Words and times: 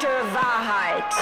harte 0.00 0.34
Wahrheit. 0.34 1.14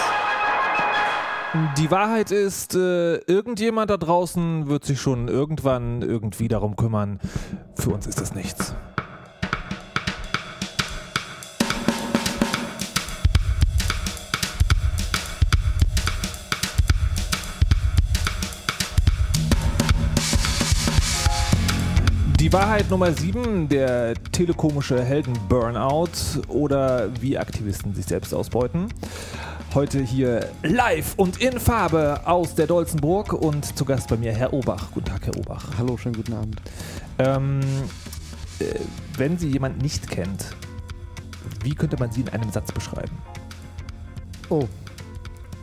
Die 1.78 1.90
Wahrheit 1.90 2.30
ist, 2.30 2.74
äh, 2.74 3.16
irgendjemand 3.16 3.90
da 3.90 3.96
draußen 3.96 4.68
wird 4.68 4.84
sich 4.84 5.00
schon 5.00 5.28
irgendwann 5.28 6.02
irgendwie 6.02 6.48
darum 6.48 6.76
kümmern. 6.76 7.18
Für 7.74 7.90
uns 7.90 8.06
ist 8.06 8.20
das 8.20 8.34
nichts. 8.34 8.74
Die 22.48 22.54
Wahrheit 22.54 22.88
Nummer 22.88 23.12
7, 23.12 23.68
der 23.68 24.14
telekomische 24.32 25.04
Helden-Burnout 25.04 26.40
oder 26.48 27.10
wie 27.20 27.36
Aktivisten 27.36 27.94
sich 27.94 28.06
selbst 28.06 28.32
ausbeuten. 28.32 28.88
Heute 29.74 30.00
hier 30.00 30.48
live 30.62 31.12
und 31.18 31.42
in 31.42 31.60
Farbe 31.60 32.22
aus 32.26 32.54
der 32.54 32.66
Dolzenburg 32.66 33.34
und 33.34 33.76
zu 33.76 33.84
Gast 33.84 34.08
bei 34.08 34.16
mir 34.16 34.32
Herr 34.32 34.54
Obach. 34.54 34.90
Guten 34.92 35.04
Tag, 35.04 35.26
Herr 35.26 35.36
Obach. 35.36 35.62
Hallo, 35.76 35.98
schönen 35.98 36.16
guten 36.16 36.32
Abend. 36.32 36.62
Ähm, 37.18 37.60
äh, 38.60 38.64
wenn 39.18 39.36
Sie 39.36 39.50
jemanden 39.50 39.82
nicht 39.82 40.08
kennt, 40.08 40.56
wie 41.62 41.74
könnte 41.74 41.98
man 41.98 42.10
Sie 42.12 42.22
in 42.22 42.30
einem 42.30 42.50
Satz 42.50 42.72
beschreiben? 42.72 43.18
Oh, 44.48 44.64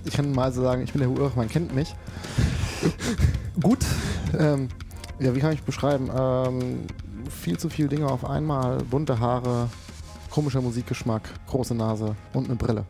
ich 0.04 0.14
kann 0.14 0.32
mal 0.32 0.54
so 0.54 0.62
sagen, 0.62 0.84
ich 0.84 0.94
bin 0.94 1.02
der 1.02 1.10
Herr 1.10 1.20
Urach, 1.20 1.36
man 1.36 1.50
kennt 1.50 1.74
mich. 1.74 1.96
Gut. 3.60 3.80
Ähm, 4.38 4.70
ja, 5.20 5.36
wie 5.36 5.40
kann 5.40 5.54
ich 5.54 5.64
beschreiben? 5.64 6.10
Ähm, 6.16 6.82
viel 7.30 7.58
zu 7.58 7.70
viele 7.70 7.88
Dinge 7.88 8.08
auf 8.08 8.26
einmal, 8.26 8.78
bunte 8.80 9.20
Haare, 9.20 9.70
komischer 10.30 10.62
Musikgeschmack, 10.62 11.30
große 11.48 11.76
Nase 11.76 12.16
und 12.34 12.46
eine 12.46 12.56
Brille. 12.56 12.86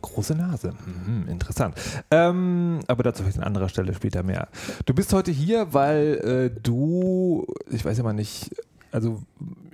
Große 0.00 0.34
Nase. 0.34 0.74
Mhm, 0.84 1.28
interessant. 1.28 1.76
Ähm, 2.10 2.80
aber 2.88 3.02
dazu 3.04 3.22
vielleicht 3.22 3.38
an 3.38 3.44
anderer 3.44 3.68
Stelle 3.68 3.94
später 3.94 4.22
mehr. 4.22 4.48
Du 4.84 4.94
bist 4.94 5.12
heute 5.12 5.30
hier, 5.30 5.72
weil 5.72 6.50
äh, 6.54 6.60
du, 6.60 7.46
ich 7.70 7.84
weiß 7.84 7.98
ja 7.98 8.04
mal 8.04 8.12
nicht, 8.12 8.50
also 8.90 9.22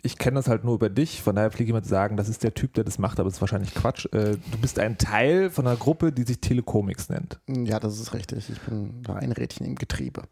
ich 0.03 0.19
kenne 0.19 0.37
das 0.37 0.49
halt 0.49 0.65
nur 0.65 0.75
über 0.75 0.91
dich, 0.91 1.23
von 1.23 1.35
daher 1.35 1.51
fliege 1.51 1.71
ich 1.71 1.73
mal 1.73 1.83
zu 1.83 1.89
sagen, 1.89 2.17
das 2.17 2.29
ist 2.29 2.43
der 2.43 2.55
Typ, 2.55 2.75
der 2.75 2.85
das 2.85 2.99
macht, 2.99 3.19
aber 3.19 3.29
das 3.29 3.37
ist 3.37 3.41
wahrscheinlich 3.41 3.75
Quatsch. 3.75 4.07
Äh, 4.13 4.37
du 4.37 4.59
bist 4.61 4.79
ein 4.79 4.97
Teil 4.99 5.51
von 5.51 5.67
einer 5.67 5.77
Gruppe, 5.77 6.13
die 6.13 6.23
sich 6.23 6.41
Telecomics 6.41 7.09
nennt. 7.09 7.41
Ja, 7.49 7.81
das 7.81 7.99
ist 7.99 8.15
richtig. 8.15 8.49
Ich 8.51 8.61
bin 8.61 9.03
da 9.03 9.15
ein 9.15 9.33
Rädchen 9.33 9.67
im 9.67 9.75
Getriebe. 9.75 10.23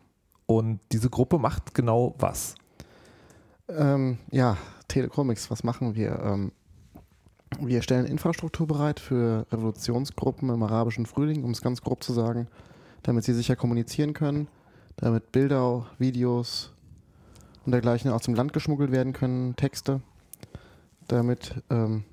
Und 0.47 0.81
diese 0.93 1.11
Gruppe 1.11 1.39
macht 1.39 1.75
genau 1.75 2.15
was? 2.19 2.55
Ähm, 3.69 4.19
ja, 4.31 4.57
Telecomics, 4.89 5.51
was 5.51 5.65
machen 5.65 5.95
wir? 5.95 6.21
Ähm, 6.23 6.53
wir 7.61 7.83
stellen 7.83 8.07
Infrastruktur 8.07 8.67
bereit 8.67 9.01
für 9.01 9.47
Revolutionsgruppen 9.51 10.51
im 10.51 10.63
arabischen 10.63 11.07
Frühling, 11.07 11.43
um 11.45 11.51
es 11.51 11.63
ganz 11.63 11.81
grob 11.81 12.03
zu 12.03 12.13
sagen, 12.13 12.49
damit 13.03 13.25
sie 13.25 13.35
sicher 13.35 13.57
kommunizieren 13.57 14.13
können, 14.13 14.49
damit 14.97 15.33
Bilder, 15.33 15.87
Videos 15.99 16.73
und 17.65 17.73
dergleichen 17.73 18.11
aus 18.11 18.23
dem 18.23 18.35
Land 18.35 18.53
geschmuggelt 18.53 18.93
werden 18.93 19.13
können, 19.13 19.57
Texte, 19.57 20.01
damit 21.09 21.55
ähm, 21.71 22.05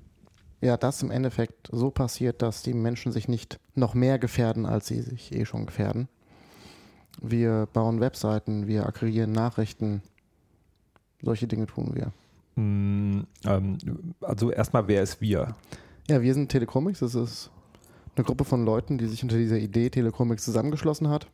ja 0.60 0.76
das 0.76 1.02
im 1.02 1.10
Endeffekt 1.10 1.68
so 1.70 1.90
passiert, 1.90 2.42
dass 2.42 2.62
die 2.62 2.74
Menschen 2.74 3.12
sich 3.12 3.28
nicht 3.28 3.58
noch 3.74 3.94
mehr 3.94 4.18
gefährden, 4.18 4.66
als 4.66 4.86
sie 4.86 5.02
sich 5.02 5.32
eh 5.32 5.44
schon 5.44 5.66
gefährden. 5.66 6.08
Wir 7.20 7.68
bauen 7.72 8.00
Webseiten, 8.00 8.66
wir 8.66 8.86
akquirieren 8.86 9.32
Nachrichten, 9.32 10.02
solche 11.22 11.46
Dinge 11.46 11.66
tun 11.66 11.94
wir. 11.94 12.12
Mm, 12.62 13.26
ähm, 13.44 13.78
also 14.20 14.50
erstmal, 14.50 14.88
wer 14.88 15.02
ist 15.02 15.20
wir? 15.20 15.54
Ja, 16.08 16.22
wir 16.22 16.34
sind 16.34 16.50
Telecomics. 16.50 17.00
Das 17.00 17.14
ist 17.14 17.50
eine 18.16 18.24
Gruppe 18.24 18.44
von 18.44 18.64
Leuten, 18.64 18.98
die 18.98 19.06
sich 19.06 19.22
unter 19.22 19.36
dieser 19.36 19.58
Idee 19.58 19.90
Telecomics 19.90 20.44
zusammengeschlossen 20.44 21.08
hat. 21.08 21.26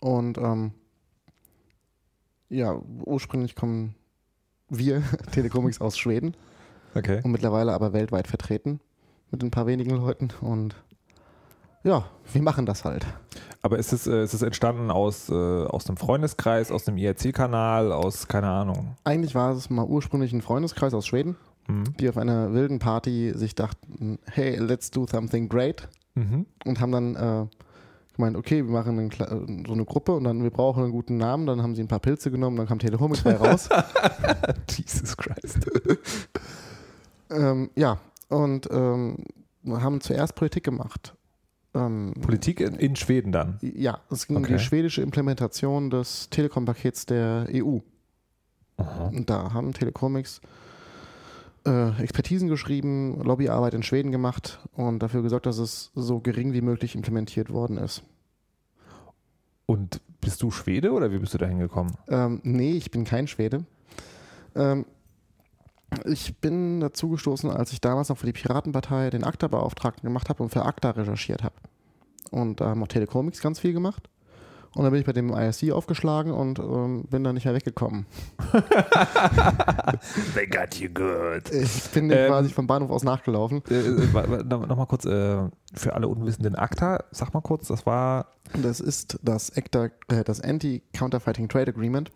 Und 0.00 0.38
ähm, 0.38 0.72
ja, 2.48 2.80
ursprünglich 3.04 3.54
kommen 3.54 3.94
wir 4.68 5.02
Telecomics 5.32 5.80
aus 5.80 5.96
Schweden 5.96 6.36
Okay. 6.94 7.20
und 7.22 7.30
mittlerweile 7.30 7.72
aber 7.72 7.92
weltweit 7.92 8.26
vertreten 8.26 8.80
mit 9.30 9.42
ein 9.42 9.50
paar 9.50 9.66
wenigen 9.66 9.90
Leuten. 9.90 10.30
Und 10.40 10.74
ja, 11.86 12.04
wir 12.32 12.42
machen 12.42 12.66
das 12.66 12.84
halt. 12.84 13.06
Aber 13.62 13.78
ist 13.78 13.92
es, 13.92 14.06
äh, 14.06 14.22
ist 14.24 14.34
es 14.34 14.42
entstanden 14.42 14.90
aus, 14.90 15.28
äh, 15.28 15.32
aus 15.34 15.88
einem 15.88 15.96
Freundeskreis, 15.96 16.70
aus 16.70 16.86
einem 16.86 16.98
IRC-Kanal, 16.98 17.92
aus, 17.92 18.28
keine 18.28 18.48
Ahnung? 18.48 18.96
Eigentlich 19.04 19.34
war 19.34 19.52
es 19.52 19.70
mal 19.70 19.84
ursprünglich 19.84 20.32
ein 20.32 20.42
Freundeskreis 20.42 20.92
aus 20.94 21.06
Schweden, 21.06 21.36
Mhm. 21.68 21.96
die 21.98 22.08
auf 22.08 22.16
einer 22.16 22.52
wilden 22.52 22.78
Party 22.78 23.32
sich 23.34 23.54
dachten, 23.56 24.18
hey, 24.30 24.56
let's 24.56 24.90
do 24.90 25.06
something 25.06 25.48
great. 25.48 25.88
Mhm. 26.14 26.46
und 26.64 26.80
haben 26.80 26.92
dann 26.92 27.14
äh, 27.14 27.46
gemeint, 28.16 28.36
okay, 28.38 28.64
wir 28.64 28.72
machen 28.72 28.98
einen, 28.98 29.10
äh, 29.10 29.64
so 29.66 29.72
eine 29.74 29.84
Gruppe 29.84 30.12
und 30.12 30.24
dann 30.24 30.42
wir 30.42 30.50
brauchen 30.50 30.82
einen 30.84 30.92
guten 30.92 31.18
Namen. 31.18 31.46
Dann 31.46 31.62
haben 31.62 31.74
sie 31.74 31.82
ein 31.82 31.88
paar 31.88 31.98
Pilze 32.00 32.30
genommen, 32.30 32.56
dann 32.56 32.66
kam 32.66 32.78
Telehomics 32.78 33.22
bei 33.22 33.36
raus. 33.36 33.68
Jesus 34.70 35.14
Christ. 35.16 35.66
ähm, 37.30 37.68
ja, 37.76 37.98
und 38.28 38.68
ähm, 38.70 39.16
haben 39.68 40.00
zuerst 40.00 40.34
Politik 40.36 40.64
gemacht. 40.64 41.14
Ähm, 41.76 42.14
Politik 42.22 42.60
in, 42.60 42.74
in 42.76 42.96
Schweden 42.96 43.32
dann. 43.32 43.58
ja, 43.60 44.00
es 44.10 44.26
ging 44.26 44.36
um 44.36 44.42
Okay. 44.44 44.54
die 44.54 44.58
schwedische 44.58 45.02
Implementation 45.02 45.90
des 45.90 46.30
Telekom-Pakets 46.30 47.06
der 47.06 47.46
EU. 47.52 47.78
Und 49.10 49.28
da 49.30 49.52
haben 49.52 49.72
Telecomics 49.72 50.40
äh, 51.66 52.02
Expertisen 52.02 52.48
geschrieben, 52.48 53.20
Lobbyarbeit 53.22 53.74
in 53.74 53.82
Schweden 53.82 54.12
gemacht 54.12 54.58
und 54.74 55.00
dafür 55.00 55.22
gesorgt, 55.22 55.46
dass 55.46 55.58
es 55.58 55.90
so 55.94 56.20
gering 56.20 56.52
wie 56.52 56.60
möglich 56.60 56.94
implementiert 56.94 57.50
worden 57.50 57.76
ist. 57.78 58.02
Und 59.66 60.00
bist 60.20 60.42
du 60.42 60.50
Schwede 60.50 60.92
oder 60.92 61.10
wie 61.10 61.18
bist 61.18 61.34
du 61.34 61.38
da 61.38 61.46
hingekommen? 61.46 61.94
Ähm, 62.08 62.40
nee, 62.44 62.72
ich 62.72 62.90
bin 62.90 63.04
kein 63.04 63.26
Schwede. 63.26 63.64
Ähm, 64.54 64.86
ich 66.04 66.36
bin 66.38 66.80
dazu 66.80 67.08
gestoßen, 67.10 67.50
als 67.50 67.72
ich 67.72 67.80
damals 67.80 68.08
noch 68.08 68.18
für 68.18 68.26
die 68.26 68.32
Piratenpartei 68.32 69.10
den 69.10 69.24
ACTA-Beauftragten 69.24 70.02
gemacht 70.06 70.28
habe 70.28 70.42
und 70.42 70.50
für 70.50 70.64
ACTA 70.64 70.90
recherchiert 70.90 71.42
habe. 71.42 71.54
Und 72.30 72.60
da 72.60 72.70
haben 72.70 72.82
auch 72.82 72.88
Telecomics 72.88 73.40
ganz 73.40 73.60
viel 73.60 73.72
gemacht. 73.72 74.08
Und 74.74 74.82
dann 74.82 74.90
bin 74.92 75.00
ich 75.00 75.06
bei 75.06 75.12
dem 75.14 75.30
ISC 75.32 75.70
aufgeschlagen 75.72 76.32
und 76.32 76.58
ähm, 76.58 77.04
bin 77.08 77.24
da 77.24 77.32
nicht 77.32 77.46
mehr 77.46 77.54
weggekommen. 77.54 78.04
They 80.34 80.46
got 80.46 80.74
you 80.76 80.88
good. 80.92 81.50
Ich 81.50 81.84
bin 81.90 82.10
Ähm, 82.10 82.28
quasi 82.28 82.50
vom 82.50 82.66
Bahnhof 82.66 82.90
aus 82.90 83.02
nachgelaufen. 83.02 83.62
Äh, 83.70 83.74
äh, 83.74 84.12
wa- 84.14 84.28
wa- 84.28 84.42
noch 84.42 84.66
noch 84.66 84.76
mal 84.76 84.86
kurz, 84.86 85.04
äh, 85.06 85.38
für 85.74 85.94
alle 85.94 86.08
Unwissenden, 86.08 86.54
ACTA, 86.56 87.04
sag 87.10 87.32
mal 87.34 87.40
kurz, 87.40 87.68
das 87.68 87.86
war, 87.86 88.26
Das 88.54 88.80
ist 88.80 89.18
das 89.22 89.56
ACTA, 89.56 89.86
äh, 90.08 90.24
das 90.24 90.40
Anti-Counterfeiting 90.40 91.48
Trade 91.48 91.70
Agreement. 91.72 92.10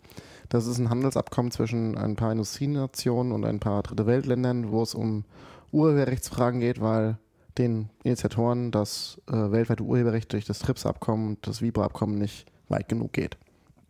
Das 0.51 0.67
ist 0.67 0.79
ein 0.79 0.89
Handelsabkommen 0.89 1.49
zwischen 1.49 1.97
ein 1.97 2.17
paar 2.17 2.31
Industrienationen 2.33 3.31
und 3.31 3.45
ein 3.45 3.61
paar 3.61 3.83
Dritte 3.83 4.05
Weltländern, 4.05 4.69
wo 4.69 4.83
es 4.83 4.93
um 4.93 5.23
Urheberrechtsfragen 5.71 6.59
geht, 6.59 6.81
weil 6.81 7.17
den 7.57 7.89
Initiatoren 8.03 8.69
das 8.71 9.17
äh, 9.29 9.33
weltweite 9.51 9.83
Urheberrecht 9.83 10.31
durch 10.33 10.43
das 10.43 10.59
TRIPS-Abkommen 10.59 11.29
und 11.29 11.47
das 11.47 11.61
VIPA-Abkommen 11.61 12.17
nicht 12.17 12.45
weit 12.67 12.89
genug 12.89 13.13
geht. 13.13 13.37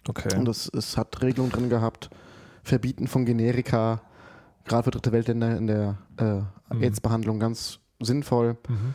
okay. 0.08 0.38
Und 0.38 0.48
es, 0.48 0.70
es 0.74 0.98
hat 0.98 1.20
Regelungen 1.24 1.52
drin 1.52 1.70
gehabt, 1.70 2.12
Verbieten 2.64 3.08
von 3.08 3.26
Generika, 3.26 4.02
gerade 4.66 4.84
für 4.84 4.92
Dritte 4.92 5.12
Weltländer 5.12 5.58
in 5.58 5.66
der 5.68 5.98
äh, 6.18 6.42
Mhm. 6.74 6.84
AIDS-Behandlung 6.84 7.40
ganz 7.40 7.80
sinnvoll. 8.00 8.56
Mhm. 8.70 8.94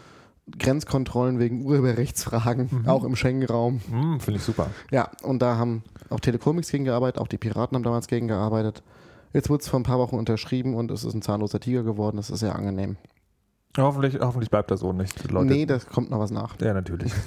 Grenzkontrollen 0.58 1.38
wegen 1.40 1.64
Urheberrechtsfragen, 1.64 2.68
Mhm. 2.70 2.88
auch 2.88 3.02
im 3.04 3.16
Schengen-Raum. 3.16 3.80
Hm, 3.90 4.20
Finde 4.20 4.38
ich 4.38 4.44
super. 4.44 4.70
Ja, 4.92 5.10
und 5.22 5.42
da 5.42 5.56
haben 5.56 5.82
auch 6.10 6.20
Telecomics 6.20 6.70
gegen 6.70 6.84
gearbeitet, 6.84 7.20
auch 7.20 7.28
die 7.28 7.38
Piraten 7.38 7.76
haben 7.76 7.82
damals 7.82 8.06
gegen 8.08 8.28
gearbeitet. 8.28 8.82
Jetzt 9.32 9.50
wurde 9.50 9.62
es 9.62 9.68
vor 9.68 9.80
ein 9.80 9.84
paar 9.84 9.98
Wochen 9.98 10.16
unterschrieben 10.16 10.74
und 10.74 10.90
es 10.90 11.04
ist 11.04 11.14
ein 11.14 11.22
zahnloser 11.22 11.60
Tiger 11.60 11.82
geworden. 11.82 12.16
Das 12.16 12.30
ist 12.30 12.40
sehr 12.40 12.54
angenehm. 12.54 12.96
Hoffentlich, 13.78 14.18
hoffentlich 14.20 14.50
bleibt 14.50 14.70
das 14.70 14.80
so 14.80 14.92
nicht, 14.92 15.30
Leute. 15.30 15.52
nee, 15.52 15.66
da 15.66 15.78
kommt 15.78 16.10
noch 16.10 16.18
was 16.18 16.30
nach. 16.30 16.58
Ja, 16.60 16.72
natürlich. 16.72 17.12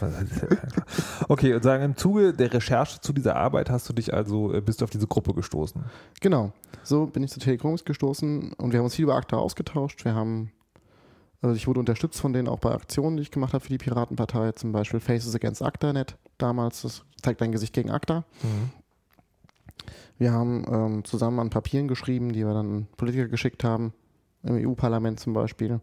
Okay, 1.27 1.53
und 1.53 1.63
sagen, 1.63 1.83
im 1.83 1.95
Zuge 1.95 2.33
der 2.33 2.51
Recherche 2.51 3.01
zu 3.01 3.13
dieser 3.13 3.35
Arbeit 3.35 3.69
hast 3.69 3.87
du 3.87 3.93
dich 3.93 4.13
also, 4.13 4.51
äh, 4.51 4.61
bist 4.61 4.81
du 4.81 4.85
auf 4.85 4.89
diese 4.89 5.05
Gruppe 5.05 5.35
gestoßen. 5.35 5.83
Genau. 6.21 6.51
So 6.81 7.05
bin 7.05 7.21
ich 7.21 7.29
zu 7.29 7.39
Telecomics 7.39 7.85
gestoßen 7.85 8.53
und 8.53 8.71
wir 8.71 8.79
haben 8.79 8.85
uns 8.85 8.95
viel 8.95 9.03
über 9.03 9.15
ACTA 9.15 9.37
ausgetauscht. 9.37 10.03
Wir 10.05 10.15
haben, 10.15 10.51
also 11.41 11.55
ich 11.55 11.67
wurde 11.67 11.79
unterstützt 11.79 12.19
von 12.19 12.33
denen 12.33 12.47
auch 12.47 12.59
bei 12.59 12.71
Aktionen, 12.71 13.17
die 13.17 13.23
ich 13.23 13.31
gemacht 13.31 13.53
habe 13.53 13.63
für 13.63 13.69
die 13.69 13.77
Piratenpartei, 13.77 14.51
zum 14.53 14.71
Beispiel 14.71 14.99
Faces 14.99 15.33
Against 15.35 15.61
ACTA.net 15.61 16.17
damals. 16.37 16.81
Das 16.81 17.03
zeigt 17.21 17.41
dein 17.41 17.51
Gesicht 17.51 17.73
gegen 17.73 17.89
ACTA. 17.91 18.23
Wir 20.17 20.33
haben 20.33 20.65
ähm, 20.69 21.05
zusammen 21.05 21.39
an 21.39 21.49
Papieren 21.49 21.87
geschrieben, 21.87 22.33
die 22.33 22.45
wir 22.45 22.53
dann 22.53 22.69
an 22.69 22.87
Politiker 22.97 23.27
geschickt 23.27 23.63
haben, 23.63 23.93
im 24.43 24.55
EU-Parlament 24.67 25.19
zum 25.19 25.33
Beispiel. 25.33 25.79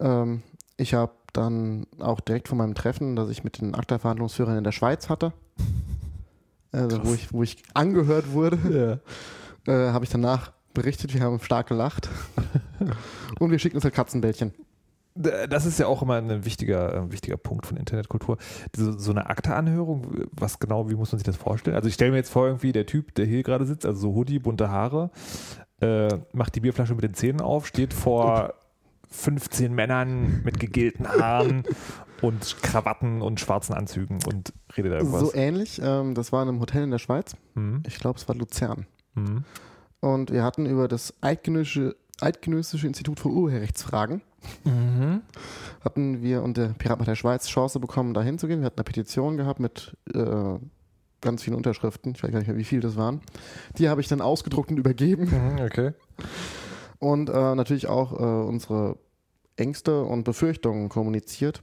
Ähm, 0.00 0.42
ich 0.76 0.94
habe 0.94 1.12
dann 1.34 1.86
auch 1.98 2.20
direkt 2.20 2.48
von 2.48 2.58
meinem 2.58 2.74
Treffen, 2.74 3.16
das 3.16 3.28
ich 3.28 3.44
mit 3.44 3.60
den 3.60 3.74
ACTA-Verhandlungsführern 3.74 4.56
in 4.56 4.64
der 4.64 4.72
Schweiz 4.72 5.08
hatte, 5.08 5.32
also 6.72 7.04
wo 7.04 7.12
ich, 7.14 7.32
wo 7.32 7.42
ich 7.42 7.62
angehört 7.74 8.32
wurde, 8.32 9.00
Ja. 9.66 9.72
äh, 9.72 9.92
habe 9.92 10.04
ich 10.04 10.10
danach 10.10 10.52
berichtet, 10.74 11.14
wir 11.14 11.20
haben 11.22 11.40
stark 11.40 11.68
gelacht. 11.68 12.08
Und 13.38 13.50
wir 13.50 13.58
schicken 13.58 13.76
uns 13.76 13.84
halt 13.84 13.94
Katzenbällchen. 13.94 14.52
das 15.14 15.64
ist 15.64 15.78
ja 15.78 15.86
auch 15.86 16.02
immer 16.02 16.16
ein 16.16 16.44
wichtiger, 16.44 17.02
ein 17.02 17.12
wichtiger 17.12 17.36
Punkt 17.36 17.66
von 17.66 17.76
Internetkultur. 17.76 18.36
So, 18.76 18.92
so 18.98 19.10
eine 19.12 19.26
Akte-Anhörung, 19.30 20.26
was 20.32 20.58
genau, 20.58 20.90
wie 20.90 20.94
muss 20.94 21.12
man 21.12 21.18
sich 21.18 21.26
das 21.26 21.36
vorstellen? 21.36 21.76
Also 21.76 21.88
ich 21.88 21.94
stelle 21.94 22.10
mir 22.10 22.18
jetzt 22.18 22.30
vor, 22.30 22.46
irgendwie 22.46 22.72
der 22.72 22.86
Typ, 22.86 23.14
der 23.14 23.26
hier 23.26 23.42
gerade 23.42 23.64
sitzt, 23.64 23.86
also 23.86 24.00
so 24.00 24.14
Hoodie, 24.14 24.38
bunte 24.38 24.70
Haare, 24.70 25.10
äh, 25.80 26.08
macht 26.32 26.54
die 26.54 26.60
Bierflasche 26.60 26.94
mit 26.94 27.04
den 27.04 27.14
Zähnen 27.14 27.40
auf, 27.40 27.66
steht 27.66 27.94
vor 27.94 28.54
15 29.10 29.72
Männern 29.72 30.42
mit 30.44 30.58
gegelten 30.58 31.08
Haaren 31.08 31.62
und 32.22 32.56
Krawatten 32.62 33.22
und 33.22 33.38
schwarzen 33.38 33.74
Anzügen 33.74 34.18
und 34.26 34.52
redet 34.76 34.92
da 34.92 34.96
irgendwas. 34.98 35.20
So 35.20 35.34
ähnlich. 35.34 35.80
Ähm, 35.82 36.14
das 36.14 36.32
war 36.32 36.42
in 36.42 36.48
einem 36.48 36.60
Hotel 36.60 36.82
in 36.82 36.90
der 36.90 36.98
Schweiz. 36.98 37.36
Mhm. 37.54 37.82
Ich 37.86 37.98
glaube, 37.98 38.18
es 38.18 38.28
war 38.28 38.34
Luzern. 38.34 38.86
Mhm. 39.14 39.44
Und 40.04 40.30
wir 40.30 40.42
hatten 40.42 40.66
über 40.66 40.86
das 40.86 41.14
Eidgenössische, 41.22 41.96
Eidgenössische 42.20 42.86
Institut 42.86 43.20
für 43.20 43.28
Urheberrechtsfragen 43.28 44.20
Mhm. 44.62 45.22
hatten 45.82 46.20
wir 46.20 46.42
und 46.42 46.58
der 46.58 46.68
Piratenpartei 46.68 47.14
Schweiz 47.14 47.48
Chance 47.48 47.80
bekommen, 47.80 48.12
da 48.12 48.22
hinzugehen. 48.22 48.60
Wir 48.60 48.66
hatten 48.66 48.78
eine 48.78 48.84
Petition 48.84 49.38
gehabt 49.38 49.58
mit 49.58 49.96
äh, 50.12 50.58
ganz 51.22 51.42
vielen 51.42 51.56
Unterschriften. 51.56 52.12
Ich 52.14 52.22
weiß 52.22 52.30
gar 52.30 52.40
nicht 52.40 52.48
mehr, 52.48 52.58
wie 52.58 52.64
viel 52.64 52.80
das 52.80 52.96
waren. 52.96 53.22
Die 53.78 53.88
habe 53.88 54.02
ich 54.02 54.08
dann 54.08 54.20
ausgedruckt 54.20 54.70
und 54.70 54.76
übergeben. 54.76 55.30
Mhm, 55.30 55.64
okay. 55.64 55.92
Und 56.98 57.30
äh, 57.30 57.54
natürlich 57.54 57.86
auch 57.88 58.12
äh, 58.12 58.46
unsere 58.46 58.98
Ängste 59.56 60.02
und 60.02 60.24
Befürchtungen 60.24 60.90
kommuniziert. 60.90 61.62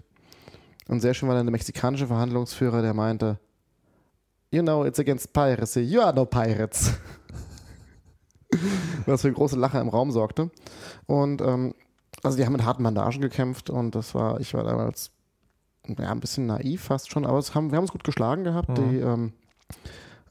Und 0.87 1.01
sehr 1.01 1.13
schön 1.13 1.29
war 1.29 1.35
dann 1.35 1.45
der 1.45 1.51
mexikanische 1.51 2.07
Verhandlungsführer, 2.07 2.81
der 2.81 2.95
meinte, 2.95 3.39
You 4.49 4.63
know, 4.63 4.83
it's 4.85 4.99
against 4.99 5.33
piracy. 5.33 5.81
You 5.81 6.01
are 6.01 6.15
no 6.15 6.25
pirates. 6.25 6.93
Was 9.05 9.21
für 9.21 9.31
große 9.31 9.57
Lacher 9.57 9.81
im 9.81 9.89
Raum 9.89 10.11
sorgte. 10.11 10.51
Und 11.05 11.41
ähm, 11.41 11.73
also 12.23 12.37
die 12.37 12.45
haben 12.45 12.53
mit 12.53 12.65
harten 12.65 12.83
Bandagen 12.83 13.21
gekämpft 13.21 13.69
und 13.69 13.95
das 13.95 14.13
war, 14.13 14.39
ich 14.39 14.53
war 14.53 14.63
damals 14.63 15.11
ja, 15.87 16.11
ein 16.11 16.19
bisschen 16.19 16.45
naiv 16.45 16.81
fast 16.83 17.11
schon, 17.11 17.25
aber 17.25 17.39
es 17.39 17.55
haben, 17.55 17.71
wir 17.71 17.77
haben 17.77 17.83
uns 17.83 17.91
gut 17.91 18.03
geschlagen 18.03 18.43
gehabt. 18.43 18.69
Mhm. 18.69 18.89
Die 18.89 18.97
ähm, 18.97 19.33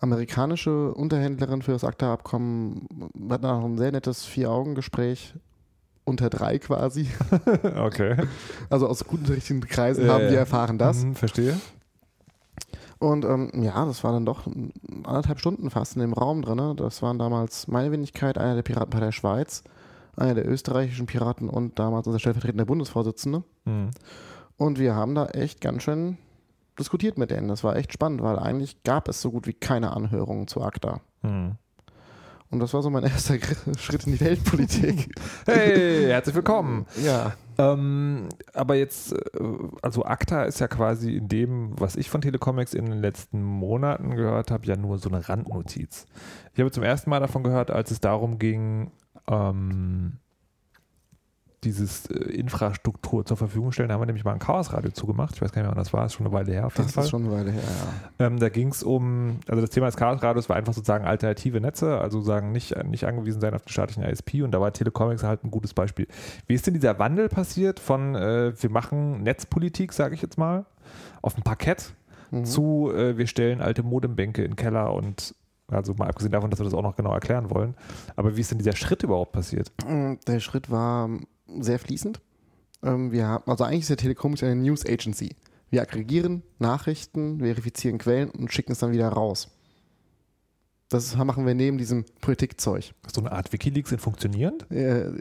amerikanische 0.01 0.93
Unterhändlerin 0.95 1.63
für 1.63 1.73
das 1.73 1.85
ACTA-Abkommen 1.85 2.87
hat 3.31 3.43
noch 3.43 3.65
ein 3.65 3.79
sehr 3.79 3.93
nettes 3.93 4.25
Vier-Augen-Gespräch 4.25 5.35
unter 6.05 6.31
drei 6.31 6.59
quasi. 6.59 7.07
Okay. 7.77 8.17
Also 8.69 8.89
aus 8.89 9.05
guten 9.05 9.27
richtigen 9.27 9.61
Kreisen 9.61 10.07
Ja, 10.07 10.15
haben 10.15 10.31
wir 10.31 10.39
erfahren 10.39 10.79
das. 10.79 11.05
Mhm, 11.05 11.15
verstehe. 11.15 11.59
Und 13.01 13.25
ähm, 13.25 13.51
ja, 13.63 13.87
das 13.87 14.05
war 14.05 14.13
dann 14.13 14.27
doch 14.27 14.47
anderthalb 15.05 15.41
Stunden 15.41 15.71
fast 15.71 15.97
in 15.97 16.03
dem 16.03 16.13
Raum 16.13 16.43
drin. 16.43 16.77
Das 16.77 17.01
waren 17.01 17.19
damals 17.19 17.67
meine 17.67 17.91
Wenigkeit, 17.91 18.37
einer 18.37 18.55
der 18.55 18.63
Piratenpartei 18.63 19.07
der 19.07 19.13
Schweiz, 19.13 19.65
einer 20.17 20.35
der 20.35 20.47
österreichischen 20.47 21.07
Piraten 21.07 21.49
und 21.49 21.79
damals 21.79 22.07
unser 22.07 22.19
stellvertretender 22.19 22.67
Bundesvorsitzende. 22.67 23.43
Mhm. 23.65 23.91
Und 24.59 24.79
wir 24.79 24.95
haben 24.95 25.15
da 25.15 25.27
echt 25.29 25.63
ganz 25.63 25.83
schön 25.83 26.19
diskutiert 26.79 27.17
mit 27.17 27.31
denen. 27.31 27.49
Das 27.49 27.65
war 27.65 27.75
echt 27.75 27.95
spannend, 27.95 28.23
weil 28.23 28.39
eigentlich 28.39 28.83
gab 28.83 29.09
es 29.09 29.23
so 29.23 29.31
gut 29.31 29.47
wie 29.47 29.55
keine 29.55 29.97
Anhörungen 29.97 30.47
zu 30.47 30.61
ACTA. 30.61 31.01
Mhm. 31.23 31.57
Und 32.51 32.59
das 32.59 32.75
war 32.75 32.83
so 32.83 32.91
mein 32.91 33.05
erster 33.05 33.37
Schritt 33.79 34.07
in 34.07 34.13
die 34.13 34.21
Weltpolitik. 34.21 35.15
Hey, 35.47 36.07
herzlich 36.07 36.35
willkommen. 36.35 36.87
ja. 37.03 37.33
Ähm, 37.59 38.29
aber 38.55 38.75
jetzt, 38.75 39.13
äh, 39.13 39.19
also 39.83 40.05
ACTA 40.05 40.45
ist 40.45 40.61
ja 40.61 40.69
quasi 40.69 41.17
in 41.17 41.29
dem, 41.29 41.79
was 41.79 41.97
ich 41.97 42.09
von 42.09 42.23
Telecomics 42.23 42.73
in 42.73 42.87
den 42.87 43.01
letzten 43.01 43.43
Monaten 43.43 44.17
gehört 44.17 44.51
habe, 44.51 44.67
ja 44.67 44.77
nur 44.77 44.99
so 44.99 45.11
eine 45.11 45.29
Randnotiz. 45.29 46.07
Ich 46.55 46.61
habe 46.61 46.71
zum 46.71 46.83
ersten 46.83 47.11
Mal 47.11 47.21
davon 47.21 47.43
gehört, 47.43 47.71
als 47.71 47.91
es 47.91 48.01
darum 48.01 48.39
ging, 48.39 48.91
ähm, 49.29 50.19
dieses 51.65 52.07
äh, 52.07 52.15
Infrastruktur 52.33 53.25
zur 53.27 53.37
Verfügung 53.37 53.71
stellen. 53.73 53.89
Da 53.89 53.95
haben 53.95 54.01
wir 54.03 54.07
nämlich 54.07 54.25
mal 54.25 54.33
ein 54.33 54.39
Chaosradio 54.39 54.91
zugemacht. 54.93 55.35
Ich 55.35 55.43
weiß 55.43 55.53
gar 55.53 55.61
nicht 55.63 55.67
mehr, 55.69 55.77
wann 55.77 55.83
das 55.83 55.93
war. 55.93 56.07
Ist 56.07 56.15
schon 56.15 56.27
eine 56.27 56.35
Weile 56.35 56.53
her 56.53 56.67
auf 56.67 56.75
jeden 56.77 56.87
Das 56.87 56.95
Fall. 56.95 57.05
ist 57.05 57.11
schon 57.11 57.25
eine 57.25 57.33
Weile 57.33 57.51
her, 57.51 57.63
ja. 58.19 58.27
Ähm, 58.27 58.39
da 58.39 58.49
ging 58.49 58.69
es 58.69 58.83
um, 58.83 59.41
also 59.49 59.61
das 59.61 59.71
Thema 59.71 59.87
des 59.87 59.97
Chaosradios 59.97 60.49
war 60.49 60.57
einfach 60.57 60.73
sozusagen 60.73 61.05
alternative 61.05 61.61
Netze, 61.61 61.99
also 62.01 62.21
sagen 62.23 62.53
nicht, 62.53 62.75
nicht 62.85 63.05
angewiesen 63.05 63.41
sein 63.41 63.55
auf 63.55 63.63
den 63.63 63.69
staatlichen 63.71 64.03
ISP 64.05 64.43
und 64.43 64.53
da 64.53 64.61
war 64.61 64.73
Telecomics 64.73 65.23
halt 65.23 65.45
ein 65.45 65.51
gutes 65.51 65.75
Beispiel. 65.75 66.07
Wie 66.47 66.55
ist 66.55 66.67
denn 66.67 66.75
dieser 66.75 66.99
Wandel 66.99 67.29
passiert 67.29 67.79
von 67.81 68.15
äh, 68.15 68.53
wir 68.61 68.71
machen 68.71 69.23
Netzpolitik, 69.23 69.93
sage 69.93 70.15
ich 70.15 70.23
jetzt 70.23 70.39
mal, 70.39 70.65
auf 71.23 71.35
dem 71.35 71.43
Parkett 71.45 71.93
Mhm. 72.33 72.45
zu 72.45 72.93
äh, 72.95 73.19
wir 73.19 73.27
stellen 73.27 73.61
alte 73.61 73.83
Modembänke 73.83 74.45
in 74.45 74.53
den 74.53 74.57
Keller 74.57 74.93
und 74.95 75.35
also 75.67 75.95
mal 75.95 76.07
abgesehen 76.09 76.31
davon, 76.31 76.49
dass 76.49 76.61
wir 76.61 76.65
das 76.65 76.75
auch 76.75 76.83
noch 76.83 76.95
genau 76.95 77.13
erklären 77.13 77.51
wollen. 77.51 77.75
Aber 78.15 78.37
wie 78.37 78.41
ist 78.41 78.53
denn 78.53 78.59
dieser 78.59 78.77
Schritt 78.77 79.03
überhaupt 79.03 79.33
passiert? 79.33 79.73
Mm, 79.85 80.13
Der 80.29 80.39
Schritt 80.39 80.71
war 80.71 81.09
sehr 81.59 81.79
fließend. 81.79 82.21
Ähm, 82.83 83.13
Wir 83.13 83.27
haben, 83.27 83.51
also 83.51 83.65
eigentlich 83.65 83.83
ist 83.83 83.91
der 83.91 83.97
Telecomics 83.97 84.43
eine 84.43 84.57
News 84.57 84.85
Agency. 84.87 85.37
Wir 85.71 85.83
aggregieren 85.83 86.43
Nachrichten, 86.59 87.39
verifizieren 87.39 87.99
Quellen 87.99 88.31
und 88.31 88.53
schicken 88.53 88.73
es 88.73 88.79
dann 88.79 88.93
wieder 88.93 89.09
raus. 89.09 89.49
Das 90.91 91.17
machen 91.17 91.47
wir 91.47 91.55
neben 91.55 91.79
diesem 91.79 92.05
Politikzeug. 92.21 92.91
So 93.13 93.21
eine 93.21 93.31
Art 93.31 93.53
Wikileaks 93.53 93.93
in 93.93 94.01
funktionierend? 94.01 94.69
Äh, 94.73 95.13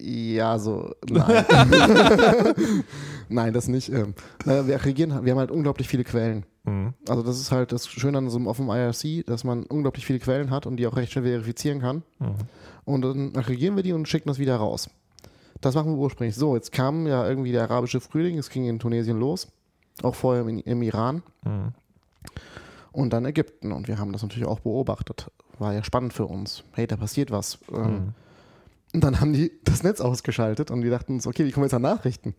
ja, 0.00 0.58
so. 0.58 0.94
Nein. 1.10 1.44
nein, 3.28 3.52
das 3.52 3.68
nicht. 3.68 3.90
Ähm, 3.90 4.14
äh, 4.46 4.66
wir 4.66 4.76
aggregieren, 4.76 5.26
wir 5.26 5.32
haben 5.32 5.38
halt 5.38 5.50
unglaublich 5.50 5.86
viele 5.86 6.04
Quellen. 6.04 6.46
Mhm. 6.64 6.94
Also 7.06 7.22
das 7.22 7.38
ist 7.38 7.52
halt 7.52 7.72
das 7.72 7.88
Schöne 7.88 8.16
an 8.16 8.30
so 8.30 8.38
einem 8.38 8.46
offenen 8.46 8.70
IRC, 8.70 9.26
dass 9.26 9.44
man 9.44 9.64
unglaublich 9.64 10.06
viele 10.06 10.18
Quellen 10.18 10.50
hat 10.50 10.64
und 10.64 10.78
die 10.78 10.86
auch 10.86 10.96
recht 10.96 11.12
schnell 11.12 11.24
verifizieren 11.24 11.80
kann. 11.80 12.04
Mhm. 12.20 12.34
Und 12.86 13.02
dann 13.02 13.36
aggregieren 13.36 13.76
wir 13.76 13.82
die 13.82 13.92
und 13.92 14.08
schicken 14.08 14.28
das 14.28 14.38
wieder 14.38 14.56
raus. 14.56 14.88
Das 15.60 15.74
machen 15.74 15.92
wir 15.92 15.98
ursprünglich. 15.98 16.36
So, 16.36 16.54
jetzt 16.54 16.72
kam 16.72 17.06
ja 17.06 17.26
irgendwie 17.28 17.52
der 17.52 17.62
arabische 17.64 18.00
Frühling, 18.00 18.38
es 18.38 18.48
ging 18.50 18.66
in 18.66 18.78
Tunesien 18.78 19.18
los, 19.18 19.48
auch 20.02 20.14
vorher 20.14 20.42
im, 20.46 20.58
im 20.60 20.82
Iran 20.82 21.22
Mhm. 21.44 21.72
und 22.92 23.12
dann 23.12 23.24
Ägypten. 23.24 23.72
Und 23.72 23.88
wir 23.88 23.98
haben 23.98 24.12
das 24.12 24.22
natürlich 24.22 24.46
auch 24.48 24.60
beobachtet. 24.60 25.30
War 25.58 25.74
ja 25.74 25.82
spannend 25.82 26.12
für 26.12 26.26
uns. 26.26 26.62
Hey, 26.72 26.86
da 26.86 26.96
passiert 26.96 27.30
was. 27.30 27.58
Ähm, 27.72 27.82
Mhm. 27.82 28.14
Und 28.94 29.04
dann 29.04 29.20
haben 29.20 29.34
die 29.34 29.52
das 29.64 29.82
Netz 29.82 30.00
ausgeschaltet 30.00 30.70
und 30.70 30.82
wir 30.82 30.90
dachten 30.90 31.12
uns, 31.14 31.26
okay, 31.26 31.44
wie 31.44 31.50
kommen 31.52 31.64
wir 31.64 31.66
jetzt 31.66 31.74
an 31.74 31.82
Nachrichten? 31.82 32.34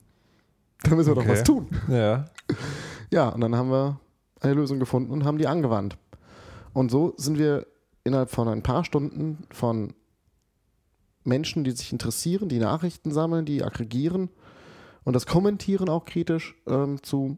Da 0.81 0.95
müssen 0.95 1.09
wir 1.11 1.15
doch 1.15 1.21
Okay. 1.21 1.31
was 1.33 1.43
tun. 1.43 1.67
Ja. 1.87 2.25
Ja, 3.11 3.29
und 3.29 3.41
dann 3.41 3.55
haben 3.55 3.69
wir 3.71 3.99
eine 4.39 4.53
Lösung 4.53 4.79
gefunden 4.79 5.11
und 5.11 5.25
haben 5.25 5.37
die 5.39 5.47
angewandt. 5.47 5.97
Und 6.73 6.89
so 6.91 7.13
sind 7.17 7.37
wir 7.39 7.65
innerhalb 8.03 8.29
von 8.29 8.47
ein 8.47 8.61
paar 8.63 8.85
Stunden 8.85 9.39
von 9.51 9.93
Menschen, 11.23 11.63
die 11.63 11.71
sich 11.71 11.91
interessieren, 11.91 12.49
die 12.49 12.59
Nachrichten 12.59 13.11
sammeln, 13.11 13.45
die 13.45 13.63
aggregieren 13.63 14.29
und 15.03 15.13
das 15.13 15.25
kommentieren 15.25 15.89
auch 15.89 16.05
kritisch 16.05 16.55
ähm, 16.67 17.01
zu 17.03 17.37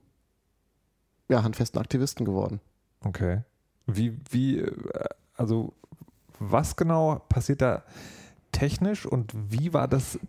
ja, 1.30 1.44
handfesten 1.44 1.80
Aktivisten 1.80 2.26
geworden. 2.26 2.60
Okay. 3.04 3.42
Wie, 3.88 4.20
wie, 4.30 4.60
äh, 4.60 4.72
also 5.36 5.74
was 6.40 6.76
genau 6.76 7.20
passiert 7.30 7.62
da 7.62 7.84
technisch 8.52 9.06
und 9.06 9.32
wie 9.34 9.74
war 9.74 9.88
das 9.88 10.20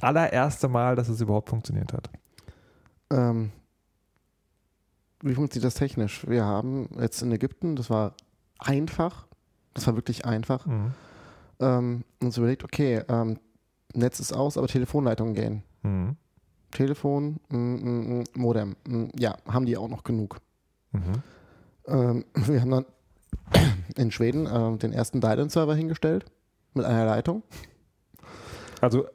allererste 0.00 0.68
Mal, 0.68 0.96
dass 0.96 1.08
es 1.08 1.20
überhaupt 1.20 1.50
funktioniert 1.50 1.92
hat? 1.92 2.10
Ähm, 3.10 3.52
wie 5.20 5.34
funktioniert 5.34 5.66
das 5.66 5.74
technisch? 5.74 6.26
Wir 6.28 6.44
haben 6.44 6.88
jetzt 6.98 7.22
in 7.22 7.30
Ägypten, 7.30 7.76
das 7.76 7.88
war 7.90 8.14
einfach, 8.58 9.26
das 9.74 9.86
war 9.86 9.94
wirklich 9.94 10.24
einfach, 10.24 10.66
Mhm. 10.66 10.92
Ähm, 11.62 12.04
uns 12.20 12.36
überlegt, 12.36 12.64
okay, 12.64 13.02
ähm, 13.08 13.38
Netz 13.94 14.20
ist 14.20 14.32
aus, 14.32 14.56
aber 14.58 14.66
Telefonleitungen 14.68 15.34
gehen. 15.34 15.62
Mhm. 15.82 16.16
Telefon, 16.70 17.38
mm, 17.50 17.56
mm, 17.56 18.18
mm, 18.20 18.24
Modem, 18.34 18.76
mm, 18.88 19.04
ja, 19.18 19.36
haben 19.46 19.66
die 19.66 19.76
auch 19.76 19.88
noch 19.88 20.04
genug. 20.04 20.38
Mhm. 20.92 21.22
Ähm, 21.86 22.24
wir 22.34 22.60
haben 22.60 22.70
dann 22.70 22.84
in 23.96 24.10
Schweden 24.10 24.48
ähm, 24.52 24.78
den 24.78 24.92
ersten 24.92 25.20
Dylan-Server 25.20 25.74
hingestellt 25.74 26.24
mit 26.74 26.84
einer 26.86 27.04
Leitung. 27.04 27.42
Also 28.80 29.06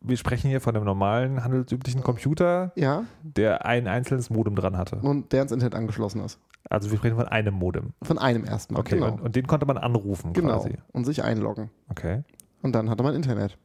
wir 0.00 0.16
sprechen 0.16 0.50
hier 0.50 0.60
von 0.60 0.76
einem 0.76 0.84
normalen, 0.84 1.42
handelsüblichen 1.44 2.02
Computer, 2.02 2.72
Ja, 2.76 3.04
der 3.22 3.64
ein 3.64 3.86
einzelnes 3.88 4.28
Modem 4.28 4.54
dran 4.56 4.76
hatte. 4.76 4.96
und 4.96 5.32
der 5.32 5.42
ins 5.42 5.52
Internet 5.52 5.74
angeschlossen 5.74 6.20
ist. 6.22 6.38
Also 6.70 6.90
wir 6.90 6.98
sprechen 6.98 7.16
von 7.16 7.26
einem 7.28 7.54
Modem. 7.54 7.92
Von 8.02 8.18
einem 8.18 8.44
ersten 8.44 8.74
Mal. 8.74 8.80
Okay, 8.80 8.96
genau. 8.96 9.12
und, 9.12 9.20
und 9.20 9.36
den 9.36 9.46
konnte 9.46 9.66
man 9.66 9.76
anrufen 9.78 10.32
genau. 10.32 10.58
quasi. 10.60 10.76
Und 10.92 11.04
sich 11.04 11.22
einloggen. 11.22 11.70
Okay. 11.88 12.22
Und 12.62 12.74
dann 12.74 12.88
hatte 12.90 13.02
man 13.02 13.14
Internet. 13.14 13.58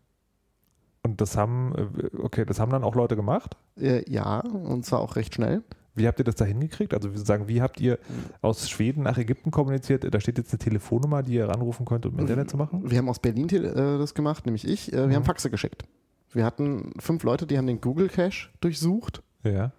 Und 1.04 1.22
das 1.22 1.38
haben, 1.38 1.74
äh, 1.76 2.18
okay, 2.18 2.46
das 2.46 2.60
haben 2.60 2.72
dann 2.72 2.84
auch 2.84 2.96
Leute 2.96 3.16
gemacht. 3.16 3.56
Äh, 3.80 4.04
ja, 4.12 4.42
und 4.42 4.86
zwar 4.86 5.00
auch 5.00 5.16
recht 5.16 5.34
schnell. 5.36 5.64
Wie 5.96 6.08
habt 6.08 6.20
ihr 6.20 6.26
das 6.26 6.36
da 6.36 6.46
hingekriegt? 6.46 6.94
Also 6.94 7.12
wir 7.12 7.20
sagen, 7.20 7.48
wie 7.48 7.62
habt 7.62 7.80
ihr 7.82 8.00
aus 8.42 8.70
Schweden 8.70 9.04
nach 9.04 9.18
Ägypten 9.18 9.52
kommuniziert? 9.52 10.06
Da 10.14 10.20
steht 10.20 10.38
jetzt 10.38 10.52
eine 10.54 10.60
Telefonnummer, 10.60 11.24
die 11.24 11.34
ihr 11.34 11.50
anrufen 11.50 11.86
könnt, 11.86 12.06
um 12.06 12.18
Internet 12.20 12.50
zu 12.50 12.58
machen? 12.58 12.90
Wir 12.90 12.98
haben 13.00 13.10
aus 13.10 13.20
Berlin 13.20 13.50
äh, 13.50 13.98
das 13.98 14.14
gemacht, 14.14 14.46
nämlich 14.46 14.68
ich. 14.68 14.92
Wir 14.92 15.08
Mhm. 15.08 15.16
haben 15.16 15.24
Faxe 15.26 15.50
geschickt. 15.50 15.84
Wir 16.32 16.46
hatten 16.46 16.94
fünf 17.00 17.24
Leute, 17.24 17.48
die 17.48 17.58
haben 17.58 17.66
den 17.68 17.82
Google 17.82 18.08
Cache 18.08 18.50
durchsucht 18.62 19.24
Ja. 19.44 19.72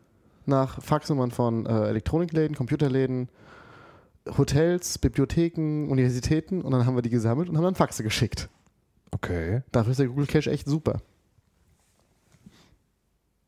Nach 0.50 0.83
Faxnummern 0.83 1.30
von 1.30 1.64
äh, 1.64 1.88
Elektronikläden, 1.88 2.54
Computerläden, 2.54 3.30
Hotels, 4.37 4.99
Bibliotheken, 4.99 5.88
Universitäten 5.88 6.61
und 6.61 6.73
dann 6.73 6.85
haben 6.85 6.95
wir 6.95 7.02
die 7.02 7.09
gesammelt 7.11 7.49
und 7.49 7.57
haben 7.57 7.64
dann 7.64 7.75
Faxe 7.75 8.02
geschickt. 8.02 8.50
Okay. 9.12 9.62
Dafür 9.73 9.92
ist 9.92 10.00
der 10.00 10.09
Google 10.09 10.26
Cache 10.26 10.50
echt 10.50 10.69
super. 10.69 11.00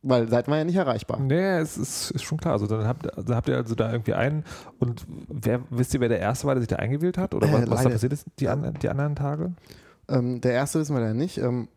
Weil 0.05 0.29
seid 0.29 0.49
war 0.49 0.59
ja 0.59 0.65
nicht 0.65 0.75
erreichbar. 0.77 1.21
Nee, 1.21 1.59
es 1.59 1.79
ist, 1.79 2.11
ist 2.11 2.25
schon 2.25 2.39
klar. 2.39 2.55
Also 2.55 2.67
dann 2.67 2.85
habt, 2.87 3.17
also 3.17 3.35
habt 3.37 3.49
ihr 3.49 3.57
also 3.57 3.77
da 3.77 3.93
irgendwie 3.93 4.15
einen 4.15 4.45
und 4.81 5.07
wer, 5.29 5.61
wisst 5.71 5.95
ihr, 5.95 6.01
wer 6.01 6.09
der 6.09 6.19
Erste 6.19 6.47
war, 6.49 6.55
der 6.55 6.63
sich 6.63 6.69
da 6.69 6.77
eingewählt 6.77 7.19
hat? 7.19 7.35
Oder 7.35 7.47
Äh, 7.49 7.53
was, 7.53 7.61
was 7.61 7.69
da 7.69 7.75
leider. 7.77 7.91
passiert 7.91 8.13
ist 8.13 8.27
die, 8.41 8.49
an, 8.49 8.75
die 8.83 8.89
anderen 8.89 9.15
Tage? 9.15 9.53
Ähm, 10.09 10.41
der 10.41 10.53
erste 10.53 10.81
wissen 10.81 10.97
wir 10.97 11.03
ja 11.03 11.15
nicht. 11.15 11.39
Ähm, 11.39 11.69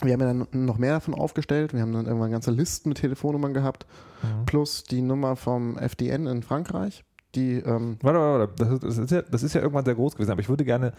wir 0.00 0.12
haben 0.14 0.20
ja 0.20 0.26
dann 0.26 0.64
noch 0.64 0.78
mehr 0.78 0.92
davon 0.92 1.12
aufgestellt. 1.12 1.74
Wir 1.74 1.82
haben 1.82 1.92
dann 1.92 2.06
irgendwann 2.06 2.30
ganze 2.30 2.52
Listen 2.52 2.88
mit 2.88 2.98
Telefonnummern 2.98 3.52
gehabt, 3.52 3.84
Mhm. 4.22 4.46
plus 4.46 4.84
die 4.84 5.02
Nummer 5.02 5.36
vom 5.36 5.76
FDN 5.78 6.26
in 6.26 6.42
Frankreich. 6.42 7.04
Die, 7.34 7.56
ähm, 7.56 7.98
Warte, 8.00 8.18
warte, 8.18 8.52
warte. 8.58 8.86
Das 8.86 8.96
ist, 8.96 9.10
ja, 9.10 9.20
das 9.22 9.42
ist 9.42 9.54
ja 9.54 9.60
irgendwann 9.60 9.84
sehr 9.84 9.94
groß 9.94 10.14
gewesen, 10.14 10.30
aber 10.30 10.40
ich 10.40 10.48
würde 10.48 10.64
gerne 10.64 10.92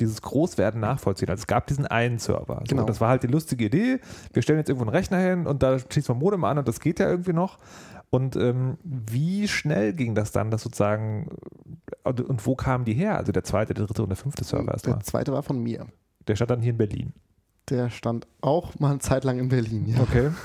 dieses 0.00 0.20
Großwerden 0.20 0.80
nachvollziehen. 0.80 1.28
Also 1.30 1.42
es 1.42 1.46
gab 1.46 1.68
diesen 1.68 1.86
einen 1.86 2.18
Server. 2.18 2.56
So, 2.58 2.64
Genau. 2.74 2.84
Das 2.84 3.00
war 3.00 3.08
halt 3.08 3.22
die 3.22 3.28
lustige 3.28 3.66
Idee. 3.66 4.00
Wir 4.32 4.42
stellen 4.42 4.58
jetzt 4.58 4.68
irgendwo 4.68 4.84
einen 4.84 4.96
Rechner 4.96 5.18
hin 5.18 5.46
und 5.46 5.62
da 5.62 5.78
schließt 5.78 6.08
man 6.08 6.18
Modem 6.18 6.42
an 6.44 6.58
und 6.58 6.66
das 6.66 6.80
geht 6.80 6.98
ja 6.98 7.08
irgendwie 7.08 7.32
noch. 7.32 7.58
Und 8.10 8.34
ähm, 8.34 8.78
wie 8.82 9.46
schnell 9.46 9.92
ging 9.92 10.14
das 10.16 10.32
dann, 10.32 10.50
dass 10.50 10.62
sozusagen, 10.62 11.28
und, 12.02 12.20
und 12.20 12.46
wo 12.46 12.56
kamen 12.56 12.84
die 12.84 12.94
her? 12.94 13.16
Also 13.16 13.30
der 13.30 13.44
zweite, 13.44 13.72
der 13.74 13.86
dritte 13.86 14.02
und 14.02 14.08
der 14.08 14.16
fünfte 14.16 14.42
Server 14.44 14.72
erstmal. 14.72 14.96
der 14.96 15.04
zweite 15.04 15.32
war 15.32 15.42
von 15.44 15.60
mir. 15.62 15.86
Der 16.26 16.34
stand 16.34 16.50
dann 16.50 16.62
hier 16.62 16.70
in 16.72 16.78
Berlin. 16.78 17.12
Der 17.68 17.90
stand 17.90 18.26
auch 18.40 18.78
mal 18.80 18.90
eine 18.90 18.98
Zeit 18.98 19.22
lang 19.24 19.38
in 19.38 19.48
Berlin. 19.48 19.86
Ja. 19.86 20.00
Okay. 20.00 20.30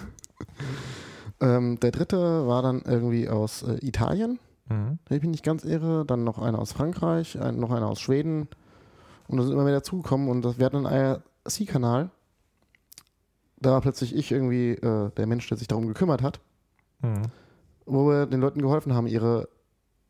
Ähm, 1.42 1.80
der 1.80 1.92
dritte 1.92 2.48
war 2.48 2.62
dann 2.62 2.82
irgendwie 2.86 3.28
aus 3.30 3.64
äh, 3.64 3.78
Italien, 3.86 4.40
Mhm. 4.70 5.00
wenn 5.08 5.18
ich 5.18 5.24
mich 5.24 5.32
nicht 5.32 5.44
ganz 5.44 5.64
irre. 5.66 6.06
Dann 6.06 6.24
noch 6.24 6.38
einer 6.40 6.60
aus 6.60 6.72
Frankreich, 6.72 7.40
ein, 7.42 7.60
noch 7.60 7.72
einer 7.72 7.88
aus 7.88 8.00
Schweden. 8.00 8.48
Und 9.28 9.38
da 9.38 9.44
sind 9.44 9.52
immer 9.54 9.64
mehr 9.66 9.74
dazugekommen. 9.74 10.30
Und 10.30 10.44
das, 10.44 10.60
wir 10.60 10.66
hatten 10.66 10.86
einen 10.86 11.22
IRC-Kanal. 11.46 12.10
Da 13.58 13.72
war 13.72 13.82
plötzlich 13.82 14.16
ich 14.16 14.32
irgendwie 14.32 14.72
äh, 14.72 15.10
der 15.12 15.28
Mensch, 15.28 15.48
der 15.50 15.58
sich 15.58 15.68
darum 15.68 15.88
gekümmert 15.88 16.22
hat. 16.22 16.40
Mhm. 17.02 17.24
wo 17.88 18.08
wir 18.08 18.28
den 18.28 18.40
Leuten 18.40 18.62
geholfen 18.62 18.94
haben, 18.94 19.08
ihre 19.08 19.50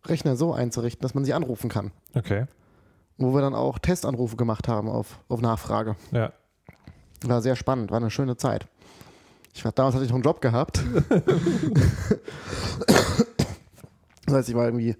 Rechner 0.05 0.35
so 0.35 0.53
einzurichten, 0.53 1.01
dass 1.01 1.13
man 1.13 1.23
sie 1.23 1.33
anrufen 1.33 1.69
kann. 1.69 1.91
Okay. 2.13 2.45
Wo 3.17 3.33
wir 3.33 3.39
dann 3.41 3.55
auch 3.55 3.79
Testanrufe 3.79 4.35
gemacht 4.35 4.67
haben 4.67 4.89
auf, 4.89 5.19
auf 5.29 5.39
Nachfrage. 5.41 5.95
Ja. 6.11 6.33
War 7.23 7.41
sehr 7.41 7.55
spannend, 7.55 7.89
war 7.91 7.97
eine 7.97 8.09
schöne 8.09 8.35
Zeit. 8.35 8.67
Ich 9.53 9.63
war, 9.65 9.71
damals 9.71 9.95
hatte 9.95 10.05
ich 10.05 10.09
noch 10.11 10.15
einen 10.15 10.23
Job 10.23 10.41
gehabt. 10.41 10.81
das 14.25 14.35
heißt, 14.35 14.49
ich 14.49 14.55
war 14.55 14.65
irgendwie 14.65 14.95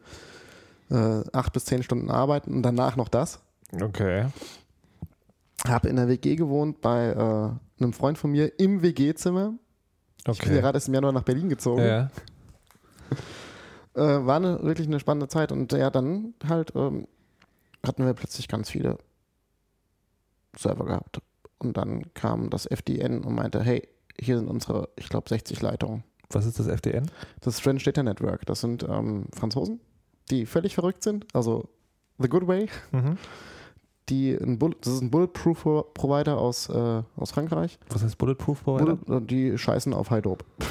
äh, 0.90 1.24
acht 1.32 1.54
bis 1.54 1.66
zehn 1.66 1.84
Stunden 1.84 2.10
arbeiten 2.10 2.54
und 2.54 2.64
danach 2.64 2.96
noch 2.96 3.08
das. 3.08 3.40
Okay. 3.82 4.28
Habe 5.68 5.88
in 5.90 5.96
der 5.96 6.08
WG 6.08 6.36
gewohnt 6.36 6.82
bei 6.82 7.08
äh, 7.10 7.82
einem 7.84 7.94
Freund 7.94 8.18
von 8.18 8.32
mir 8.32 8.60
im 8.60 8.82
WG-Zimmer. 8.82 9.54
Ich 10.20 10.24
bin 10.26 10.34
Okay. 10.36 10.60
gerade 10.62 10.78
erst 10.78 10.88
im 10.88 10.94
Januar 10.94 11.14
nach 11.14 11.24
Berlin 11.24 11.50
gezogen. 11.50 11.82
Ja. 11.84 12.10
Äh, 13.96 14.26
war 14.26 14.38
eine, 14.38 14.62
wirklich 14.64 14.88
eine 14.88 15.00
spannende 15.00 15.28
Zeit 15.28 15.52
und 15.52 15.72
ja, 15.74 15.90
dann 15.90 16.34
halt 16.48 16.74
ähm, 16.76 17.08
hatten 17.86 18.06
wir 18.06 18.14
plötzlich 18.14 18.48
ganz 18.48 18.70
viele 18.70 18.98
Server 20.58 20.86
gehabt. 20.86 21.22
Und 21.58 21.78
dann 21.78 22.14
kam 22.14 22.50
das 22.50 22.66
FDN 22.66 23.24
und 23.24 23.36
meinte, 23.36 23.62
hey, 23.62 23.88
hier 24.20 24.38
sind 24.38 24.48
unsere, 24.48 24.90
ich 24.98 25.10
glaube, 25.10 25.30
60 25.30 25.62
Leitungen. 25.62 26.04
Was 26.30 26.46
ist 26.46 26.60
das 26.60 26.68
FDN? 26.68 27.10
Das 27.42 27.60
French 27.60 27.84
Data 27.84 28.04
Network. 28.04 28.46
Das 28.46 28.62
sind 28.62 28.84
ähm, 28.84 29.26
Franzosen, 29.34 29.82
die 30.30 30.46
völlig 30.46 30.76
verrückt 30.76 31.04
sind. 31.04 31.26
Also 31.34 31.70
The 32.20 32.30
Good 32.30 32.48
Way. 32.48 32.70
Mhm. 32.92 33.18
Die 34.10 34.34
ein 34.34 34.58
Bull 34.60 34.76
das 34.82 34.94
ist 34.94 35.02
ein 35.02 35.12
Bulletproof-Provider 35.12 36.38
aus, 36.38 36.70
äh, 36.70 37.04
aus 37.16 37.32
Frankreich. 37.32 37.80
Was 37.90 38.04
heißt 38.04 38.18
Bulletproof 38.18 38.64
Provider? 38.64 38.96
Bullet, 38.96 39.22
die 39.28 39.58
scheißen 39.58 39.94
auf 39.94 40.10
High 40.10 40.22
Dope. 40.24 40.46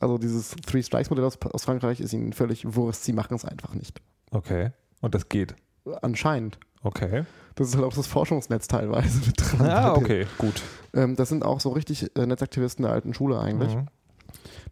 Also 0.00 0.18
dieses 0.18 0.50
Three 0.50 0.82
Strikes 0.82 1.08
Modell 1.08 1.24
aus, 1.24 1.38
aus 1.40 1.64
Frankreich 1.64 1.98
ist 1.98 2.12
ihnen 2.12 2.34
völlig 2.34 2.76
Wurst. 2.76 3.04
Sie 3.04 3.14
machen 3.14 3.36
es 3.36 3.44
einfach 3.46 3.72
nicht. 3.72 4.02
Okay. 4.32 4.72
Und 5.00 5.14
das 5.14 5.30
geht. 5.30 5.54
Anscheinend. 6.02 6.58
Okay. 6.82 7.24
Das 7.54 7.68
ist 7.68 7.76
halt 7.76 7.84
auch 7.84 7.94
das 7.94 8.06
Forschungsnetz 8.06 8.68
teilweise 8.68 9.20
mit 9.26 9.36
dran. 9.38 9.68
Ah, 9.68 9.94
okay, 9.94 10.26
gut. 10.38 10.62
Ähm, 10.92 11.16
das 11.16 11.28
sind 11.28 11.44
auch 11.44 11.60
so 11.60 11.70
richtig 11.70 12.16
äh, 12.16 12.26
Netzaktivisten 12.26 12.84
der 12.84 12.92
alten 12.92 13.14
Schule 13.14 13.38
eigentlich. 13.38 13.74
Mhm. 13.74 13.88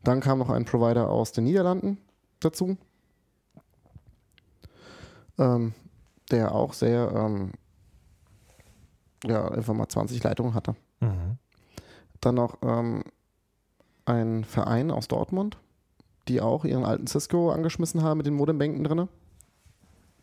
Dann 0.02 0.20
kam 0.20 0.38
noch 0.38 0.50
ein 0.50 0.64
Provider 0.64 1.08
aus 1.08 1.32
den 1.32 1.44
Niederlanden 1.44 1.98
dazu, 2.40 2.76
ähm, 5.38 5.74
der 6.30 6.52
auch 6.52 6.72
sehr, 6.72 7.12
ähm, 7.14 7.52
ja, 9.24 9.48
einfach 9.48 9.74
mal 9.74 9.88
20 9.88 10.22
Leitungen 10.22 10.54
hatte. 10.54 10.74
Mhm. 11.00 11.38
Dann 12.20 12.34
noch 12.34 12.58
ähm, 12.62 13.04
ein 14.04 14.44
Verein 14.44 14.90
aus 14.90 15.06
Dortmund, 15.06 15.58
die 16.26 16.40
auch 16.40 16.64
ihren 16.64 16.84
alten 16.84 17.06
Cisco 17.06 17.50
angeschmissen 17.50 18.02
haben 18.02 18.18
mit 18.18 18.26
den 18.26 18.34
Modembänken 18.34 18.82
drin. 18.82 19.08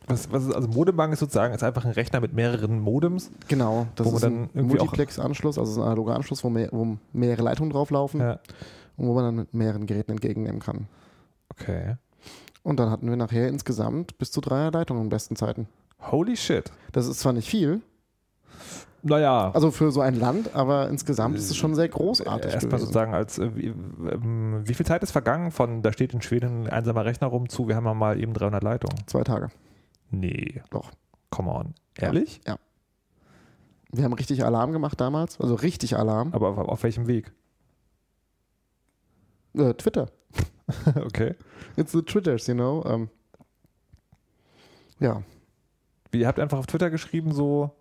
Was, 0.10 0.32
was 0.32 0.46
ist, 0.46 0.54
also 0.56 0.68
Modembank 0.68 1.14
ist 1.14 1.20
sozusagen 1.20 1.54
ist 1.54 1.64
einfach 1.64 1.86
ein 1.86 1.92
Rechner 1.92 2.20
mit 2.20 2.34
mehreren 2.34 2.80
Modems. 2.82 3.32
Genau, 3.48 3.88
das 3.96 4.06
Wo 4.06 4.10
man 4.12 4.16
ist 4.18 4.24
dann 4.24 4.50
ein 4.56 4.66
Multiplex-Anschluss, 4.68 5.58
also 5.58 5.82
ein 5.82 5.88
analoger 5.88 6.16
Anschluss, 6.16 6.44
wo, 6.44 6.50
mehr, 6.50 6.70
wo 6.72 6.98
mehrere 7.14 7.44
Leitungen 7.44 7.72
drauflaufen 7.72 8.20
Ja. 8.20 8.40
und 8.98 9.08
wo 9.08 9.14
man 9.14 9.24
dann 9.24 9.36
mit 9.36 9.54
mehreren 9.54 9.86
Geräten 9.86 10.12
entgegennehmen 10.12 10.60
kann. 10.60 10.88
Okay. 11.52 11.96
Und 12.64 12.80
dann 12.80 12.90
hatten 12.90 13.08
wir 13.08 13.16
nachher 13.16 13.48
insgesamt 13.48 14.18
bis 14.18 14.32
zu 14.32 14.42
drei 14.42 14.70
Leitungen 14.70 15.04
in 15.04 15.10
besten 15.10 15.36
Zeiten. 15.36 15.68
Holy 16.12 16.36
shit. 16.36 16.72
Das 16.92 17.08
ist 17.08 17.20
zwar 17.20 17.34
nicht 17.34 17.48
viel, 17.50 17.82
Naja. 19.02 19.52
also 19.54 19.72
für 19.72 19.92
so 19.92 20.02
ein 20.02 20.16
Land, 20.16 20.56
aber 20.56 20.90
insgesamt 20.90 21.38
ist 21.38 21.50
es 21.50 21.56
schon 21.56 21.76
sehr 21.76 21.88
großartig. 21.88 22.54
Erstmal 22.54 22.80
sozusagen 22.80 23.14
als 23.14 23.38
äh, 23.40 23.56
wie, 23.56 23.68
ähm, 23.68 24.62
wie 24.66 24.74
viel 24.74 24.86
Zeit 24.86 25.04
ist 25.04 25.12
vergangen 25.12 25.52
von 25.52 25.82
da 25.82 25.94
steht 25.94 26.14
in 26.14 26.22
Schweden 26.22 26.64
ein 26.68 26.70
einsamer 26.70 27.06
Rechner 27.06 27.28
rum 27.28 27.48
zu, 27.48 27.68
wir 27.68 27.76
haben 27.76 27.98
mal 27.98 28.20
eben 28.20 28.34
300 28.34 28.62
Leitungen. 28.64 28.98
Zwei 29.08 29.24
Tage. 29.24 29.50
Nee. 30.12 30.62
Doch. 30.72 30.92
Come 31.30 31.52
on. 31.52 31.74
Ehrlich? 31.98 32.42
Wir 33.92 34.04
haben 34.04 34.14
richtig 34.14 34.44
Alarm 34.46 34.72
gemacht 34.72 35.00
damals, 35.02 35.40
also 35.40 35.56
richtig 35.56 35.98
Alarm. 35.98 36.34
Aber 36.34 36.50
auf, 36.50 36.58
auf 36.58 36.84
welchem 36.84 37.08
Weg? 37.08 37.32
Äh, 39.56 39.74
Twitter. 39.74 40.10
okay. 41.06 41.36
It's 41.76 41.92
the 41.92 42.02
Twitters, 42.04 42.46
you 42.48 42.54
know. 42.54 42.84
Ähm, 42.86 43.10
ja, 45.00 45.24
Wie, 46.12 46.20
ihr 46.20 46.28
habt 46.28 46.40
einfach 46.40 46.58
auf 46.60 46.68
Twitter 46.68 46.90
geschrieben, 46.90 47.32
so 47.32 47.72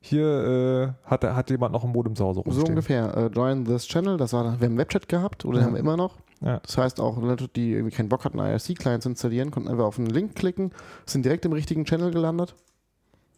hier 0.00 0.94
äh, 1.04 1.08
hat, 1.10 1.24
hat 1.24 1.50
jemand 1.50 1.72
noch 1.72 1.82
ein 1.84 1.90
Modem 1.90 2.14
zu 2.14 2.24
Hause 2.24 2.36
so 2.36 2.42
rumstehen. 2.42 2.68
ungefähr. 2.70 3.16
Äh, 3.16 3.26
join 3.26 3.64
this 3.64 3.86
channel, 3.86 4.16
das 4.16 4.32
war, 4.32 4.44
wir 4.44 4.50
haben 4.52 4.62
einen 4.62 4.78
Webchat 4.78 5.08
gehabt 5.08 5.44
oder 5.44 5.58
Ja. 5.60 5.64
haben 5.66 5.72
wir 5.74 5.80
immer 5.80 5.96
noch. 5.96 6.16
Ja. 6.40 6.58
Das 6.60 6.76
heißt 6.76 7.00
auch 7.00 7.16
Leute, 7.18 7.48
die 7.48 7.72
irgendwie 7.72 7.94
keinen 7.96 8.08
Bock 8.08 8.24
hatten, 8.24 8.38
IRC-Clients 8.38 9.04
zu 9.04 9.08
installieren, 9.08 9.50
konnten 9.50 9.68
einfach 9.68 9.84
auf 9.84 9.98
einen 9.98 10.10
Link 10.10 10.34
klicken, 10.34 10.72
sind 11.06 11.24
direkt 11.24 11.44
im 11.44 11.52
richtigen 11.52 11.84
Channel 11.84 12.10
gelandet 12.10 12.54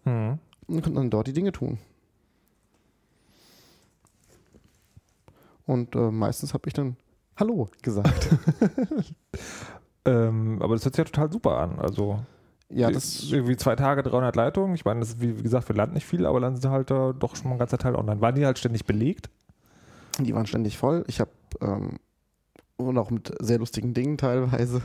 Hm. 0.04 0.38
und 0.66 0.82
konnten 0.82 0.96
dann 0.96 1.10
dort 1.10 1.26
die 1.26 1.32
Dinge 1.32 1.52
tun. 1.52 1.78
Und 5.66 5.94
äh, 5.94 6.10
meistens 6.10 6.54
habe 6.54 6.66
ich 6.66 6.72
dann 6.72 6.96
Hallo 7.36 7.68
gesagt. 7.82 8.28
Ähm, 10.04 10.62
aber 10.62 10.74
das 10.74 10.84
hört 10.84 10.94
sich 10.94 11.04
ja 11.04 11.10
total 11.10 11.30
super 11.30 11.58
an. 11.58 11.78
Also 11.78 12.20
ja, 12.70 12.90
das 12.90 13.30
irgendwie 13.30 13.56
zwei 13.56 13.76
Tage 13.76 14.02
300 14.02 14.34
Leitungen. 14.36 14.74
Ich 14.74 14.84
meine, 14.86 15.00
das 15.00 15.10
ist, 15.10 15.20
wie 15.20 15.42
gesagt, 15.42 15.66
für 15.66 15.74
Land 15.74 15.92
nicht 15.92 16.06
viel, 16.06 16.24
aber 16.24 16.40
dann 16.40 16.56
sind 16.56 16.70
halt 16.70 16.90
da 16.90 17.12
doch 17.12 17.36
schon 17.36 17.48
mal 17.48 17.56
ein 17.56 17.58
ganzer 17.58 17.76
Teil 17.76 17.94
online. 17.94 18.20
Waren 18.22 18.34
die 18.34 18.46
halt 18.46 18.58
ständig 18.58 18.86
belegt? 18.86 19.28
Die 20.18 20.34
waren 20.34 20.46
ständig 20.46 20.78
voll. 20.78 21.04
Ich 21.08 21.20
habe 21.20 21.30
ähm, 21.60 21.98
und 22.78 22.96
auch 22.96 23.10
mit 23.10 23.34
sehr 23.40 23.58
lustigen 23.58 23.92
Dingen 23.92 24.16
teilweise. 24.16 24.80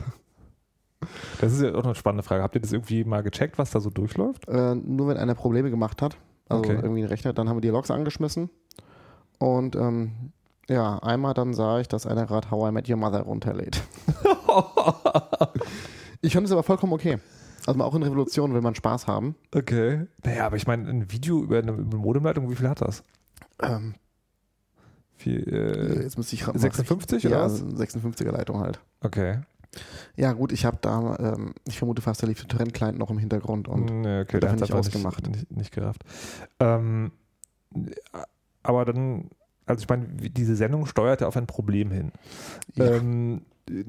Das 1.40 1.52
ist 1.52 1.62
ja 1.62 1.74
auch 1.74 1.84
eine 1.84 1.94
spannende 1.94 2.22
Frage. 2.22 2.42
Habt 2.42 2.54
ihr 2.54 2.60
das 2.60 2.72
irgendwie 2.72 3.04
mal 3.04 3.22
gecheckt, 3.22 3.58
was 3.58 3.70
da 3.70 3.80
so 3.80 3.90
durchläuft? 3.90 4.48
Äh, 4.48 4.74
nur 4.74 5.08
wenn 5.08 5.16
einer 5.16 5.34
Probleme 5.34 5.70
gemacht 5.70 6.02
hat, 6.02 6.16
also 6.48 6.62
Okay. 6.62 6.78
irgendwie 6.82 7.02
ein 7.02 7.08
Rechner, 7.08 7.32
dann 7.32 7.48
haben 7.48 7.56
wir 7.56 7.60
die 7.62 7.68
Logs 7.68 7.90
angeschmissen. 7.90 8.50
Und 9.38 9.76
ähm, 9.76 10.32
ja, 10.68 10.98
einmal 10.98 11.34
dann 11.34 11.52
sah 11.54 11.80
ich, 11.80 11.88
dass 11.88 12.06
einer 12.06 12.26
gerade 12.26 12.50
How 12.50 12.68
I 12.68 12.72
Met 12.72 12.88
Your 12.88 12.96
Mother 12.96 13.20
runterlädt. 13.20 13.82
ich 16.22 16.32
fand 16.32 16.46
es 16.46 16.52
aber 16.52 16.62
vollkommen 16.62 16.92
okay. 16.92 17.18
Also 17.66 17.80
auch 17.82 17.94
in 17.94 18.02
Revolution 18.02 18.52
will 18.54 18.60
man 18.60 18.74
Spaß 18.74 19.06
haben. 19.06 19.36
Okay. 19.54 20.06
Naja, 20.22 20.46
aber 20.46 20.56
ich 20.56 20.66
meine, 20.66 20.88
ein 20.88 21.10
Video 21.10 21.42
über 21.42 21.58
eine, 21.58 21.72
eine 21.72 21.82
Modemleitung, 21.96 22.50
wie 22.50 22.56
viel 22.56 22.68
hat 22.68 22.80
das? 22.80 23.02
Ähm, 23.62 23.94
Viel, 25.24 25.48
äh, 25.48 26.02
jetzt 26.02 26.18
müsste 26.18 26.36
ich 26.36 26.44
56 26.44 27.26
oder 27.26 27.36
ja, 27.36 27.44
was? 27.44 27.62
56er 27.62 28.30
Leitung 28.30 28.60
halt. 28.60 28.78
Okay. 29.00 29.38
Ja, 30.16 30.34
gut, 30.34 30.52
ich 30.52 30.66
habe 30.66 30.76
da, 30.82 31.16
ähm, 31.18 31.54
ich 31.66 31.78
vermute 31.78 32.02
fast, 32.02 32.22
da 32.22 32.26
lief 32.26 32.40
der 32.40 32.48
Torrent-Client 32.48 32.98
noch 32.98 33.08
im 33.08 33.16
Hintergrund 33.16 33.66
und 33.66 33.86
nee, 34.02 34.20
okay, 34.20 34.38
hat 34.46 34.60
nicht 34.60 34.72
ausgemacht. 34.74 35.26
Nicht, 35.26 35.36
nicht, 35.36 35.56
nicht 35.56 35.72
gerafft. 35.72 36.04
Ähm, 36.60 37.12
aber 38.62 38.84
dann, 38.84 39.30
also 39.64 39.80
ich 39.80 39.88
meine, 39.88 40.08
diese 40.08 40.56
Sendung 40.56 40.84
steuerte 40.84 41.26
auf 41.26 41.38
ein 41.38 41.46
Problem 41.46 41.90
hin. 41.90 42.12
Ja. 42.74 42.96
Ähm, 42.96 43.46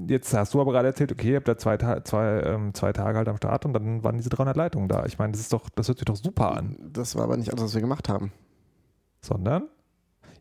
jetzt 0.07 0.33
hast 0.33 0.53
du 0.53 0.61
aber 0.61 0.71
gerade 0.71 0.87
erzählt, 0.87 1.11
okay, 1.11 1.31
ihr 1.31 1.35
habt 1.35 1.49
da 1.49 1.57
zwei, 1.57 1.75
zwei, 1.75 2.43
ähm, 2.43 2.73
zwei 2.73 2.93
Tage 2.93 3.17
halt 3.17 3.27
am 3.27 3.35
Start 3.35 3.65
und 3.65 3.73
dann 3.73 4.05
waren 4.05 4.15
diese 4.15 4.29
300 4.29 4.55
Leitungen 4.55 4.87
da. 4.87 5.05
Ich 5.05 5.17
meine, 5.17 5.33
das 5.33 5.41
ist 5.41 5.51
doch, 5.51 5.67
das 5.69 5.89
hört 5.89 5.97
sich 5.97 6.05
doch 6.05 6.15
super 6.15 6.55
an. 6.55 6.77
das 6.93 7.17
war 7.17 7.25
aber 7.25 7.35
nicht 7.35 7.51
alles, 7.51 7.65
was 7.65 7.73
wir 7.73 7.81
gemacht 7.81 8.07
haben. 8.07 8.31
Sondern? 9.19 9.67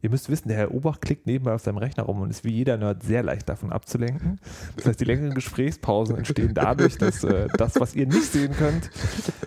Ihr 0.04 0.10
müsst 0.10 0.28
wissen, 0.28 0.48
der 0.48 0.58
Herr 0.58 0.74
Obach 0.74 1.00
klickt 1.00 1.26
nebenbei 1.26 1.54
auf 1.54 1.62
seinem 1.62 1.78
Rechner 1.78 2.02
rum 2.02 2.20
und 2.20 2.28
ist 2.28 2.44
wie 2.44 2.52
jeder 2.52 2.76
Nerd 2.76 3.02
sehr 3.02 3.22
leicht 3.22 3.48
davon 3.48 3.72
abzulenken. 3.72 4.38
Das 4.76 4.84
heißt, 4.84 5.00
die 5.00 5.06
längeren 5.06 5.32
Gesprächspausen 5.32 6.18
entstehen 6.18 6.52
dadurch, 6.52 6.98
dass 6.98 7.24
äh, 7.24 7.48
das, 7.56 7.80
was 7.80 7.94
ihr 7.94 8.06
nicht 8.06 8.30
sehen 8.30 8.52
könnt, 8.52 8.90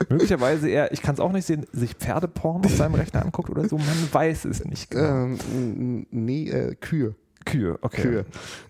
möglicherweise 0.09 0.67
er, 0.67 0.91
ich 0.91 1.03
kann 1.03 1.13
es 1.13 1.19
auch 1.19 1.31
nicht 1.31 1.45
sehen, 1.45 1.67
sich 1.73 1.93
Pferdeporn 1.93 2.65
auf 2.65 2.75
seinem 2.75 2.95
Rechner 2.95 3.23
anguckt 3.23 3.51
oder 3.51 3.69
so. 3.69 3.77
Man 3.77 4.09
weiß 4.11 4.45
es 4.45 4.65
nicht 4.65 4.89
genau. 4.89 5.25
Ähm, 5.25 6.07
nee, 6.09 6.49
äh, 6.49 6.73
Kühe. 6.73 7.13
Kühe, 7.45 7.77
okay. 7.83 8.01
Kühe. 8.01 8.25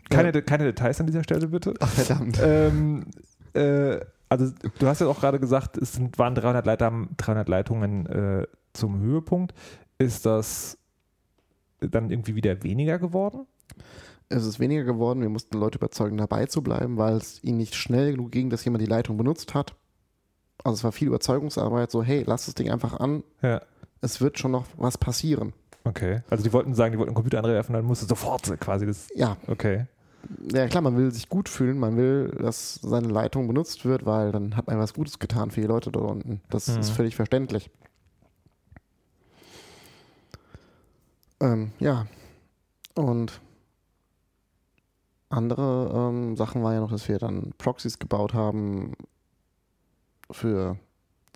Keine, 0.09 0.41
keine 0.41 0.65
Details 0.65 0.99
an 0.99 1.07
dieser 1.07 1.23
Stelle 1.23 1.47
bitte. 1.47 1.73
Ach, 1.79 1.87
verdammt. 1.87 2.37
Ähm, 2.43 3.05
äh, 3.53 4.01
also 4.27 4.51
du 4.77 4.87
hast 4.87 4.99
ja 4.99 5.07
auch 5.07 5.21
gerade 5.21 5.39
gesagt, 5.39 5.77
es 5.77 5.93
sind, 5.93 6.19
waren 6.19 6.35
300, 6.35 6.65
Leiter, 6.65 6.91
300 7.15 7.47
Leitungen 7.47 8.05
äh, 8.07 8.45
zum 8.73 8.99
Höhepunkt. 8.99 9.53
Ist 9.99 10.25
das 10.25 10.77
dann 11.79 12.09
irgendwie 12.09 12.35
wieder 12.35 12.63
weniger 12.63 12.99
geworden? 12.99 13.45
Es 14.29 14.45
ist 14.45 14.59
weniger 14.59 14.83
geworden. 14.83 15.21
Wir 15.21 15.29
mussten 15.29 15.57
Leute 15.57 15.77
überzeugen, 15.77 16.17
dabei 16.17 16.47
zu 16.47 16.61
bleiben, 16.61 16.97
weil 16.97 17.15
es 17.15 17.43
ihnen 17.43 17.57
nicht 17.57 17.75
schnell 17.75 18.11
genug 18.11 18.31
ging, 18.31 18.49
dass 18.49 18.65
jemand 18.65 18.81
die 18.81 18.87
Leitung 18.89 19.15
benutzt 19.17 19.53
hat. 19.53 19.75
Also 20.63 20.75
es 20.75 20.83
war 20.83 20.91
viel 20.91 21.07
Überzeugungsarbeit, 21.07 21.91
so 21.91 22.03
hey, 22.03 22.23
lass 22.25 22.45
das 22.45 22.55
Ding 22.55 22.69
einfach 22.71 22.99
an, 22.99 23.23
Ja. 23.41 23.61
es 24.01 24.19
wird 24.21 24.39
schon 24.39 24.51
noch 24.51 24.65
was 24.75 24.97
passieren. 24.97 25.53
Okay. 25.83 26.21
Also 26.29 26.43
die 26.43 26.51
wollten 26.51 26.73
sagen, 26.73 26.91
die 26.93 26.97
wollten 26.97 27.09
einen 27.11 27.15
Computer 27.15 27.37
anwerfen, 27.39 27.73
dann 27.73 27.85
musste 27.85 28.05
sofort 28.05 28.59
quasi 28.59 28.85
das. 28.85 29.07
Ja, 29.15 29.37
Okay. 29.47 29.85
ja 30.51 30.67
klar, 30.67 30.81
man 30.81 30.97
will 30.97 31.11
sich 31.11 31.29
gut 31.29 31.47
fühlen, 31.47 31.77
man 31.79 31.95
will, 31.95 32.35
dass 32.41 32.75
seine 32.75 33.07
Leitung 33.07 33.47
benutzt 33.47 33.85
wird, 33.85 34.05
weil 34.05 34.31
dann 34.33 34.57
hat 34.57 34.67
man 34.67 34.79
was 34.79 34.93
Gutes 34.93 35.19
getan 35.19 35.51
für 35.51 35.61
die 35.61 35.67
Leute 35.67 35.91
dort 35.91 36.09
unten. 36.11 36.41
Das 36.49 36.67
Mhm. 36.67 36.79
ist 36.79 36.89
völlig 36.89 37.15
verständlich. 37.15 37.69
Ähm, 41.39 41.71
ja. 41.79 42.07
Und 42.95 43.41
andere 45.29 45.91
ähm, 45.93 46.35
Sachen 46.35 46.63
war 46.63 46.73
ja 46.73 46.79
noch, 46.79 46.91
dass 46.91 47.07
wir 47.07 47.19
dann 47.19 47.53
Proxys 47.57 47.99
gebaut 47.99 48.33
haben 48.33 48.93
für 50.31 50.77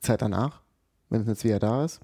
Zeit 0.01 0.21
danach, 0.21 0.61
wenn 1.09 1.21
es 1.21 1.27
jetzt 1.27 1.43
wieder 1.43 1.59
da 1.59 1.85
ist. 1.85 2.01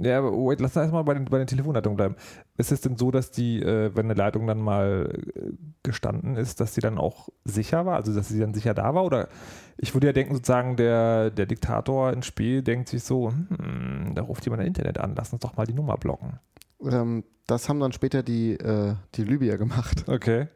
Ja, 0.00 0.18
aber 0.18 0.32
wait, 0.32 0.60
lass 0.60 0.76
uns 0.76 0.82
erstmal 0.82 1.04
bei 1.04 1.14
den, 1.14 1.24
bei 1.26 1.38
den 1.38 1.46
Telefonleitungen 1.46 1.96
bleiben. 1.96 2.16
Ist 2.56 2.72
es 2.72 2.80
denn 2.80 2.96
so, 2.96 3.12
dass 3.12 3.30
die, 3.30 3.62
äh, 3.62 3.94
wenn 3.94 4.06
eine 4.06 4.14
Leitung 4.14 4.46
dann 4.48 4.60
mal 4.60 5.08
äh, 5.36 5.52
gestanden 5.84 6.36
ist, 6.36 6.58
dass 6.60 6.74
sie 6.74 6.80
dann 6.80 6.98
auch 6.98 7.28
sicher 7.44 7.86
war? 7.86 7.94
Also, 7.94 8.12
dass 8.12 8.28
sie 8.28 8.40
dann 8.40 8.54
sicher 8.54 8.74
da 8.74 8.92
war? 8.94 9.04
Oder 9.04 9.28
ich 9.76 9.94
würde 9.94 10.08
ja 10.08 10.12
denken, 10.12 10.34
sozusagen, 10.34 10.76
der, 10.76 11.30
der 11.30 11.46
Diktator 11.46 12.12
in 12.12 12.24
Spiel 12.24 12.62
denkt 12.62 12.88
sich 12.88 13.04
so, 13.04 13.30
hm, 13.30 14.12
da 14.16 14.22
ruft 14.22 14.44
jemand 14.44 14.62
ein 14.62 14.66
Internet 14.66 14.98
an, 14.98 15.14
lass 15.16 15.32
uns 15.32 15.42
doch 15.42 15.56
mal 15.56 15.66
die 15.66 15.74
Nummer 15.74 15.96
blocken. 15.96 16.40
Ähm, 16.82 17.24
das 17.46 17.68
haben 17.68 17.78
dann 17.80 17.92
später 17.92 18.22
die, 18.22 18.52
äh, 18.54 18.94
die 19.16 19.24
Libyer 19.24 19.58
gemacht. 19.58 20.04
Okay. 20.08 20.48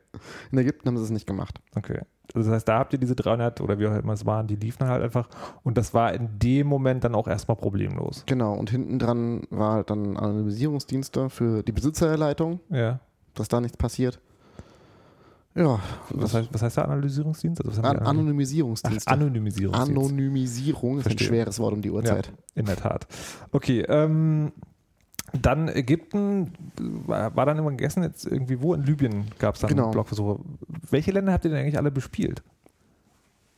In 0.50 0.58
Ägypten 0.58 0.88
haben 0.88 0.96
sie 0.96 1.04
es 1.04 1.10
nicht 1.10 1.26
gemacht. 1.26 1.60
Okay. 1.76 2.00
Also 2.34 2.48
das 2.50 2.56
heißt, 2.56 2.68
da 2.68 2.78
habt 2.78 2.92
ihr 2.92 2.98
diese 2.98 3.14
300 3.14 3.60
oder 3.60 3.78
wie 3.78 3.86
auch 3.86 3.94
immer 3.94 4.12
es 4.12 4.26
waren, 4.26 4.46
die 4.46 4.56
liefen 4.56 4.86
halt 4.88 5.02
einfach 5.02 5.28
und 5.62 5.78
das 5.78 5.94
war 5.94 6.12
in 6.12 6.38
dem 6.38 6.66
Moment 6.66 7.04
dann 7.04 7.14
auch 7.14 7.26
erstmal 7.28 7.56
problemlos. 7.56 8.22
Genau, 8.26 8.54
und 8.54 8.70
hinten 8.70 8.98
dran 8.98 9.42
war 9.50 9.74
halt 9.74 9.90
dann 9.90 10.16
Anonymisierungsdienste 10.16 11.30
für 11.30 11.62
die 11.62 11.72
Besitzer 11.72 12.08
der 12.08 12.18
Leitung, 12.18 12.60
Ja. 12.70 13.00
dass 13.34 13.48
da 13.48 13.60
nichts 13.60 13.76
passiert. 13.78 14.20
Ja, 15.54 15.80
Was 16.10 16.34
heißt, 16.34 16.48
was 16.52 16.62
heißt 16.62 16.76
der 16.76 16.84
Analysierungsdienst? 16.84 17.64
Also 17.64 17.80
An 17.82 17.82
die 17.82 17.88
analysiert? 17.88 18.06
Ach, 18.06 18.10
Anonymisierungsdienste. 18.10 19.10
Anonymisierungsdienst. 19.10 19.90
Anonymisierung 19.98 20.92
ist 20.98 21.06
ein 21.06 21.10
Verstehe. 21.10 21.26
schweres 21.28 21.58
Wort 21.58 21.72
um 21.74 21.82
die 21.82 21.90
Uhrzeit. 21.90 22.32
In 22.54 22.66
der 22.66 22.76
Tat. 22.76 23.06
Okay, 23.52 23.80
ähm, 23.88 24.52
dann 25.32 25.68
Ägypten 25.68 26.52
war, 26.78 27.34
war 27.36 27.46
dann 27.46 27.58
immer 27.58 27.70
gegessen, 27.70 28.02
jetzt 28.02 28.26
irgendwie 28.26 28.60
wo? 28.60 28.74
In 28.74 28.82
Libyen 28.84 29.26
gab 29.38 29.54
es 29.54 29.60
dann 29.60 29.70
Genau. 29.70 29.90
Blogversuche. 29.90 30.40
Welche 30.90 31.12
Länder 31.12 31.32
habt 31.32 31.44
ihr 31.44 31.50
denn 31.50 31.60
eigentlich 31.60 31.78
alle 31.78 31.90
bespielt? 31.90 32.42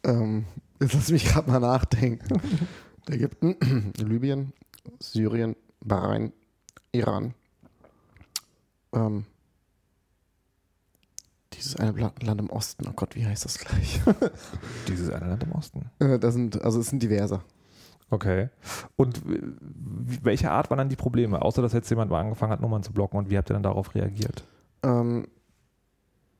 Ähm, 0.04 0.46
jetzt 0.80 0.94
lass 0.94 1.10
mich 1.10 1.24
gerade 1.26 1.50
mal 1.50 1.60
nachdenken. 1.60 2.40
Ägypten, 3.08 3.92
Libyen, 3.98 4.52
Syrien, 4.98 5.56
Bahrain, 5.80 6.32
Iran. 6.92 7.34
Ähm, 8.92 9.24
dieses 11.52 11.76
eine 11.76 11.92
Land 11.92 12.40
im 12.40 12.50
Osten, 12.50 12.86
oh 12.88 12.92
Gott, 12.94 13.14
wie 13.16 13.26
heißt 13.26 13.44
das 13.44 13.58
gleich? 13.58 14.00
Dieses 14.88 15.10
eine 15.10 15.28
Land 15.28 15.42
im 15.42 15.52
Osten. 15.52 15.90
Äh, 15.98 16.18
das 16.18 16.34
sind, 16.34 16.62
also 16.62 16.80
es 16.80 16.86
sind 16.88 17.02
diverse. 17.02 17.42
Okay. 18.10 18.48
Und 18.96 19.20
welche 19.24 20.50
Art 20.50 20.68
waren 20.70 20.78
dann 20.78 20.88
die 20.88 20.96
Probleme? 20.96 21.40
Außer, 21.42 21.62
dass 21.62 21.72
jetzt 21.72 21.88
jemand 21.90 22.10
mal 22.10 22.20
angefangen 22.20 22.52
hat, 22.52 22.60
Nummern 22.60 22.82
zu 22.82 22.92
blocken 22.92 23.18
und 23.18 23.30
wie 23.30 23.38
habt 23.38 23.50
ihr 23.50 23.54
dann 23.54 23.62
darauf 23.62 23.94
reagiert? 23.94 24.44
Ähm, 24.82 25.26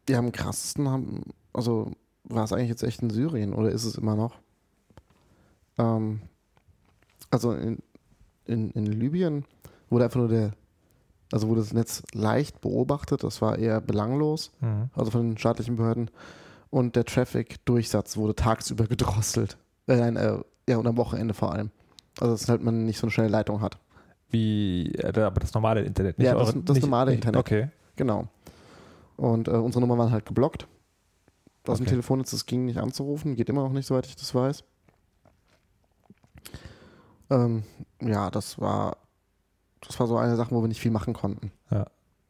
die 0.09 0.17
am 0.17 0.33
krassesten 0.33 0.89
haben, 0.89 1.23
also 1.53 1.93
war 2.25 2.45
es 2.45 2.53
eigentlich 2.53 2.71
jetzt 2.71 2.83
echt 2.83 3.03
in 3.03 3.11
Syrien 3.11 3.55
oder 3.55 3.71
ist 3.71 3.85
es 3.85 3.95
immer 3.97 4.17
noch? 4.17 4.39
Ähm, 5.79 6.21
also 7.31 7.53
in, 7.53 7.79
in, 8.47 8.71
in 8.73 8.87
Libyen 8.87 9.45
wurde 9.91 10.05
einfach 10.07 10.19
nur 10.21 10.29
der, 10.29 10.51
also 11.33 11.49
wurde 11.49 11.61
das 11.61 11.73
Netz 11.73 12.03
leicht 12.13 12.61
beobachtet, 12.61 13.23
das 13.23 13.41
war 13.41 13.59
eher 13.59 13.81
belanglos, 13.81 14.51
Mhm. 14.61 14.91
also 14.95 15.11
von 15.13 15.29
den 15.31 15.39
staatlichen 15.39 15.77
Behörden. 15.77 16.11
Und 16.71 16.95
der 16.97 17.05
Traffic-Durchsatz 17.05 18.17
wurde 18.17 18.35
tagsüber 18.35 18.87
gedrosselt. 18.87 19.57
Äh, 19.87 19.97
nein, 19.97 20.17
äh, 20.17 20.39
ja, 20.71 20.79
und 20.79 20.87
am 20.87 20.97
Wochenende 20.97 21.35
vor 21.35 21.53
allem. 21.53 21.71
Also, 22.21 22.33
dass 22.35 22.49
halt 22.49 22.63
man 22.63 22.85
nicht 22.87 22.99
so 22.99 23.07
eine 23.07 23.11
schnelle 23.13 23.31
Leitung 23.31 23.61
hat. 23.61 23.79
Wie, 24.31 24.93
äh, 24.95 25.21
aber 25.21 25.41
das 25.41 25.53
normale 25.55 25.83
Internet, 25.83 26.19
nicht 26.19 26.27
Ja, 26.27 26.35
das- 26.35 26.49
eure- 26.55 26.63
das 26.63 26.75
nicht, 26.75 26.83
normale 26.85 27.11
nicht, 27.11 27.19
Internet. 27.25 27.39
Okay. 27.41 27.69
Genau. 27.97 28.29
Und 29.17 29.49
äh, 29.49 29.53
unsere 29.53 29.81
Nummer 29.81 29.99
waren 29.99 30.13
halt 30.13 30.25
geblockt. 30.27 30.67
Aus 31.67 31.77
dem 31.79 31.83
Okay. 31.85 31.91
Telefonnetz, 31.91 32.31
das 32.31 32.47
ging 32.47 32.65
nicht 32.65 32.79
anzurufen, 32.79 33.37
geht 33.37 33.49
immer 33.51 33.63
noch 33.63 33.73
nicht, 33.73 33.87
soweit 33.87 34.07
ich 34.07 34.17
das 34.17 34.35
weiß. 34.35 34.65
Ähm, 37.31 37.63
ja, 38.01 38.31
das 38.31 38.59
war, 38.61 38.97
das 39.81 39.99
war 40.01 40.07
so 40.07 40.17
eine 40.17 40.37
Sache, 40.37 40.51
wo 40.55 40.63
wir 40.63 40.69
nicht 40.69 40.81
viel 40.81 40.91
machen 40.91 41.13
konnten. 41.15 41.53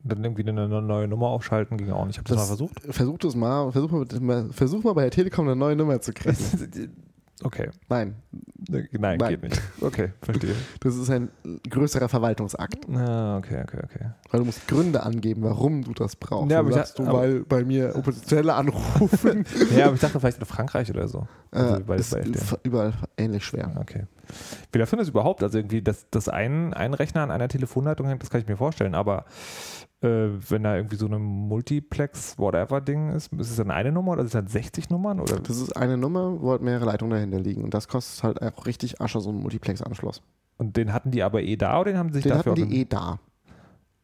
Dann 0.02 0.24
irgendwie 0.24 0.48
eine, 0.48 0.66
neue 0.80 1.06
Nummer 1.08 1.26
aufschalten 1.28 1.76
ging 1.76 1.90
auch 1.90 2.06
nicht. 2.06 2.14
Ich 2.16 2.18
habe 2.20 2.28
das, 2.28 2.36
Das- 2.38 2.44
mal 2.48 2.56
versucht. 2.56 2.80
Versucht 2.94 3.24
es 3.24 3.34
mal, 3.36 3.70
versuch 3.70 3.90
mal, 4.20 4.48
versuch 4.50 4.82
mal 4.82 4.94
bei 4.94 5.02
der 5.02 5.10
Telekom 5.10 5.44
eine 5.46 5.56
neue 5.56 5.76
Nummer 5.76 6.00
zu 6.00 6.12
kriegen. 6.14 6.36
Okay. 7.42 7.70
Nein, 7.88 8.16
Nein, 8.68 8.88
Nein. 9.18 9.18
geht 9.28 9.42
nicht. 9.42 9.60
Okay, 9.80 10.12
verstehe. 10.20 10.54
das 10.80 10.96
ist 10.96 11.10
ein 11.10 11.30
größerer 11.68 12.08
Verwaltungsakt. 12.08 12.86
Ah, 12.94 13.38
okay, 13.38 13.62
okay, 13.62 13.78
okay. 13.84 14.06
Weil 14.30 14.40
du 14.40 14.46
musst 14.46 14.68
Gründe 14.68 15.02
angeben, 15.02 15.42
warum 15.42 15.82
du 15.82 15.92
das 15.94 16.16
brauchst. 16.16 16.50
Ja, 16.50 16.58
aber 16.60 16.68
ich 16.68 16.74
sagst 16.74 16.98
dacht- 16.98 17.06
du, 17.06 17.10
aber- 17.10 17.18
weil 17.22 17.40
bei 17.40 17.64
mir 17.64 17.94
Oppositionelle 17.96 18.54
anrufen. 18.54 19.44
Ja, 19.76 19.86
aber 19.86 19.94
ich 19.94 20.00
dachte 20.00 20.20
vielleicht 20.20 20.38
in 20.38 20.44
Frankreich 20.44 20.90
oder 20.90 21.08
so. 21.08 21.26
Also 21.50 21.76
äh, 21.92 22.00
ist 22.00 22.16
überall 22.62 22.92
ähnlich 23.16 23.44
schwer. 23.44 23.72
Okay. 23.80 24.04
Wie 24.72 24.78
läuft 24.78 24.92
denn 24.92 24.98
das 25.00 25.08
überhaupt? 25.08 25.42
Also 25.42 25.58
irgendwie, 25.58 25.82
dass, 25.82 26.08
dass 26.10 26.28
ein, 26.28 26.72
ein 26.74 26.94
Rechner 26.94 27.22
an 27.22 27.30
einer 27.30 27.48
Telefonleitung 27.48 28.06
hängt, 28.06 28.22
das 28.22 28.30
kann 28.30 28.40
ich 28.40 28.46
mir 28.46 28.56
vorstellen, 28.56 28.94
aber 28.94 29.24
äh, 29.24 29.89
wenn 30.02 30.62
da 30.62 30.76
irgendwie 30.76 30.96
so 30.96 31.06
eine 31.06 31.18
Multiplex-Whatever-Ding 31.18 33.10
ist, 33.12 33.32
ist 33.34 33.50
es 33.50 33.56
dann 33.56 33.70
eine 33.70 33.92
Nummer 33.92 34.12
oder 34.12 34.22
sind 34.22 34.28
es 34.28 34.32
dann 34.32 34.46
60 34.46 34.90
Nummern? 34.90 35.20
Oder? 35.20 35.40
Das 35.40 35.58
ist 35.60 35.76
eine 35.76 35.96
Nummer, 35.96 36.40
wo 36.40 36.52
halt 36.52 36.62
mehrere 36.62 36.86
Leitungen 36.86 37.12
dahinter 37.12 37.38
liegen. 37.40 37.62
Und 37.64 37.74
das 37.74 37.86
kostet 37.88 38.24
halt 38.24 38.42
auch 38.42 38.66
richtig 38.66 39.00
Asche, 39.00 39.20
so 39.20 39.30
ein 39.30 39.36
Multiplex-Anschluss. 39.36 40.22
Und 40.56 40.76
den 40.76 40.92
hatten 40.92 41.10
die 41.10 41.22
aber 41.22 41.42
eh 41.42 41.56
da 41.56 41.80
oder 41.80 41.90
den 41.90 41.98
haben 41.98 42.08
sie 42.10 42.16
sich 42.16 42.22
Den 42.24 42.32
dafür 42.32 42.52
hatten 42.52 42.68
die 42.70 42.80
eh 42.80 42.84
da. 42.86 43.18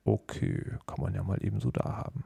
Okay, 0.05 0.63
kann 0.87 1.01
man 1.03 1.15
ja 1.15 1.23
mal 1.25 1.43
eben 1.45 1.59
so 1.61 1.71
da 1.73 1.83
haben. 1.85 2.25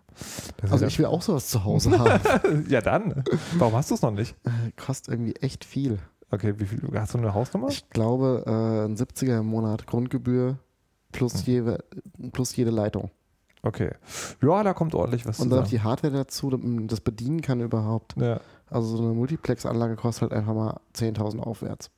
Das 0.58 0.70
Also 0.72 0.84
ich 0.86 0.98
will 0.98 1.06
auch 1.06 1.22
sowas 1.22 1.48
zu 1.48 1.64
Hause 1.64 1.90
haben. 1.98 2.64
ja, 2.68 2.70
ja 2.72 2.80
dann. 2.82 3.24
Warum 3.56 3.74
hast 3.74 3.90
du 3.90 3.94
es 3.94 4.02
noch 4.02 4.10
nicht? 4.10 4.36
Äh, 4.44 4.50
Kostet 4.76 5.14
irgendwie 5.14 5.34
echt 5.36 5.64
viel. 5.64 5.98
Okay, 6.30 6.54
wie 6.58 6.66
viel 6.66 6.82
hast 6.94 7.14
du 7.14 7.18
eine 7.18 7.32
Hausnummer? 7.34 7.68
Ich 7.68 7.88
glaube, 7.88 8.42
äh, 8.46 8.84
ein 8.84 8.96
70er 8.96 9.38
im 9.40 9.46
Monat 9.46 9.86
Grundgebühr 9.86 10.58
plus, 11.10 11.34
Hm. 11.46 11.52
jede, 11.54 11.84
plus 12.32 12.54
jede 12.54 12.70
Leitung. 12.70 13.10
Okay. 13.62 13.90
Ja, 14.42 14.62
da 14.62 14.72
kommt 14.72 14.94
ordentlich 14.94 15.26
was 15.26 15.38
Und 15.40 15.50
dann 15.50 15.58
noch 15.60 15.64
zusammen. 15.66 15.82
die 15.82 15.88
Hardware 15.88 16.12
dazu, 16.14 16.50
damit 16.50 16.66
man 16.66 16.88
das 16.88 17.00
bedienen 17.00 17.40
kann 17.42 17.60
überhaupt. 17.60 18.14
Ja. 18.16 18.40
Also 18.70 18.96
so 18.96 19.02
eine 19.02 19.12
Multiplex-Anlage 19.12 19.96
kostet 19.96 20.22
halt 20.22 20.32
einfach 20.32 20.54
mal 20.54 20.80
10.000 20.94 21.40
aufwärts. 21.40 21.90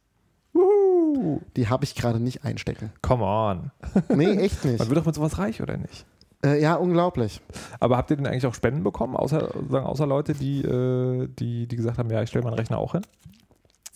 Wuhu. 0.53 1.41
Die 1.57 1.69
habe 1.69 1.85
ich 1.85 1.95
gerade 1.95 2.19
nicht 2.21 2.45
einstecken. 2.45 2.93
Come 3.03 3.25
on. 3.25 3.71
Nee, 4.17 4.37
echt 4.37 4.65
nicht. 4.65 4.79
Man 4.79 4.89
wird 4.89 4.99
doch 4.99 5.07
mit 5.07 5.15
sowas 5.15 5.39
reich, 5.39 5.63
oder 5.63 5.77
nicht? 5.77 6.05
Äh, 6.45 6.61
ja, 6.61 6.75
unglaublich. 6.75 7.41
Aber 7.79 7.97
habt 7.97 8.11
ihr 8.11 8.17
denn 8.17 8.27
eigentlich 8.27 8.47
auch 8.47 8.55
Spenden 8.55 8.83
bekommen, 8.83 9.15
außer, 9.17 9.53
sagen, 9.71 9.87
außer 9.87 10.07
Leute, 10.07 10.35
die, 10.35 10.63
äh, 10.63 11.29
die, 11.29 11.69
die 11.69 11.77
gesagt 11.77 11.99
haben, 11.99 12.11
ja, 12.11 12.23
ich 12.23 12.31
stelle 12.31 12.45
meinen 12.45 12.55
Rechner 12.55 12.79
auch 12.79 12.93
hin? 12.93 13.03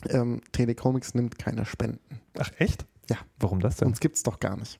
Ähm, 0.09 0.41
Telecomics 0.53 1.15
nimmt 1.15 1.39
keine 1.39 1.65
Spenden. 1.65 2.21
Ach, 2.39 2.51
echt? 2.59 2.87
Ja. 3.11 3.17
Warum 3.41 3.61
das 3.61 3.77
denn? 3.77 3.89
Uns 3.89 3.99
gibt's 4.01 4.23
doch 4.23 4.39
gar 4.39 4.57
nicht. 4.57 4.79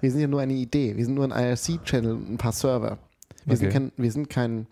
Wir 0.00 0.10
sind 0.10 0.20
ja 0.20 0.26
nur 0.28 0.40
eine 0.40 0.52
Idee. 0.54 0.96
Wir 0.96 1.04
sind 1.04 1.14
nur 1.14 1.24
ein 1.24 1.30
IRC-Channel 1.32 2.12
und 2.12 2.30
ein 2.30 2.38
paar 2.38 2.52
Server. 2.52 2.98
Wir 3.44 3.56
sind, 3.56 3.68
Okay. 3.68 3.74
kein, 3.78 3.92
wir 3.96 4.12
sind 4.12 4.28
kein, 4.30 4.66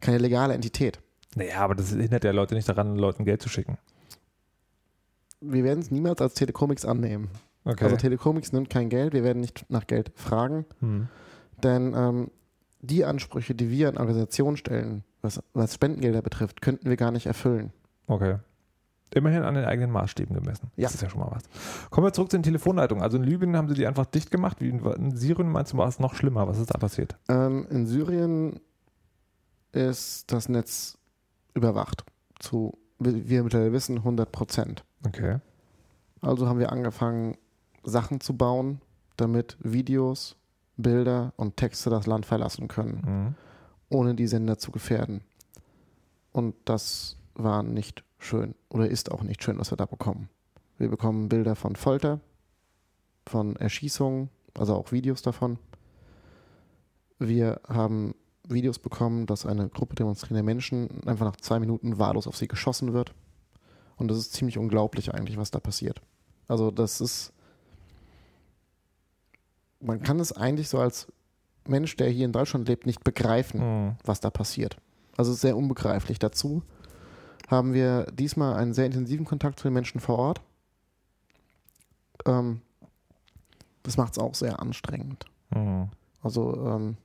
keine 0.00 0.18
legale 0.18 0.54
Entität. 0.54 0.98
Naja, 1.36 1.58
aber 1.60 1.74
das 1.74 1.90
hindert 1.90 2.24
ja 2.24 2.32
Leute 2.32 2.54
nicht 2.54 2.68
daran, 2.68 2.96
Leuten 2.96 3.24
Geld 3.24 3.40
zu 3.42 3.48
schicken. 3.48 3.78
Wir 5.40 5.64
werden 5.64 5.80
es 5.80 5.90
niemals 5.90 6.20
als 6.20 6.34
Telecomics 6.34 6.84
annehmen. 6.84 7.28
Okay. 7.64 7.84
Also 7.84 7.96
Telecomics 7.96 8.52
nimmt 8.52 8.70
kein 8.70 8.88
Geld. 8.88 9.12
Wir 9.12 9.22
werden 9.24 9.40
nicht 9.40 9.64
nach 9.68 9.86
Geld 9.86 10.12
fragen. 10.16 10.64
hm. 10.80 11.08
Denn 11.62 11.92
ähm, 11.94 12.30
die 12.80 13.04
Ansprüche, 13.04 13.54
die 13.54 13.70
wir 13.70 13.90
an 13.90 13.98
Organisationen 13.98 14.56
stellen, 14.56 15.04
was, 15.20 15.42
was 15.52 15.74
Spendengelder 15.74 16.22
betrifft, 16.22 16.62
könnten 16.62 16.88
wir 16.88 16.96
gar 16.96 17.10
nicht 17.10 17.26
erfüllen. 17.26 17.70
Okay. 18.06 18.36
Immerhin 19.12 19.42
an 19.42 19.54
den 19.54 19.64
eigenen 19.64 19.90
Maßstäben 19.90 20.34
gemessen. 20.36 20.70
Ja. 20.76 20.84
Das 20.84 20.94
ist 20.94 21.02
ja 21.02 21.10
schon 21.10 21.20
mal 21.20 21.30
was. 21.32 21.42
Kommen 21.90 22.06
wir 22.06 22.12
zurück 22.12 22.30
zu 22.30 22.36
den 22.36 22.44
Telefonleitungen. 22.44 23.02
Also 23.02 23.16
in 23.16 23.24
Libyen 23.24 23.56
haben 23.56 23.68
sie 23.68 23.74
die 23.74 23.86
einfach 23.86 24.06
dicht 24.06 24.30
gemacht. 24.30 24.60
Wie 24.60 24.68
in, 24.68 25.16
Syrien 25.16 25.50
meinst 25.50 25.72
du, 25.72 25.76
war 25.78 25.88
es 25.88 25.98
noch 25.98 26.14
schlimmer? 26.14 26.46
Was 26.46 26.58
ist 26.58 26.72
da 26.72 26.78
passiert? 26.78 27.16
Ähm, 27.28 27.66
in 27.70 27.86
Syrien 27.86 28.60
ist 29.72 30.30
das 30.32 30.48
Netz 30.48 30.96
überwacht. 31.54 32.04
Zu, 32.38 32.78
wie 32.98 33.28
wir 33.28 33.42
mittlerweile 33.42 33.72
wissen, 33.72 33.98
100 33.98 34.30
Prozent. 34.30 34.84
Okay. 35.06 35.38
Also 36.20 36.48
haben 36.48 36.58
wir 36.58 36.70
angefangen, 36.72 37.36
Sachen 37.82 38.20
zu 38.20 38.36
bauen, 38.36 38.80
damit 39.16 39.56
Videos, 39.60 40.36
Bilder 40.76 41.32
und 41.36 41.56
Texte 41.56 41.90
das 41.90 42.06
Land 42.06 42.26
verlassen 42.26 42.68
können, 42.68 43.02
Mhm. 43.04 43.34
ohne 43.88 44.14
die 44.14 44.26
Sender 44.26 44.58
zu 44.58 44.70
gefährden. 44.70 45.22
Und 46.32 46.54
das 46.64 47.16
war 47.42 47.62
nicht 47.62 48.04
schön 48.18 48.54
oder 48.68 48.88
ist 48.88 49.10
auch 49.10 49.22
nicht 49.22 49.42
schön, 49.42 49.58
was 49.58 49.70
wir 49.72 49.76
da 49.76 49.86
bekommen. 49.86 50.28
Wir 50.78 50.88
bekommen 50.88 51.28
Bilder 51.28 51.56
von 51.56 51.76
Folter, 51.76 52.20
von 53.26 53.56
Erschießungen, 53.56 54.30
also 54.58 54.74
auch 54.74 54.92
Videos 54.92 55.22
davon. 55.22 55.58
Wir 57.18 57.60
haben 57.68 58.14
Videos 58.48 58.78
bekommen, 58.78 59.26
dass 59.26 59.46
eine 59.46 59.68
Gruppe 59.68 59.94
demonstrierender 59.94 60.42
Menschen 60.42 60.88
einfach 61.06 61.26
nach 61.26 61.36
zwei 61.36 61.60
Minuten 61.60 61.98
wahllos 61.98 62.26
auf 62.26 62.36
sie 62.36 62.48
geschossen 62.48 62.92
wird. 62.92 63.12
Und 63.96 64.08
das 64.08 64.18
ist 64.18 64.32
ziemlich 64.32 64.56
unglaublich 64.58 65.12
eigentlich, 65.14 65.36
was 65.36 65.50
da 65.50 65.60
passiert. 65.60 66.00
Also 66.48 66.70
das 66.70 67.00
ist, 67.00 67.32
man 69.80 70.02
kann 70.02 70.18
es 70.20 70.32
eigentlich 70.32 70.68
so 70.68 70.78
als 70.78 71.06
Mensch, 71.68 71.96
der 71.96 72.08
hier 72.08 72.24
in 72.24 72.32
Deutschland 72.32 72.66
lebt, 72.68 72.86
nicht 72.86 73.04
begreifen, 73.04 73.60
Mhm. 73.60 73.96
was 74.04 74.20
da 74.20 74.30
passiert. 74.30 74.78
Also 75.16 75.30
es 75.30 75.36
ist 75.36 75.42
sehr 75.42 75.56
unbegreiflich. 75.56 76.18
Dazu 76.18 76.62
haben 77.50 77.72
wir 77.72 78.04
diesmal 78.12 78.54
einen 78.54 78.74
sehr 78.74 78.86
intensiven 78.86 79.24
Kontakt 79.26 79.58
zu 79.58 79.64
den 79.68 79.74
Menschen 79.74 80.00
vor 80.00 80.18
Ort. 80.18 80.40
Ähm, 82.26 82.60
das 83.82 83.96
macht 83.96 84.12
es 84.12 84.18
auch 84.18 84.34
sehr 84.34 84.60
anstrengend. 84.60 85.24
Mhm. 85.54 85.88
Also 86.22 86.54
ähm, 86.66 86.96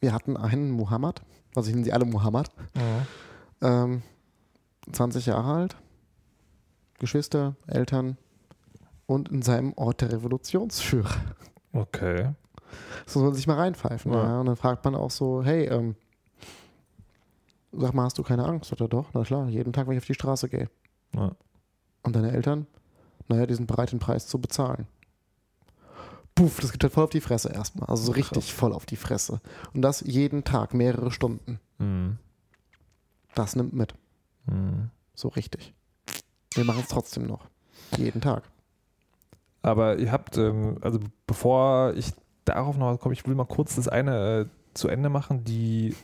wir 0.00 0.12
hatten 0.12 0.36
einen 0.36 0.70
Muhammad, 0.70 1.22
also 1.54 1.68
ich 1.68 1.74
nenne 1.74 1.84
sie 1.84 1.92
alle 1.92 2.04
Muhammad, 2.04 2.50
Mhm. 2.74 3.06
ähm, 3.62 4.02
20 4.92 5.26
Jahre 5.26 5.52
alt, 5.52 5.76
Geschwister, 6.98 7.56
Eltern 7.66 8.16
und 9.06 9.28
in 9.30 9.42
seinem 9.42 9.72
Ort 9.74 10.00
der 10.00 10.12
Revolutionsführer. 10.12 11.14
Okay. 11.72 12.32
Das 13.04 13.14
muss 13.14 13.24
man 13.24 13.34
sich 13.34 13.46
mal 13.46 13.56
reinpfeifen. 13.56 14.12
Ja. 14.12 14.22
Ja. 14.24 14.40
Und 14.40 14.46
dann 14.46 14.56
fragt 14.56 14.84
man 14.84 14.94
auch 14.94 15.10
so, 15.10 15.42
hey, 15.42 15.64
ähm, 15.66 15.96
sag 17.78 17.94
mal, 17.94 18.04
hast 18.04 18.18
du 18.18 18.22
keine 18.22 18.44
Angst? 18.44 18.70
Sagt 18.70 18.80
er 18.80 18.88
doch, 18.88 19.10
na 19.14 19.22
klar, 19.22 19.48
jeden 19.48 19.72
Tag, 19.72 19.86
wenn 19.86 19.94
ich 19.94 20.02
auf 20.02 20.06
die 20.06 20.14
Straße 20.14 20.48
gehe. 20.48 20.68
Ja. 21.14 21.32
Und 22.02 22.16
deine 22.16 22.32
Eltern? 22.32 22.66
Naja, 23.28 23.46
die 23.46 23.54
sind 23.54 23.66
bereit, 23.66 23.92
den 23.92 23.98
Preis 23.98 24.26
zu 24.26 24.40
bezahlen. 24.40 24.86
Puff, 26.34 26.60
das 26.60 26.70
gibt 26.70 26.84
halt 26.84 26.92
voll 26.92 27.04
auf 27.04 27.10
die 27.10 27.20
Fresse 27.20 27.50
erstmal. 27.50 27.88
Also 27.88 28.04
so 28.04 28.12
richtig 28.12 28.52
voll 28.52 28.72
auf 28.72 28.86
die 28.86 28.96
Fresse. 28.96 29.40
Und 29.72 29.82
das 29.82 30.02
jeden 30.02 30.44
Tag, 30.44 30.74
mehrere 30.74 31.10
Stunden. 31.10 31.58
Mhm. 31.78 32.18
Das 33.34 33.56
nimmt 33.56 33.72
mit. 33.72 33.94
Mhm. 34.46 34.90
So 35.14 35.28
richtig. 35.28 35.74
Wir 36.54 36.64
machen 36.64 36.82
es 36.82 36.88
trotzdem 36.88 37.26
noch. 37.26 37.48
Jeden 37.96 38.20
Tag. 38.20 38.42
Aber 39.62 39.98
ihr 39.98 40.12
habt, 40.12 40.36
ähm, 40.36 40.78
also 40.82 41.00
bevor 41.26 41.94
ich 41.94 42.12
darauf 42.44 42.76
noch 42.76 42.98
komme, 42.98 43.14
ich 43.14 43.26
will 43.26 43.34
mal 43.34 43.46
kurz 43.46 43.76
das 43.76 43.88
eine 43.88 44.40
äh, 44.40 44.46
zu 44.74 44.88
Ende 44.88 45.08
machen. 45.08 45.42
Die, 45.44 45.96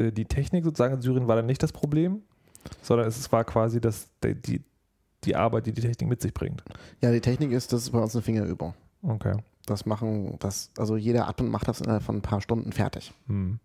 die 0.00 0.24
Technik 0.24 0.64
sozusagen 0.64 0.94
in 0.94 1.02
Syrien 1.02 1.28
war 1.28 1.36
dann 1.36 1.46
nicht 1.46 1.62
das 1.62 1.72
Problem, 1.72 2.22
sondern 2.82 3.06
es 3.06 3.30
war 3.32 3.44
quasi 3.44 3.80
das, 3.80 4.08
die, 4.22 4.62
die, 5.24 5.36
Arbeit, 5.36 5.66
die 5.66 5.72
die 5.72 5.82
Technik 5.82 6.08
mit 6.08 6.20
sich 6.20 6.34
bringt. 6.34 6.62
Ja, 7.00 7.12
die 7.12 7.20
Technik 7.20 7.52
ist, 7.52 7.72
das 7.72 7.82
ist 7.82 7.90
bei 7.90 7.98
uns 7.98 8.14
eine 8.14 8.22
Fingerübung. 8.22 8.74
Okay. 9.02 9.36
Das 9.66 9.86
machen, 9.86 10.36
das, 10.40 10.70
also 10.78 10.96
jeder 10.96 11.28
Admin 11.28 11.50
macht 11.50 11.68
das 11.68 11.80
innerhalb 11.80 12.02
von 12.02 12.16
ein 12.16 12.22
paar 12.22 12.40
Stunden 12.40 12.72
fertig. 12.72 13.12
Hm. 13.26 13.58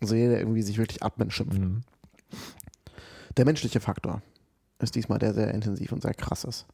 Also 0.00 0.14
jeder 0.14 0.30
der 0.30 0.40
irgendwie 0.40 0.62
sich 0.62 0.78
wirklich 0.78 1.02
Admin 1.02 1.30
schimpft. 1.30 1.58
Hm. 1.58 1.82
Der 3.36 3.44
menschliche 3.44 3.80
Faktor 3.80 4.22
ist 4.80 4.94
diesmal 4.94 5.18
der 5.18 5.34
sehr 5.34 5.52
intensiv 5.54 5.92
und 5.92 6.02
sehr 6.02 6.14
krass 6.14 6.44
ist. 6.44 6.66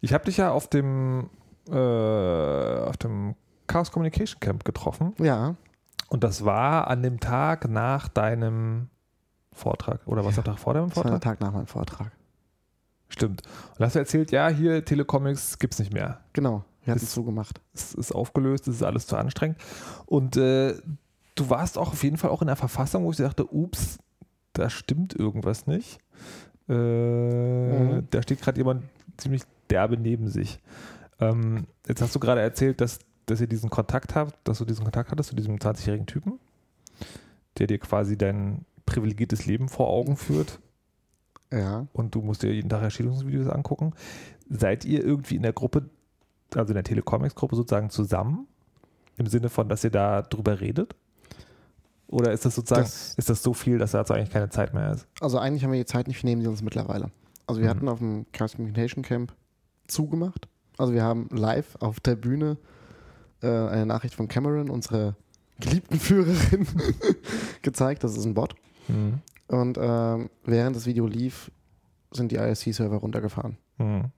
Ich 0.00 0.12
habe 0.12 0.24
dich 0.24 0.38
ja 0.38 0.52
auf 0.52 0.68
dem, 0.68 1.28
äh, 1.68 1.74
auf 1.74 2.96
dem 2.96 3.34
Chaos 3.66 3.90
Communication 3.90 4.40
Camp 4.40 4.64
getroffen 4.64 5.14
Ja, 5.18 5.56
und 6.08 6.24
das 6.24 6.44
war 6.44 6.88
an 6.88 7.02
dem 7.02 7.20
Tag 7.20 7.68
nach 7.68 8.08
deinem 8.08 8.88
Vortrag 9.52 10.06
oder 10.06 10.24
was 10.24 10.36
Ja. 10.36 10.42
der 10.42 10.52
Tag 10.54 10.60
vor 10.60 10.74
deinem 10.74 10.88
das 10.88 10.96
war 10.96 11.04
der 11.04 11.12
Vortrag? 11.12 11.38
Tag 11.38 11.40
nach 11.40 11.52
meinem 11.52 11.66
Vortrag. 11.66 12.12
Stimmt. 13.08 13.42
Und 13.78 13.84
hast 13.84 13.94
du 13.94 14.00
erzählt, 14.00 14.30
ja, 14.32 14.48
hier 14.48 14.84
Telecomics 14.84 15.58
gibt's 15.58 15.78
nicht 15.78 15.92
mehr. 15.92 16.20
Genau, 16.32 16.64
wir 16.84 16.92
hatten 16.94 17.04
es 17.04 17.12
zugemacht. 17.12 17.60
es 17.72 17.94
ist 17.94 18.12
aufgelöst, 18.12 18.66
es 18.68 18.76
ist 18.76 18.82
alles 18.82 19.06
zu 19.06 19.16
anstrengend. 19.16 19.58
Und 20.06 20.36
äh, 20.36 20.74
du 21.36 21.50
warst 21.50 21.78
auch 21.78 21.92
auf 21.92 22.02
jeden 22.02 22.16
Fall 22.16 22.30
auch 22.30 22.40
in 22.42 22.48
der 22.48 22.56
Verfassung, 22.56 23.04
wo 23.04 23.10
ich 23.12 23.16
dachte, 23.18 23.46
ups, 23.52 23.98
da 24.54 24.68
stimmt 24.70 25.14
irgendwas 25.14 25.66
nicht. 25.66 25.98
Äh, 26.68 26.72
Mhm. 26.72 28.08
Da 28.10 28.22
steht 28.22 28.40
gerade 28.40 28.58
jemand 28.58 28.82
ziemlich 29.16 29.42
derbe 29.70 29.96
neben 29.96 30.28
sich. 30.28 30.58
Ähm, 31.20 31.66
jetzt 31.86 32.02
hast 32.02 32.14
du 32.14 32.18
gerade 32.20 32.40
erzählt, 32.40 32.80
dass, 32.80 32.98
dass 33.26 33.40
ihr 33.40 33.46
diesen 33.46 33.70
Kontakt 33.70 34.14
habt, 34.14 34.36
dass 34.46 34.58
du 34.58 34.64
diesen 34.64 34.84
Kontakt 34.84 35.10
hattest 35.10 35.30
zu 35.30 35.36
diesem 35.36 35.56
20-jährigen 35.56 36.06
Typen, 36.06 36.38
der 37.58 37.66
dir 37.66 37.78
quasi 37.78 38.16
dein 38.16 38.64
privilegiertes 38.86 39.46
Leben 39.46 39.68
vor 39.68 39.88
Augen 39.88 40.16
führt 40.16 40.60
Ja. 41.52 41.86
und 41.92 42.14
du 42.14 42.22
musst 42.22 42.42
dir 42.42 42.52
jeden 42.52 42.68
Tag 42.70 42.82
Erschießungsvideos 42.82 43.48
angucken. 43.48 43.92
Seid 44.48 44.84
ihr 44.84 45.04
irgendwie 45.04 45.36
in 45.36 45.42
der 45.42 45.52
Gruppe, 45.52 45.88
also 46.54 46.70
in 46.70 46.74
der 46.74 46.84
Telecomics-Gruppe 46.84 47.56
sozusagen 47.56 47.90
zusammen? 47.90 48.46
Im 49.18 49.26
Sinne 49.26 49.48
von, 49.48 49.68
dass 49.68 49.82
ihr 49.82 49.90
da 49.90 50.22
drüber 50.22 50.60
redet? 50.60 50.94
Oder 52.08 52.32
ist 52.32 52.44
das 52.44 52.54
sozusagen, 52.54 52.82
Das- 52.84 53.14
ist 53.16 53.28
das 53.28 53.42
so 53.42 53.52
viel, 53.52 53.78
dass 53.78 53.90
dazu 53.90 54.12
eigentlich 54.14 54.30
keine 54.30 54.50
Zeit 54.50 54.72
mehr 54.72 54.92
ist? 54.92 55.08
Also 55.20 55.38
eigentlich 55.38 55.64
haben 55.64 55.72
wir 55.72 55.80
die 55.80 55.86
Zeit 55.86 56.06
nicht, 56.06 56.22
wir 56.22 56.30
nehmen 56.30 56.42
sie 56.42 56.48
uns 56.48 56.62
mittlerweile. 56.62 57.10
Also 57.48 57.60
wir 57.60 57.66
Mhm. 57.66 57.70
hatten 57.76 57.88
auf 57.88 57.98
dem 57.98 58.26
Chaos 58.32 58.52
Communication 58.54 59.02
Camp 59.02 59.32
zugemacht. 59.88 60.46
Also 60.78 60.92
wir 60.92 61.02
haben 61.02 61.28
live 61.32 61.74
auf 61.80 61.98
der 61.98 62.14
Bühne 62.14 62.58
äh, 63.42 63.46
eine 63.46 63.86
Nachricht 63.86 64.14
von 64.14 64.28
Cameron, 64.28 64.70
unserer 64.70 65.16
geliebten 65.58 65.98
Führerin, 65.98 66.66
gezeigt. 67.62 68.04
Das 68.04 68.16
ist 68.16 68.24
ein 68.24 68.34
Bot. 68.34 68.54
Mhm. 68.88 69.20
Und 69.48 69.78
ähm, 69.80 70.30
während 70.44 70.76
das 70.76 70.86
Video 70.86 71.06
lief, 71.06 71.50
sind 72.10 72.32
die 72.32 72.36
ISC-Server 72.36 72.96
runtergefahren. 72.96 73.56
Mhm. 73.78 74.10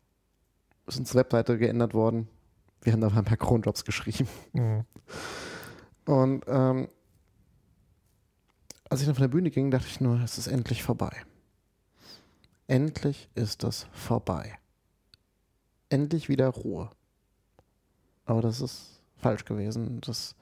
Es 0.87 0.95
ist 0.95 1.01
unsere 1.01 1.21
Webseite 1.21 1.59
geändert 1.59 1.95
worden. 1.95 2.29
Wir 2.83 2.93
haben 2.93 3.01
da 3.01 3.09
ein 3.09 3.25
paar 3.25 3.37
Cronjobs 3.37 3.85
geschrieben. 3.85 4.29
Mhm. 4.53 4.85
Und 6.07 6.45
ähm, 6.47 6.89
als 8.89 9.01
ich 9.01 9.07
dann 9.07 9.15
von 9.15 9.23
der 9.23 9.29
Bühne 9.29 9.51
ging, 9.51 9.71
dachte 9.71 9.87
ich 9.87 10.01
nur, 10.01 10.21
es 10.21 10.39
ist 10.39 10.47
endlich 10.47 10.83
vorbei. 10.83 11.13
Endlich 12.67 13.29
ist 13.35 13.65
es 13.65 13.87
vorbei. 13.93 14.59
Endlich 15.91 16.29
wieder 16.29 16.49
Ruhe. 16.49 16.91
Aber 18.25 18.43
das 18.43 18.61
ist 18.61 18.98
falsch 19.19 19.45
gewesen. 19.45 20.01
Das, 20.01 20.35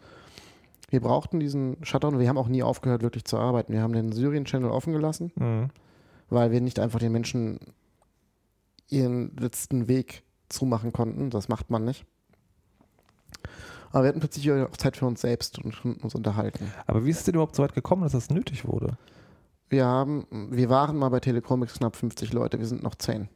wir 0.91 1.01
brauchten 1.01 1.41
diesen 1.41 1.77
Shutdown. 1.85 2.19
Wir 2.19 2.29
haben 2.29 2.39
auch 2.39 2.49
nie 2.49 2.63
aufgehört, 2.63 3.03
wirklich 3.03 3.25
zu 3.25 3.39
arbeiten. 3.39 3.73
Wir 3.73 3.83
haben 3.83 3.93
den 3.93 4.13
Syrien-Channel 4.13 4.71
offen 4.71 4.93
gelassen, 4.93 5.33
Mhm. 5.37 5.69
weil 6.31 6.51
wir 6.51 6.61
nicht 6.61 6.79
einfach 6.79 6.99
den 6.99 7.13
Menschen 7.13 7.59
ihren 8.89 9.37
letzten 9.37 9.89
Weg 9.89 10.23
zumachen 10.49 10.93
konnten. 10.93 11.31
Das 11.31 11.49
macht 11.49 11.71
man 11.71 11.85
nicht. 11.85 12.05
Aber 13.91 14.05
wir 14.05 14.09
hatten 14.09 14.21
plötzlich 14.21 14.51
auch 14.53 14.77
Zeit 14.77 14.97
für 14.97 15.07
uns 15.07 15.21
selbst 15.21 15.59
und 15.59 15.81
konnten 15.81 16.03
uns 16.03 16.15
unterhalten. 16.15 16.71
Aber 16.87 17.05
wie 17.05 17.11
ist 17.11 17.19
es 17.19 17.25
denn 17.25 17.35
überhaupt 17.35 17.57
so 17.57 17.63
weit 17.63 17.75
gekommen, 17.75 18.03
dass 18.03 18.13
das 18.13 18.31
nötig 18.31 18.67
wurde? 18.67 18.97
Wir 19.69 19.87
haben, 19.87 20.27
wir 20.51 20.69
waren 20.69 20.97
mal 20.97 21.09
bei 21.09 21.19
Telecomics 21.21 21.75
knapp 21.79 21.97
50 21.97 22.33
Leute, 22.33 22.59
wir 22.59 22.67
sind 22.67 22.83
noch 22.83 22.95
10. 22.95 23.29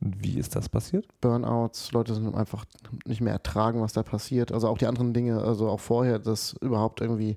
Wie 0.00 0.38
ist 0.38 0.54
das 0.54 0.68
passiert? 0.68 1.06
Burnouts, 1.20 1.90
Leute 1.92 2.14
sind 2.14 2.32
einfach 2.34 2.64
nicht 3.04 3.20
mehr 3.20 3.32
ertragen, 3.32 3.80
was 3.80 3.92
da 3.94 4.02
passiert. 4.04 4.52
Also 4.52 4.68
auch 4.68 4.78
die 4.78 4.86
anderen 4.86 5.12
Dinge, 5.12 5.42
also 5.42 5.68
auch 5.68 5.80
vorher, 5.80 6.18
dass 6.20 6.52
überhaupt 6.60 7.00
irgendwie 7.00 7.36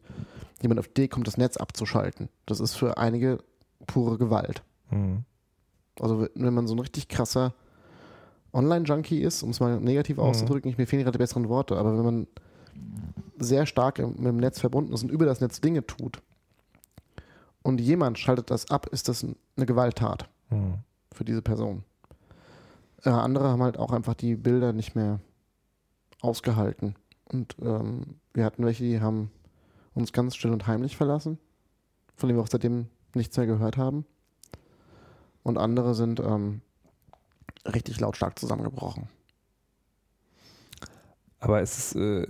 jemand 0.62 0.80
auf 0.80 0.88
die 0.88 0.91
Idee 0.91 1.08
kommt, 1.08 1.26
das 1.28 1.38
Netz 1.38 1.58
abzuschalten. 1.58 2.30
Das 2.45 2.60
ist 2.60 2.76
für 2.76 2.97
einige 3.00 3.39
pure 3.88 4.19
Gewalt. 4.19 4.62
Mhm. 4.91 5.24
Also 6.00 6.28
wenn 6.36 6.54
man 6.54 6.67
so 6.67 6.76
ein 6.76 6.80
richtig 6.80 7.08
krasser 7.08 7.54
Online-Junkie 8.54 9.21
ist, 9.21 9.41
um 9.43 9.50
es 9.50 9.60
mal 9.60 9.80
negativ 9.80 10.17
Mhm. 10.17 10.24
auszudrücken, 10.24 10.69
ich, 10.69 10.78
mir 10.78 10.86
fehlen 10.86 11.02
gerade 11.04 11.17
die 11.17 11.21
besseren 11.24 11.50
Worte, 11.50 11.78
aber 11.78 11.97
wenn 11.97 12.06
man 12.06 12.28
sehr 13.39 13.65
stark 13.65 13.97
mit 13.97 14.19
dem 14.26 14.38
Netz 14.38 14.60
verbunden 14.60 14.93
ist 14.93 15.02
und 15.02 15.10
über 15.10 15.26
das 15.26 15.41
Netz 15.41 15.62
Dinge 15.62 15.86
tut 15.88 16.21
und 17.63 17.82
jemand 17.82 18.19
schaltet 18.19 18.52
das 18.52 18.69
ab, 18.69 18.86
ist 18.88 19.08
das 19.10 19.24
ein- 19.24 19.36
eine 19.58 19.65
Gewalttat 19.65 20.30
Mhm. 20.52 20.76
für 21.12 21.24
diese 21.26 21.41
Person. 21.41 21.84
Äh, 23.03 23.09
andere 23.09 23.49
haben 23.49 23.63
halt 23.63 23.77
auch 23.77 23.91
einfach 23.91 24.13
die 24.13 24.35
Bilder 24.35 24.73
nicht 24.73 24.95
mehr 24.95 25.19
ausgehalten 26.21 26.95
Und 27.25 27.55
ähm, 27.61 28.19
wir 28.33 28.45
hatten 28.45 28.63
welche, 28.63 28.83
die 28.83 29.01
haben 29.01 29.31
uns 29.93 30.13
ganz 30.13 30.35
still 30.35 30.51
und 30.51 30.67
heimlich 30.67 30.95
verlassen, 30.97 31.39
von 32.15 32.29
denen 32.29 32.39
wir 32.39 32.43
auch 32.43 32.49
seitdem 32.49 32.87
nichts 33.13 33.35
mehr 33.37 33.47
gehört 33.47 33.77
haben. 33.77 34.05
Und 35.43 35.57
andere 35.57 35.95
sind 35.95 36.19
ähm, 36.19 36.61
richtig 37.65 37.99
lautstark 37.99 38.37
zusammengebrochen. 38.37 39.09
Aber 41.39 41.61
es 41.61 41.77
ist, 41.77 41.95
äh, 41.95 42.27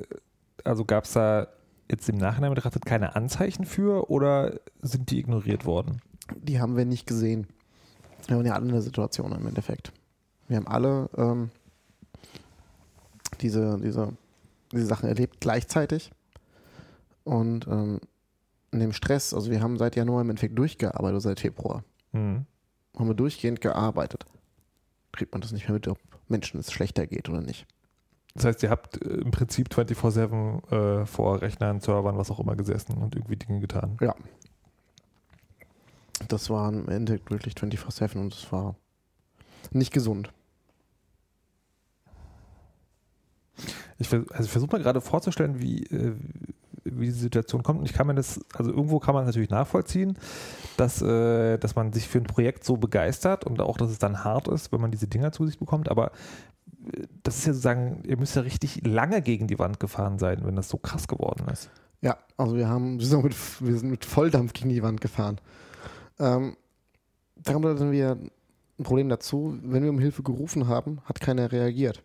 also 0.64 0.86
gab 0.86 1.04
es 1.04 1.14
da 1.14 1.48
jetzt 1.90 2.08
im 2.08 2.18
Nachhinein 2.18 2.54
betrachtet 2.54 2.86
keine 2.86 3.16
Anzeichen 3.16 3.66
für 3.66 4.10
oder 4.10 4.60
sind 4.82 5.12
die 5.12 5.20
ignoriert 5.20 5.66
worden? 5.66 6.02
Die 6.38 6.62
haben 6.62 6.78
wir 6.78 6.86
nicht 6.86 7.06
gesehen. 7.06 7.48
Wir 8.28 8.38
waren 8.38 8.46
ja 8.46 8.54
alle 8.54 8.68
in 8.68 8.72
der 8.72 8.82
Situation 8.82 9.34
im 9.34 9.46
Endeffekt. 9.46 9.92
Wir 10.52 10.58
haben 10.58 10.68
alle 10.68 11.10
ähm, 11.16 11.50
diese, 13.40 13.80
diese, 13.80 14.12
diese 14.74 14.86
Sachen 14.86 15.08
erlebt 15.08 15.40
gleichzeitig. 15.40 16.12
Und 17.24 17.68
ähm, 17.68 18.02
in 18.72 18.82
dem 18.82 18.92
Stress, 18.92 19.34
also 19.34 19.50
wir 19.50 19.62
haben 19.62 19.78
seit 19.78 19.96
Januar 19.96 20.20
im 20.20 20.30
Endeffekt 20.30 20.58
durchgearbeitet, 20.58 21.22
seit 21.22 21.40
Februar. 21.40 21.86
Mhm. 22.12 22.46
Haben 22.98 23.08
wir 23.08 23.14
durchgehend 23.14 23.62
gearbeitet. 23.62 24.26
Kriegt 25.14 25.32
man 25.32 25.40
das 25.40 25.54
nicht 25.54 25.70
mehr 25.70 25.76
mit, 25.76 25.88
ob 25.88 25.98
Menschen 26.28 26.60
es 26.60 26.70
schlechter 26.70 27.08
geht 27.08 27.30
oder 27.30 27.40
nicht. 27.40 27.66
Das 28.34 28.44
heißt, 28.44 28.64
ihr 28.64 28.72
habt 28.72 29.02
äh, 29.06 29.08
im 29.08 29.32
Prinzip 29.32 29.70
24-7 29.70 31.02
äh, 31.02 31.06
vor 31.06 31.42
Rechnern, 31.42 31.80
Servern, 31.80 32.18
was 32.18 32.30
auch 32.30 32.42
immer 32.42 32.58
gesessen 32.58 32.98
und 32.98 33.16
irgendwie 33.16 33.38
Dinge 33.38 33.62
getan. 33.62 33.98
Ja. 34.02 34.16
Das 36.28 36.50
war 36.50 36.68
im 36.68 36.90
Endeffekt 36.90 37.32
wirklich 37.32 37.54
24-7 37.54 38.18
und 38.18 38.34
es 38.34 38.52
war 38.52 38.76
nicht 39.72 39.94
gesund. 39.94 40.34
Ich, 43.98 44.10
vers 44.10 44.30
also 44.32 44.50
versuche 44.50 44.72
mal 44.72 44.82
gerade 44.82 45.02
vorzustellen, 45.02 45.60
wie, 45.60 45.84
äh, 45.84 46.16
wie 46.84 47.06
die 47.06 47.12
Situation 47.12 47.64
kommt. 47.64 47.80
Und 47.80 47.86
ich 47.86 47.94
kann 47.94 48.08
mir 48.08 48.16
das, 48.16 48.40
also 48.54 48.72
irgendwo 48.72 49.00
kann 49.00 49.14
man 49.14 49.26
natürlich 49.26 49.50
nachvollziehen, 49.50 50.18
dass, 50.78 51.02
äh, 51.02 51.58
dass 51.58 51.76
man 51.76 51.94
sich 51.94 52.08
für 52.08 52.18
ein 52.18 52.26
Projekt 52.26 52.64
so 52.64 52.78
begeistert 52.78 53.46
und 53.46 53.62
auch, 53.62 53.78
dass 53.78 53.92
es 53.92 54.00
dann 54.00 54.24
hart 54.24 54.48
ist, 54.48 54.72
wenn 54.72 54.82
man 54.82 54.92
diese 54.92 55.08
Dinger 55.08 55.32
zu 55.32 55.46
sich 55.46 55.60
bekommt. 55.60 55.90
Aber 55.90 56.12
äh, 56.92 57.08
das 57.24 57.38
ist 57.38 57.46
ja 57.46 57.54
sozusagen, 57.54 58.04
ihr 58.06 58.18
müsst 58.18 58.36
ja 58.36 58.42
richtig 58.42 58.86
lange 58.86 59.22
gegen 59.22 59.48
die 59.48 59.60
Wand 59.60 59.80
gefahren 59.80 60.20
sein, 60.20 60.42
wenn 60.44 60.56
das 60.56 60.70
so 60.70 60.78
krass 60.78 61.08
geworden 61.08 61.48
ist. 61.52 61.70
Ja, 62.02 62.18
also 62.36 62.56
wir 62.56 62.68
haben, 62.68 63.00
wir 63.00 63.06
sind 63.06 63.24
mit, 63.24 63.36
wir 63.62 63.78
sind 63.78 63.92
mit 63.92 64.06
Volldampf 64.06 64.54
gegen 64.54 64.70
die 64.70 64.82
Wand 64.82 65.02
gefahren. 65.02 65.40
Ähm, 66.20 66.58
da 67.36 67.54
kommt 67.54 67.66
dann 67.66 67.92
wieder 67.92 68.18
ein 68.80 68.84
Problem 68.84 69.10
dazu, 69.10 69.58
wenn 69.62 69.84
wir 69.84 69.90
um 69.92 70.00
Hilfe 70.00 70.24
gerufen 70.24 70.68
haben, 70.68 71.02
hat 71.06 71.20
keiner 71.20 71.52
reagiert. 71.52 72.04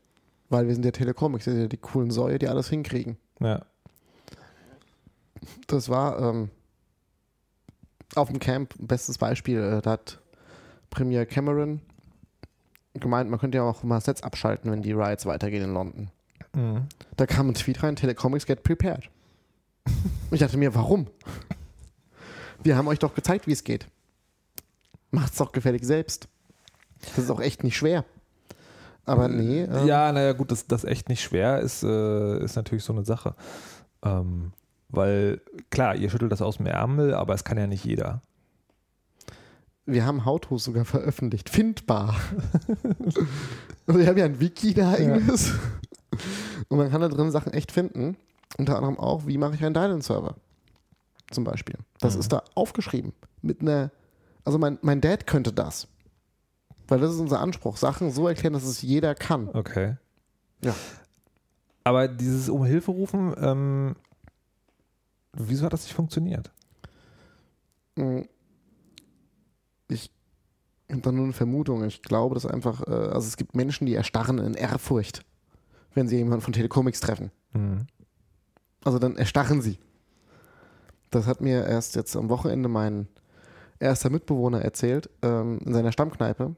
Weil 0.49 0.67
wir 0.67 0.75
sind 0.75 0.85
ja 0.85 0.93
Telecomics, 0.93 1.47
wir 1.47 1.53
sind 1.53 1.63
ja 1.63 1.69
die 1.69 1.77
coolen 1.77 2.11
Säue, 2.11 2.39
die 2.39 2.49
alles 2.49 2.69
hinkriegen. 2.69 3.17
Ja. 3.41 3.65
Das 5.67 5.89
war 5.89 6.21
ähm, 6.21 6.51
auf 8.15 8.29
dem 8.29 8.39
Camp, 8.39 8.75
bestes 8.79 9.19
Beispiel, 9.19 9.59
äh, 9.59 9.83
da 9.83 9.93
hat 9.93 10.21
Premier 10.91 11.27
Cameron 11.27 11.81
gemeint, 12.95 13.31
man 13.31 13.39
könnte 13.39 13.59
ja 13.59 13.65
auch 13.65 13.83
mal 13.83 14.01
Sets 14.01 14.23
abschalten, 14.23 14.71
wenn 14.71 14.83
die 14.83 14.93
Riots 14.93 15.27
weitergehen 15.27 15.65
in 15.65 15.75
London. 15.75 16.11
Mhm. 16.55 16.87
Da 17.17 17.27
kam 17.27 17.49
ein 17.49 17.55
Tweet 17.55 17.83
rein, 17.83 17.97
Telecomics 17.97 18.47
get 18.47 18.63
prepared. 18.63 19.11
ich 20.31 20.41
dachte 20.41 20.57
mir, 20.57 20.75
warum? 20.75 21.09
Wir 22.63 22.77
haben 22.77 22.89
euch 22.89 22.99
doch 22.99 23.15
gezeigt, 23.15 23.47
wie 23.47 23.53
es 23.53 23.65
geht. 23.65 23.87
Macht's 25.11 25.37
doch 25.37 25.53
gefällig 25.53 25.85
selbst. 25.85 26.29
Das 27.01 27.19
ist 27.19 27.31
auch 27.31 27.41
echt 27.41 27.63
nicht 27.63 27.77
schwer. 27.77 28.05
Aber 29.07 29.29
nee. 29.29 29.63
ähm, 29.63 29.87
Ja, 29.87 30.13
naja, 30.13 30.33
gut, 30.33 30.51
das, 30.51 30.67
das 30.67 30.85
echt 30.85 31.09
nicht 31.09 31.23
schwer 31.23 31.61
ist, 31.61 31.83
äh, 31.83 32.43
ist 32.45 32.57
natürlich 32.57 32.85
so 32.85 32.93
eine 32.93 33.05
Sache. 33.05 33.35
Ähm, 34.03 34.53
weil, 34.89 35.41
klar, 35.71 35.95
ihr 35.97 36.11
schüttelt 36.11 36.33
das 36.33 36.43
aus 36.43 36.59
dem 36.59 36.67
Ärmel, 36.67 37.15
aber 37.15 37.35
es 37.35 37.45
kann 37.45 37.57
ja 37.59 37.67
nicht 37.67 37.85
jeder. 37.85 38.21
Wir 39.85 40.05
haben 40.05 40.25
Hautos 40.25 40.65
sogar 40.65 40.85
veröffentlicht. 40.85 41.49
Findbar. 41.49 42.17
also 43.87 43.99
wir 44.01 44.07
haben 44.07 44.19
ja 44.19 44.25
ein 44.25 44.41
Wiki, 44.41 44.75
der 44.75 44.89
eigen 44.89 45.29
ist. 45.29 45.53
Und 46.69 46.79
man 46.79 46.91
kann 46.91 47.01
da 47.01 47.09
drin 47.09 47.31
Sachen 47.31 47.53
echt 47.53 47.71
finden. 47.73 48.17
Unter 48.59 48.77
anderem 48.77 48.99
auch, 48.99 49.27
wie 49.27 49.39
mache 49.39 49.55
ich 49.55 49.65
einen 49.65 49.75
Dylan-Server? 49.75 50.35
Zum 51.31 51.45
Beispiel. 51.45 51.77
Das 52.01 52.15
Mhm. 52.15 52.21
ist 52.21 52.33
da 52.33 52.43
aufgeschrieben. 52.55 53.13
Mit 53.43 53.61
einer. 53.61 53.91
Also 54.45 54.59
mein, 54.59 54.79
mein 54.83 55.01
Dad 55.01 55.27
könnte 55.27 55.53
das. 55.53 55.89
Weil 56.89 57.01
das 57.01 57.15
ist 57.15 57.21
unser 57.21 57.41
Anspruch. 57.41 57.77
Sachen 57.77 58.11
so 58.11 58.29
erklären, 58.29 58.53
dass 58.53 58.65
es 58.65 58.83
jeder 58.83 59.15
kann. 59.15 59.49
Okay. 59.49 59.97
Ja. 60.63 60.75
Aber 61.85 62.09
dieses 62.09 62.49
um 62.49 62.65
Hilfe 62.65 62.91
rufen, 62.91 63.35
ähm, 63.39 63.97
wieso 65.33 65.65
hat 65.65 65.73
das 65.73 65.85
nicht 65.85 65.95
funktioniert? 65.95 66.51
Mm. 67.97 68.23
Ich 69.89 70.11
habe 70.91 71.01
da 71.01 71.13
nur 71.13 71.25
eine 71.25 71.33
Vermutung. 71.33 71.85
Ich 71.85 72.03
glaube, 72.03 72.35
dass 72.35 72.47
einfach, 72.47 72.87
äh, 72.87 72.91
also 72.91 73.27
es 73.27 73.37
gibt 73.37 73.55
Menschen, 73.55 73.87
die 73.87 73.95
erstarren 73.95 74.39
in 74.39 74.55
Ehrfurcht, 74.55 75.25
wenn 75.95 76.09
sie 76.09 76.17
jemanden 76.17 76.43
von 76.43 76.53
Telecomics 76.53 77.01
treffen. 77.01 77.31
Mhm. 77.53 77.87
Also 78.85 78.99
dann 78.99 79.17
erstarren 79.17 79.63
sie. 79.63 79.79
Das 81.11 81.27
hat 81.27 81.41
mir 81.41 81.67
erst 81.67 81.97
jetzt 81.97 82.17
am 82.17 82.29
Wochenende 82.29 82.69
mein 82.69 83.09
erster 83.79 84.11
Mitbewohner 84.11 84.61
erzählt, 84.63 85.11
ähm, 85.23 85.59
in 85.65 85.73
seiner 85.73 85.93
Stammkneipe. 85.93 86.57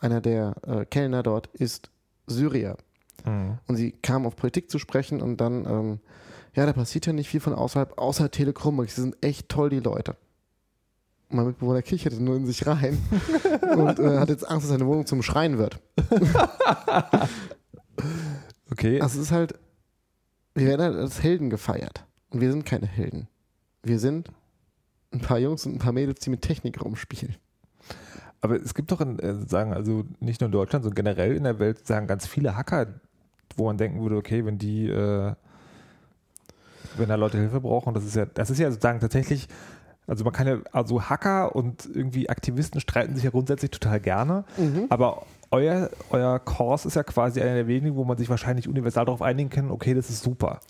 Einer 0.00 0.20
der 0.20 0.54
äh, 0.66 0.84
Kellner 0.84 1.22
dort 1.22 1.46
ist 1.48 1.90
Syrier. 2.26 2.76
Mhm. 3.24 3.58
Und 3.66 3.76
sie 3.76 3.92
kam 3.92 4.26
auf 4.26 4.36
Politik 4.36 4.70
zu 4.70 4.78
sprechen 4.78 5.20
und 5.20 5.36
dann, 5.38 5.66
ähm, 5.66 6.00
ja, 6.54 6.66
da 6.66 6.72
passiert 6.72 7.06
ja 7.06 7.12
nicht 7.12 7.28
viel 7.28 7.40
von 7.40 7.54
außerhalb, 7.54 7.98
außer 7.98 8.30
Telecomics. 8.30 8.96
Sie 8.96 9.02
sind 9.02 9.16
echt 9.24 9.48
toll, 9.48 9.70
die 9.70 9.80
Leute. 9.80 10.16
Und 11.28 11.36
mein 11.36 11.46
Mitbewohner 11.46 11.82
kicherte 11.82 12.20
nur 12.20 12.36
in 12.36 12.46
sich 12.46 12.66
rein 12.66 12.98
und 13.76 13.98
äh, 14.00 14.18
hat 14.18 14.30
jetzt 14.30 14.48
Angst, 14.48 14.64
dass 14.64 14.70
seine 14.70 14.86
Wohnung 14.86 15.06
zum 15.06 15.22
Schreien 15.22 15.58
wird. 15.58 15.78
Okay. 18.70 19.00
Also 19.00 19.18
es 19.18 19.26
ist 19.26 19.32
halt, 19.32 19.54
wir 20.54 20.66
werden 20.66 20.82
halt 20.82 20.96
als 20.96 21.22
Helden 21.22 21.50
gefeiert. 21.50 22.04
Und 22.30 22.40
wir 22.40 22.50
sind 22.50 22.64
keine 22.64 22.86
Helden. 22.86 23.28
Wir 23.82 23.98
sind 23.98 24.30
ein 25.12 25.20
paar 25.20 25.38
Jungs 25.38 25.66
und 25.66 25.74
ein 25.74 25.78
paar 25.78 25.92
Mädels, 25.92 26.20
die 26.20 26.30
mit 26.30 26.42
Technik 26.42 26.82
rumspielen. 26.82 27.36
Aber 28.40 28.56
es 28.56 28.74
gibt 28.74 28.90
doch 28.90 29.00
in, 29.00 29.18
äh, 29.18 29.34
sagen, 29.46 29.72
also 29.72 30.04
nicht 30.20 30.40
nur 30.40 30.46
in 30.46 30.52
Deutschland, 30.52 30.84
sondern 30.84 30.94
generell 30.96 31.36
in 31.36 31.44
der 31.44 31.58
Welt 31.58 31.86
sagen 31.86 32.06
ganz 32.06 32.26
viele 32.26 32.56
Hacker, 32.56 32.86
wo 33.56 33.66
man 33.66 33.76
denken 33.76 34.00
würde, 34.00 34.16
okay, 34.16 34.44
wenn 34.46 34.58
die, 34.58 34.88
äh, 34.88 35.34
wenn 36.96 37.08
da 37.08 37.16
Leute 37.16 37.38
Hilfe 37.38 37.60
brauchen, 37.60 37.94
das 37.94 38.04
ist 38.04 38.16
ja, 38.16 38.26
das 38.26 38.50
ist 38.50 38.58
ja 38.58 38.70
sozusagen 38.70 39.00
tatsächlich, 39.00 39.48
also 40.06 40.24
man 40.24 40.32
kann 40.32 40.46
ja, 40.46 40.58
also 40.72 41.02
Hacker 41.08 41.54
und 41.54 41.88
irgendwie 41.92 42.28
Aktivisten 42.28 42.80
streiten 42.80 43.14
sich 43.14 43.24
ja 43.24 43.30
grundsätzlich 43.30 43.70
total 43.70 44.00
gerne, 44.00 44.44
aber 44.88 45.22
euer, 45.50 45.90
euer 46.10 46.38
Kurs 46.38 46.86
ist 46.86 46.96
ja 46.96 47.02
quasi 47.02 47.40
einer 47.40 47.54
der 47.54 47.66
wenigen, 47.66 47.96
wo 47.96 48.04
man 48.04 48.16
sich 48.16 48.30
wahrscheinlich 48.30 48.68
universal 48.68 49.04
darauf 49.04 49.22
einigen 49.22 49.50
kann, 49.50 49.70
okay, 49.70 49.94
das 49.94 50.08
ist 50.10 50.22
super. 50.22 50.60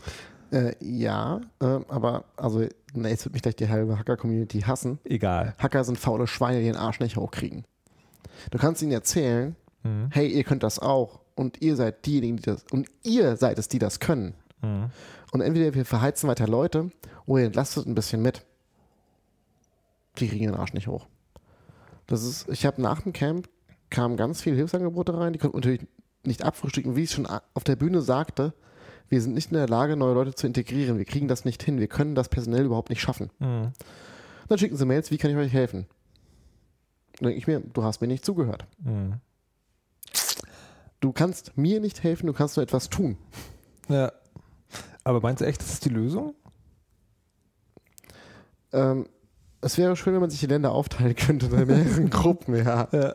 Äh, 0.52 0.74
ja, 0.80 1.40
äh, 1.60 1.78
aber 1.88 2.24
also, 2.36 2.66
na, 2.92 3.08
jetzt 3.08 3.24
wird 3.24 3.34
mich 3.34 3.42
gleich 3.42 3.56
die 3.56 3.68
halbe 3.68 3.98
Hacker-Community 3.98 4.60
hassen. 4.62 4.98
Egal. 5.04 5.54
Hacker 5.58 5.84
sind 5.84 5.98
faule 5.98 6.26
Schweine, 6.26 6.58
die 6.58 6.64
den 6.66 6.76
Arsch 6.76 6.98
nicht 7.00 7.16
hochkriegen. 7.16 7.64
Du 8.50 8.58
kannst 8.58 8.82
ihnen 8.82 8.92
erzählen, 8.92 9.56
Mhm. 9.82 10.08
hey, 10.10 10.28
ihr 10.28 10.44
könnt 10.44 10.62
das 10.62 10.78
auch 10.78 11.20
und 11.36 11.62
ihr 11.62 11.74
seid 11.74 12.04
diejenigen, 12.04 12.36
die 12.36 12.42
das 12.42 12.64
und 12.70 12.88
ihr 13.02 13.36
seid 13.36 13.58
es, 13.58 13.68
die 13.68 13.78
das 13.78 13.98
können. 13.98 14.34
Mhm. 14.60 14.90
Und 15.32 15.40
entweder 15.40 15.72
wir 15.74 15.86
verheizen 15.86 16.28
weiter 16.28 16.46
Leute 16.46 16.90
oder 17.24 17.40
ihr 17.40 17.46
entlastet 17.46 17.86
ein 17.86 17.94
bisschen 17.94 18.20
mit. 18.20 18.44
Die 20.18 20.28
kriegen 20.28 20.46
den 20.46 20.54
Arsch 20.54 20.74
nicht 20.74 20.86
hoch. 20.88 21.06
Das 22.06 22.24
ist, 22.24 22.48
ich 22.50 22.66
habe 22.66 22.82
nach 22.82 23.00
dem 23.02 23.12
Camp 23.12 23.48
kamen 23.88 24.16
ganz 24.16 24.42
viele 24.42 24.56
Hilfsangebote 24.56 25.16
rein, 25.16 25.32
die 25.32 25.38
konnten 25.38 25.56
natürlich 25.56 25.86
nicht 26.24 26.42
abfrühstücken, 26.44 26.94
wie 26.96 27.04
ich 27.04 27.10
schon 27.10 27.26
auf 27.26 27.64
der 27.64 27.76
Bühne 27.76 28.02
sagte. 28.02 28.52
Wir 29.10 29.20
sind 29.20 29.34
nicht 29.34 29.50
in 29.50 29.56
der 29.56 29.68
Lage, 29.68 29.96
neue 29.96 30.14
Leute 30.14 30.34
zu 30.34 30.46
integrieren. 30.46 30.96
Wir 30.96 31.04
kriegen 31.04 31.28
das 31.28 31.44
nicht 31.44 31.62
hin. 31.62 31.80
Wir 31.80 31.88
können 31.88 32.14
das 32.14 32.28
personell 32.28 32.64
überhaupt 32.64 32.90
nicht 32.90 33.00
schaffen. 33.00 33.30
Mhm. 33.40 33.72
Dann 34.48 34.58
schicken 34.58 34.76
sie 34.76 34.86
Mails, 34.86 35.10
wie 35.10 35.18
kann 35.18 35.32
ich 35.32 35.36
euch 35.36 35.52
helfen? 35.52 35.86
Dann 37.18 37.26
denke 37.26 37.38
ich 37.38 37.46
mir, 37.46 37.60
du 37.60 37.82
hast 37.82 38.00
mir 38.00 38.06
nicht 38.06 38.24
zugehört. 38.24 38.66
Mhm. 38.78 39.14
Du 41.00 41.12
kannst 41.12 41.56
mir 41.58 41.80
nicht 41.80 42.02
helfen, 42.02 42.28
du 42.28 42.32
kannst 42.32 42.56
nur 42.56 42.62
etwas 42.62 42.88
tun. 42.88 43.16
Ja. 43.88 44.12
Aber 45.02 45.20
meinst 45.20 45.40
du 45.40 45.44
echt, 45.46 45.60
das 45.60 45.72
ist 45.72 45.84
die 45.84 45.90
Lösung? 45.90 46.34
Ähm, 48.72 49.08
es 49.60 49.76
wäre 49.76 49.96
schön, 49.96 50.14
wenn 50.14 50.20
man 50.20 50.30
sich 50.30 50.40
die 50.40 50.46
Länder 50.46 50.70
aufteilen 50.70 51.16
könnte 51.16 51.46
in 51.46 51.66
mehreren 51.66 52.10
Gruppen, 52.10 52.54
ja. 52.54 52.86
Ja. 52.92 53.12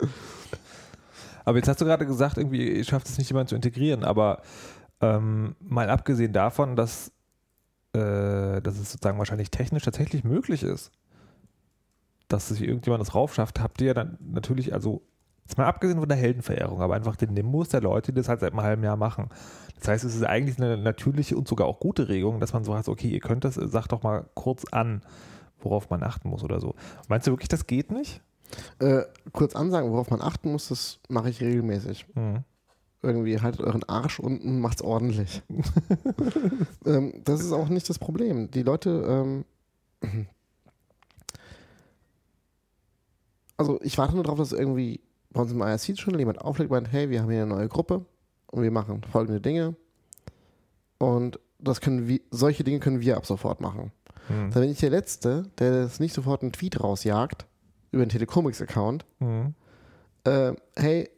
Aber 1.45 1.57
jetzt 1.57 1.67
hast 1.67 1.79
du 1.79 1.85
gerade 1.85 2.05
gesagt, 2.05 2.37
irgendwie 2.37 2.83
schafft 2.83 3.07
es 3.07 3.17
nicht, 3.17 3.29
jemanden 3.29 3.49
zu 3.49 3.55
integrieren. 3.55 4.03
Aber 4.03 4.41
ähm, 5.05 5.55
mal 5.59 5.89
abgesehen 5.89 6.33
davon, 6.33 6.75
dass, 6.75 7.09
äh, 7.93 8.61
dass 8.61 8.79
es 8.79 8.91
sozusagen 8.91 9.17
wahrscheinlich 9.17 9.51
technisch 9.51 9.83
tatsächlich 9.83 10.23
möglich 10.23 10.63
ist, 10.63 10.91
dass 12.27 12.49
sich 12.49 12.61
irgendjemand 12.61 13.01
das 13.01 13.13
raufschafft, 13.13 13.59
habt 13.59 13.81
ihr 13.81 13.93
dann 13.93 14.17
natürlich, 14.21 14.73
also 14.73 15.03
Jetzt 15.47 15.59
mal 15.59 15.67
abgesehen 15.67 15.99
von 15.99 16.09
der 16.09 16.17
Heldenverehrung, 16.17 16.81
aber 16.81 16.95
einfach 16.95 17.15
den 17.15 17.33
Nimbus 17.33 17.69
der 17.69 17.81
Leute, 17.81 18.11
die 18.11 18.19
das 18.19 18.29
halt 18.29 18.39
seit 18.39 18.51
einem 18.51 18.63
halben 18.63 18.83
Jahr 18.83 18.97
machen. 18.97 19.29
Das 19.77 19.87
heißt, 19.87 20.03
es 20.03 20.15
ist 20.15 20.23
eigentlich 20.23 20.57
eine 20.57 20.75
natürliche 20.75 21.37
und 21.37 21.47
sogar 21.47 21.67
auch 21.67 21.79
gute 21.79 22.09
Regelung, 22.09 22.39
dass 22.39 22.53
man 22.53 22.63
so 22.63 22.73
sagt, 22.73 22.89
okay, 22.89 23.09
ihr 23.09 23.19
könnt 23.19 23.43
das, 23.43 23.53
sagt 23.53 23.91
doch 23.91 24.01
mal 24.01 24.25
kurz 24.33 24.65
an, 24.71 25.01
worauf 25.59 25.91
man 25.91 26.01
achten 26.01 26.29
muss 26.29 26.43
oder 26.43 26.59
so. 26.59 26.73
Meinst 27.09 27.27
du 27.27 27.31
wirklich, 27.31 27.49
das 27.49 27.67
geht 27.67 27.91
nicht? 27.91 28.21
Äh, 28.79 29.03
kurz 29.33 29.55
ansagen, 29.55 29.91
worauf 29.91 30.09
man 30.09 30.21
achten 30.21 30.51
muss, 30.51 30.69
das 30.69 30.99
mache 31.09 31.29
ich 31.29 31.41
regelmäßig. 31.41 32.07
Mhm. 32.15 32.43
Irgendwie 33.05 33.39
haltet 33.39 33.61
euren 33.61 33.83
Arsch 33.83 34.19
unten, 34.19 34.59
macht's 34.59 34.81
ordentlich. 34.81 35.43
ähm, 36.85 37.13
das 37.23 37.41
ist 37.41 37.51
auch 37.51 37.69
nicht 37.69 37.87
das 37.87 37.99
Problem. 37.99 38.49
Die 38.49 38.63
Leute, 38.63 39.05
ähm, 39.07 39.45
also 43.57 43.79
ich 43.83 43.97
warte 43.99 44.15
nur 44.15 44.23
darauf, 44.23 44.39
dass 44.39 44.53
irgendwie 44.53 45.01
bei 45.31 45.41
uns 45.41 45.51
im 45.51 45.61
IRC 45.61 45.99
schon 45.99 46.17
jemand 46.17 46.41
auflegt 46.41 46.71
und 46.71 46.77
meint, 46.77 46.91
hey, 46.91 47.11
wir 47.11 47.21
haben 47.21 47.29
hier 47.29 47.43
eine 47.43 47.53
neue 47.53 47.67
Gruppe 47.67 48.05
und 48.47 48.63
wir 48.63 48.71
machen 48.71 49.01
folgende 49.11 49.39
Dinge. 49.39 49.75
Und 50.97 51.39
das 51.59 51.81
können 51.81 52.07
wir, 52.07 52.21
solche 52.31 52.63
Dinge 52.63 52.79
können 52.79 53.01
wir 53.01 53.17
ab 53.17 53.27
sofort 53.27 53.61
machen. 53.61 53.91
Mhm. 54.29 54.51
Dann 54.51 54.61
bin 54.61 54.71
ich 54.71 54.79
der 54.79 54.89
Letzte, 54.89 55.43
der 55.59 55.83
das 55.83 55.99
nicht 55.99 56.13
sofort 56.13 56.41
einen 56.41 56.53
Tweet 56.53 56.81
rausjagt 56.81 57.45
über 57.91 58.03
den 58.03 58.09
Telecomics-Account. 58.09 59.05
Mhm. 59.19 59.53
Äh, 60.23 60.53
hey, 60.75 61.09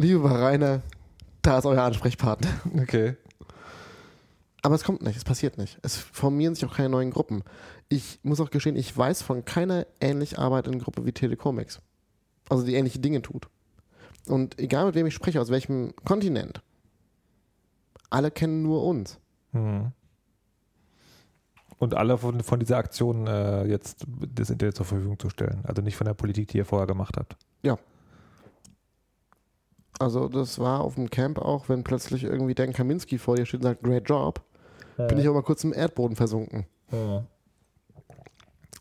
lieber 0.00 0.30
Rainer, 0.30 0.82
da 1.42 1.58
ist 1.58 1.66
euer 1.66 1.82
Ansprechpartner. 1.82 2.50
Okay. 2.82 3.16
Aber 4.62 4.74
es 4.74 4.84
kommt 4.84 5.02
nicht, 5.02 5.16
es 5.16 5.24
passiert 5.24 5.56
nicht. 5.56 5.78
Es 5.82 5.96
formieren 5.96 6.54
sich 6.54 6.64
auch 6.66 6.76
keine 6.76 6.90
neuen 6.90 7.10
Gruppen. 7.10 7.42
Ich 7.88 8.20
muss 8.22 8.40
auch 8.40 8.50
gestehen, 8.50 8.76
ich 8.76 8.96
weiß 8.96 9.22
von 9.22 9.44
keiner 9.44 9.86
ähnlich 10.00 10.38
arbeitenden 10.38 10.80
Gruppe 10.80 11.06
wie 11.06 11.12
Telecomics. 11.12 11.80
Also 12.48 12.64
die 12.64 12.74
ähnliche 12.74 12.98
Dinge 12.98 13.22
tut. 13.22 13.48
Und 14.26 14.58
egal 14.58 14.86
mit 14.86 14.94
wem 14.94 15.06
ich 15.06 15.14
spreche, 15.14 15.40
aus 15.40 15.50
welchem 15.50 15.94
Kontinent, 16.04 16.60
alle 18.10 18.30
kennen 18.30 18.62
nur 18.62 18.84
uns. 18.84 19.18
Mhm. 19.52 19.92
Und 21.78 21.94
alle 21.94 22.18
von, 22.18 22.42
von 22.42 22.60
dieser 22.60 22.76
Aktion 22.76 23.26
äh, 23.26 23.64
jetzt 23.64 24.04
das 24.34 24.50
Internet 24.50 24.76
zur 24.76 24.84
Verfügung 24.84 25.18
zu 25.18 25.30
stellen. 25.30 25.60
Also 25.64 25.80
nicht 25.80 25.96
von 25.96 26.04
der 26.04 26.12
Politik, 26.12 26.48
die 26.48 26.58
ihr 26.58 26.66
vorher 26.66 26.86
gemacht 26.86 27.16
habt. 27.16 27.36
Also 29.98 30.28
das 30.28 30.58
war 30.58 30.80
auf 30.80 30.94
dem 30.94 31.10
Camp 31.10 31.38
auch, 31.38 31.68
wenn 31.68 31.84
plötzlich 31.84 32.24
irgendwie 32.24 32.54
Dan 32.54 32.72
Kaminski 32.72 33.18
vor 33.18 33.36
dir 33.36 33.44
steht 33.46 33.60
und 33.60 33.64
sagt, 33.64 33.82
great 33.82 34.08
job, 34.08 34.40
bin 34.96 35.18
ich 35.18 35.28
auch 35.28 35.34
mal 35.34 35.42
kurz 35.42 35.62
im 35.64 35.72
Erdboden 35.74 36.16
versunken. 36.16 36.66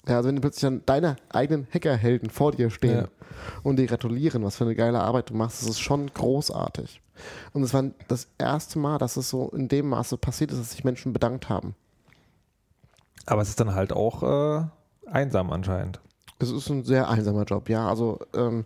Ja, 0.08 0.16
also 0.18 0.30
wenn 0.30 0.42
plötzlich 0.42 0.62
dann 0.62 0.82
deine 0.86 1.18
eigenen 1.30 1.68
Hackerhelden 1.74 2.30
vor 2.30 2.52
dir 2.52 2.70
stehen 2.70 2.96
Ja. 3.04 3.08
und 3.64 3.78
dir 3.78 3.86
gratulieren, 3.86 4.44
was 4.44 4.56
für 4.56 4.64
eine 4.64 4.76
geile 4.76 5.02
Arbeit 5.02 5.30
du 5.30 5.36
machst, 5.36 5.62
das 5.62 5.70
ist 5.70 5.80
schon 5.82 6.12
großartig. 6.14 7.02
Und 7.54 7.64
es 7.64 7.74
war 7.74 7.84
das 8.08 8.28
erste 8.38 8.80
Mal, 8.80 8.98
dass 8.98 9.18
es 9.18 9.30
so 9.30 9.50
in 9.50 9.68
dem 9.68 9.90
Maße 9.90 10.18
passiert 10.18 10.52
ist, 10.52 10.60
dass 10.60 10.72
sich 10.72 10.84
Menschen 10.84 11.12
bedankt 11.14 11.50
haben. 11.50 11.76
Aber 13.26 13.42
es 13.42 13.50
ist 13.50 13.60
dann 13.60 13.76
halt 13.76 13.92
auch 13.94 14.24
äh, 14.24 14.64
einsam 15.06 15.52
anscheinend. 15.52 16.00
Es 16.40 16.50
ist 16.50 16.70
ein 16.70 16.84
sehr 16.86 17.10
einsamer 17.10 17.44
Job, 17.44 17.68
ja. 17.70 17.88
Also 17.88 18.20
ähm, 18.34 18.66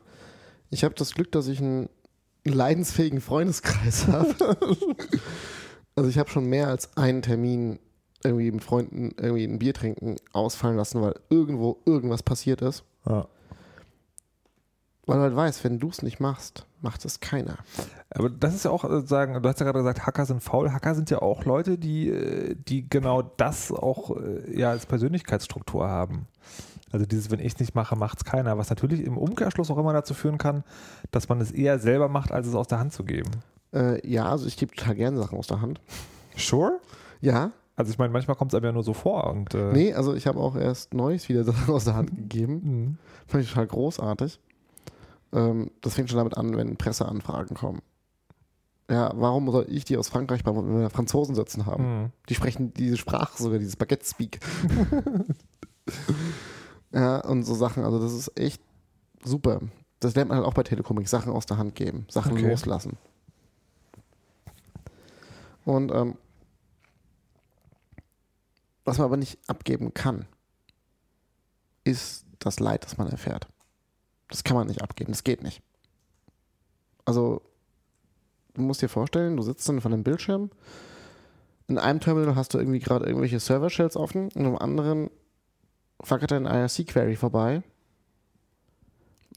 ich 0.69 0.83
habe 0.83 0.93
das 0.93 1.13
Glück, 1.13 1.31
dass 1.31 1.47
ich 1.47 1.59
einen 1.59 1.89
leidensfähigen 2.45 3.21
Freundeskreis 3.21 4.07
habe. 4.07 4.57
also 5.95 6.09
ich 6.09 6.17
habe 6.17 6.29
schon 6.29 6.45
mehr 6.45 6.67
als 6.67 6.95
einen 6.97 7.21
Termin 7.21 7.79
irgendwie 8.23 8.51
mit 8.51 8.63
Freunden 8.63 9.13
irgendwie 9.17 9.43
ein 9.43 9.59
Bier 9.59 9.73
trinken 9.73 10.15
ausfallen 10.31 10.77
lassen, 10.77 11.01
weil 11.01 11.15
irgendwo 11.29 11.77
irgendwas 11.85 12.23
passiert 12.23 12.61
ist. 12.61 12.83
Ja. 13.05 13.27
Weil 15.05 15.17
du 15.17 15.23
halt 15.23 15.35
weißt, 15.35 15.63
wenn 15.65 15.79
du 15.79 15.89
es 15.89 16.01
nicht 16.01 16.21
machst, 16.21 16.65
macht 16.81 17.03
es 17.03 17.19
keiner. 17.19 17.57
Aber 18.09 18.29
das 18.29 18.55
ist 18.55 18.63
ja 18.63 18.71
auch 18.71 18.85
äh, 18.85 19.05
sagen, 19.05 19.41
du 19.41 19.49
hast 19.49 19.59
ja 19.59 19.65
gerade 19.65 19.79
gesagt, 19.79 20.05
Hacker 20.05 20.25
sind 20.25 20.41
faul. 20.41 20.71
Hacker 20.71 20.95
sind 20.95 21.09
ja 21.09 21.21
auch 21.21 21.43
Leute, 21.43 21.77
die, 21.77 22.09
äh, 22.09 22.55
die 22.55 22.87
genau 22.89 23.21
das 23.21 23.71
auch 23.71 24.15
äh, 24.15 24.57
ja 24.57 24.69
als 24.69 24.85
Persönlichkeitsstruktur 24.85 25.87
haben. 25.87 26.27
Also 26.93 27.07
dieses, 27.07 27.31
wenn 27.31 27.39
ich 27.39 27.53
es 27.53 27.59
nicht 27.59 27.73
mache, 27.73 27.95
macht 27.95 28.19
es 28.19 28.23
keiner. 28.23 28.57
Was 28.59 28.69
natürlich 28.69 29.03
im 29.03 29.17
Umkehrschluss 29.17 29.71
auch 29.71 29.79
immer 29.79 29.93
dazu 29.93 30.13
führen 30.13 30.37
kann, 30.37 30.63
dass 31.09 31.27
man 31.27 31.41
es 31.41 31.51
eher 31.51 31.79
selber 31.79 32.07
macht, 32.07 32.31
als 32.31 32.45
es 32.45 32.53
aus 32.53 32.67
der 32.67 32.77
Hand 32.77 32.93
zu 32.93 33.03
geben. 33.03 33.31
Äh, 33.73 34.07
ja, 34.07 34.29
also 34.29 34.45
ich 34.45 34.55
gebe 34.57 34.75
total 34.75 34.93
gerne 34.93 35.17
Sachen 35.17 35.37
aus 35.39 35.47
der 35.47 35.59
Hand. 35.59 35.81
Sure? 36.37 36.79
Ja, 37.19 37.51
Also 37.75 37.91
ich 37.91 37.97
meine, 37.97 38.13
manchmal 38.13 38.37
kommt 38.37 38.53
es 38.53 38.55
einem 38.55 38.65
ja 38.65 38.71
nur 38.71 38.83
so 38.83 38.93
vor. 38.93 39.27
Und, 39.31 39.55
äh, 39.55 39.73
nee, 39.73 39.91
also 39.91 40.13
ich 40.13 40.27
habe 40.27 40.39
auch 40.39 40.55
erst 40.55 40.93
Neues 40.93 41.27
wieder 41.29 41.43
Sachen 41.51 41.73
aus 41.73 41.85
der 41.85 41.95
Hand 41.95 42.15
gegeben. 42.15 42.61
Mhm. 42.63 42.97
Fand 43.25 43.43
ich 43.43 43.49
total 43.49 43.67
großartig. 43.67 44.39
Ähm, 45.33 45.71
das 45.81 45.95
fängt 45.95 46.09
schon 46.09 46.19
damit 46.19 46.37
an, 46.37 46.55
wenn 46.55 46.77
Presseanfragen 46.77 47.57
kommen. 47.57 47.81
Ja, 48.87 49.11
warum 49.15 49.49
soll 49.49 49.65
ich 49.67 49.85
die 49.85 49.97
aus 49.97 50.09
Frankreich 50.09 50.43
bei 50.43 50.55
wenn 50.55 50.79
wir 50.79 50.91
Franzosen 50.91 51.33
sitzen 51.33 51.65
haben? 51.65 52.01
Mhm. 52.01 52.09
Die 52.29 52.35
sprechen 52.35 52.71
diese 52.75 52.97
Sprache 52.97 53.41
sogar, 53.41 53.57
dieses 53.57 53.77
Baguette-Speak. 53.77 54.39
ja, 56.93 57.19
und 57.25 57.43
so 57.43 57.55
Sachen, 57.55 57.83
also 57.83 57.99
das 57.99 58.13
ist 58.13 58.37
echt 58.39 58.61
super. 59.23 59.59
Das 59.99 60.15
lernt 60.15 60.29
man 60.29 60.37
halt 60.37 60.47
auch 60.47 60.53
bei 60.53 60.63
Telekomik, 60.63 61.07
Sachen 61.07 61.31
aus 61.31 61.45
der 61.45 61.57
Hand 61.57 61.75
geben, 61.75 62.05
Sachen 62.09 62.33
Okay. 62.33 62.49
loslassen. 62.49 62.97
Und 65.65 65.91
ähm, 65.91 66.17
was 68.85 68.97
man 68.97 69.05
aber 69.05 69.17
nicht 69.17 69.39
abgeben 69.47 69.93
kann, 69.93 70.25
ist 71.85 72.25
das 72.39 72.59
Leid, 72.59 72.83
das 72.83 72.97
man 72.97 73.07
erfährt. 73.07 73.47
Das 74.29 74.43
kann 74.43 74.57
man 74.57 74.67
nicht 74.67 74.81
abgeben, 74.81 75.11
das 75.11 75.23
geht 75.23 75.41
nicht. 75.41 75.61
Also, 77.05 77.41
du 78.53 78.61
musst 78.61 78.81
dir 78.81 78.89
vorstellen, 78.89 79.37
du 79.37 79.43
sitzt 79.43 79.67
dann 79.69 79.81
vor 79.81 79.91
einem 79.91 80.03
Bildschirm. 80.03 80.49
In 81.67 81.77
einem 81.77 82.01
Terminal 82.01 82.35
hast 82.35 82.53
du 82.53 82.57
irgendwie 82.57 82.79
gerade 82.79 83.05
irgendwelche 83.05 83.39
Server-Shells 83.39 83.95
offen 83.95 84.29
und 84.33 84.45
im 84.45 84.57
anderen 84.57 85.09
fackert 86.03 86.31
dein 86.31 86.45
IRC-Query 86.45 87.15
vorbei. 87.15 87.63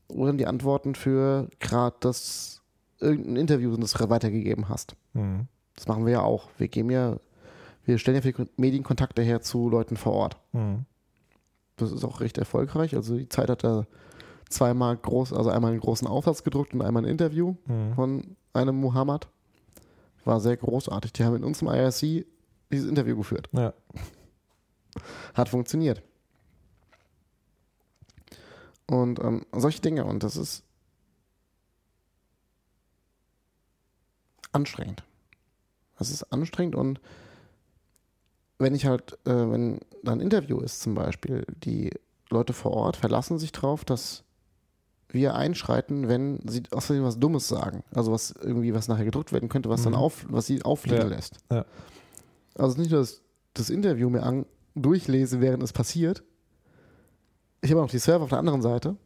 Oder 0.08 0.32
die 0.32 0.46
Antworten 0.46 0.94
für 0.94 1.48
gerade 1.58 1.96
das 2.00 2.62
irgendein 3.00 3.36
Interview, 3.36 3.76
das 3.76 3.92
du 3.92 4.08
weitergegeben 4.08 4.68
hast. 4.68 4.94
Mhm. 5.14 5.48
Das 5.74 5.88
machen 5.88 6.06
wir 6.06 6.12
ja 6.12 6.20
auch. 6.22 6.48
Wir 6.58 6.68
geben 6.68 6.90
ja, 6.90 7.16
wir 7.84 7.98
stellen 7.98 8.14
ja 8.16 8.22
viele 8.22 8.48
Medienkontakte 8.56 9.22
her 9.22 9.42
zu 9.42 9.68
Leuten 9.68 9.96
vor 9.96 10.12
Ort. 10.12 10.36
Mhm. 10.52 10.84
Das 11.76 11.92
ist 11.92 12.04
auch 12.04 12.20
recht 12.20 12.38
erfolgreich. 12.38 12.94
Also 12.94 13.16
die 13.16 13.28
Zeit 13.28 13.50
hat 13.50 13.64
da 13.64 13.86
zweimal 14.48 14.96
groß, 14.96 15.32
also 15.32 15.50
einmal 15.50 15.72
einen 15.72 15.80
großen 15.80 16.06
Aufsatz 16.08 16.42
gedruckt 16.44 16.72
und 16.72 16.82
einmal 16.82 17.04
ein 17.04 17.08
Interview 17.10 17.56
Mhm. 17.66 17.94
von 17.94 18.36
einem 18.52 18.76
Muhammad. 18.76 19.28
War 20.24 20.40
sehr 20.40 20.56
großartig. 20.56 21.12
Die 21.12 21.24
haben 21.24 21.36
in 21.36 21.44
unserem 21.44 21.68
IRC 21.68 22.24
dieses 22.72 22.88
Interview 22.88 23.16
geführt. 23.16 23.48
Ja. 23.52 23.72
Hat 25.34 25.48
funktioniert. 25.48 26.02
Und 28.88 29.18
ähm, 29.20 29.44
solche 29.52 29.80
Dinge. 29.80 30.04
Und 30.04 30.22
das 30.22 30.36
ist 30.36 30.62
anstrengend. 34.52 35.02
Das 35.98 36.10
ist 36.10 36.24
anstrengend 36.32 36.74
und 36.76 37.00
wenn 38.58 38.74
ich 38.74 38.86
halt, 38.86 39.12
äh, 39.26 39.30
wenn 39.50 39.80
da 40.02 40.12
ein 40.12 40.20
Interview 40.20 40.60
ist 40.60 40.80
zum 40.80 40.94
Beispiel, 40.94 41.44
die 41.64 41.90
Leute 42.30 42.52
vor 42.52 42.72
Ort 42.72 42.96
verlassen 42.96 43.38
sich 43.38 43.52
darauf, 43.52 43.84
dass 43.84 44.24
wir 45.08 45.34
einschreiten, 45.34 46.08
wenn 46.08 46.40
sie 46.48 46.62
außerdem 46.70 47.04
was 47.04 47.18
Dummes 47.18 47.48
sagen. 47.48 47.84
Also 47.94 48.12
was 48.12 48.30
irgendwie, 48.32 48.74
was 48.74 48.88
nachher 48.88 49.04
gedruckt 49.04 49.32
werden 49.32 49.48
könnte, 49.48 49.68
was 49.68 49.82
dann 49.82 49.92
Mhm. 49.92 49.98
auf, 49.98 50.26
was 50.28 50.46
sie 50.46 50.62
auffliegen 50.62 51.02
Ja. 51.02 51.06
lässt. 51.06 51.36
Ja. 51.50 51.64
Also 52.56 52.78
nicht 52.78 52.90
nur 52.90 53.00
das, 53.00 53.20
das 53.54 53.70
Interview 53.70 54.08
mir 54.10 54.22
an, 54.22 54.46
durchlese, 54.74 55.40
während 55.40 55.62
es 55.62 55.72
passiert. 55.72 56.22
Ich 57.62 57.70
habe 57.70 57.80
noch 57.80 57.90
die 57.90 57.98
Server 57.98 58.24
auf 58.24 58.30
der 58.30 58.38
anderen 58.38 58.62
Seite. 58.62 58.96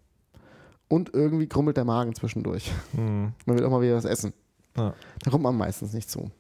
Und 0.88 1.14
irgendwie 1.14 1.46
krummelt 1.46 1.76
der 1.76 1.84
Magen 1.84 2.14
zwischendurch. 2.14 2.72
Mhm. 2.92 3.32
Man 3.46 3.57
will 3.59 3.64
auch 3.64 3.70
mal 3.70 3.80
wieder 3.80 3.94
was 3.96 4.05
essen. 4.05 4.32
Ja. 4.76 4.92
Da 5.22 5.30
kommt 5.30 5.44
man 5.44 5.57
meistens 5.57 5.92
nicht 5.92 6.11
zu. 6.11 6.30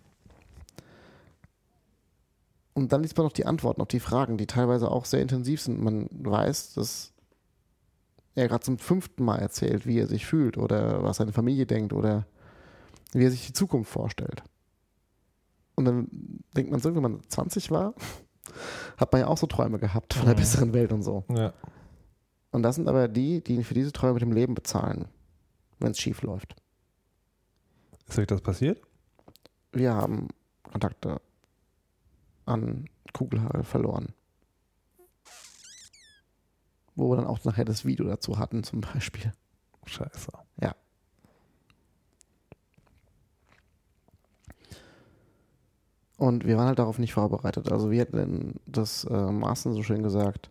Und 2.74 2.92
dann 2.92 3.02
liest 3.02 3.16
man 3.16 3.26
noch 3.26 3.32
die 3.32 3.46
Antworten 3.46 3.80
auf 3.80 3.88
die 3.88 4.00
Fragen, 4.00 4.36
die 4.38 4.46
teilweise 4.46 4.90
auch 4.90 5.04
sehr 5.04 5.22
intensiv 5.22 5.60
sind. 5.60 5.80
Man 5.82 6.08
weiß, 6.12 6.74
dass 6.74 7.12
er 8.34 8.48
gerade 8.48 8.64
zum 8.64 8.78
fünften 8.78 9.24
Mal 9.24 9.38
erzählt, 9.38 9.86
wie 9.86 9.98
er 9.98 10.06
sich 10.06 10.24
fühlt 10.26 10.56
oder 10.56 11.02
was 11.02 11.18
seine 11.18 11.32
Familie 11.32 11.66
denkt 11.66 11.92
oder 11.92 12.26
wie 13.12 13.24
er 13.24 13.30
sich 13.30 13.46
die 13.46 13.52
Zukunft 13.52 13.90
vorstellt. 13.90 14.42
Und 15.74 15.84
dann 15.84 16.08
denkt 16.56 16.70
man 16.70 16.80
so, 16.80 16.94
wenn 16.94 17.02
man 17.02 17.20
20 17.28 17.70
war, 17.70 17.94
hat 18.96 19.12
man 19.12 19.22
ja 19.22 19.26
auch 19.26 19.38
so 19.38 19.46
Träume 19.46 19.78
gehabt 19.78 20.14
von 20.14 20.26
einer 20.26 20.34
Mhm. 20.34 20.40
besseren 20.40 20.72
Welt 20.72 20.92
und 20.92 21.02
so. 21.02 21.24
Ja. 21.28 21.52
Und 22.50 22.62
das 22.62 22.76
sind 22.76 22.88
aber 22.88 23.08
die, 23.08 23.42
die 23.42 23.62
für 23.62 23.74
diese 23.74 23.92
Träume 23.92 24.14
mit 24.14 24.22
dem 24.22 24.32
Leben 24.32 24.54
bezahlen, 24.54 25.06
wenn 25.78 25.92
es 25.92 25.98
schief 25.98 26.22
läuft. 26.22 26.56
Ist 28.08 28.18
euch 28.18 28.26
das 28.26 28.40
passiert? 28.40 28.80
Wir 29.72 29.94
haben 29.94 30.28
Kontakte 30.64 31.20
an 32.44 32.88
Kugelhagel 33.12 33.62
verloren. 33.62 34.12
Wo 36.96 37.10
wir 37.10 37.16
dann 37.16 37.26
auch 37.26 37.44
nachher 37.44 37.64
das 37.64 37.84
Video 37.84 38.06
dazu 38.06 38.38
hatten, 38.38 38.64
zum 38.64 38.80
Beispiel. 38.80 39.32
Scheiße. 39.86 40.32
Ja. 40.60 40.74
Und 46.16 46.44
wir 46.44 46.58
waren 46.58 46.66
halt 46.66 46.78
darauf 46.78 46.98
nicht 46.98 47.14
vorbereitet. 47.14 47.72
Also 47.72 47.90
wir 47.90 48.00
hätten 48.00 48.60
das 48.66 49.04
äh, 49.04 49.32
Maaßen 49.32 49.72
so 49.72 49.82
schön 49.82 50.02
gesagt, 50.02 50.50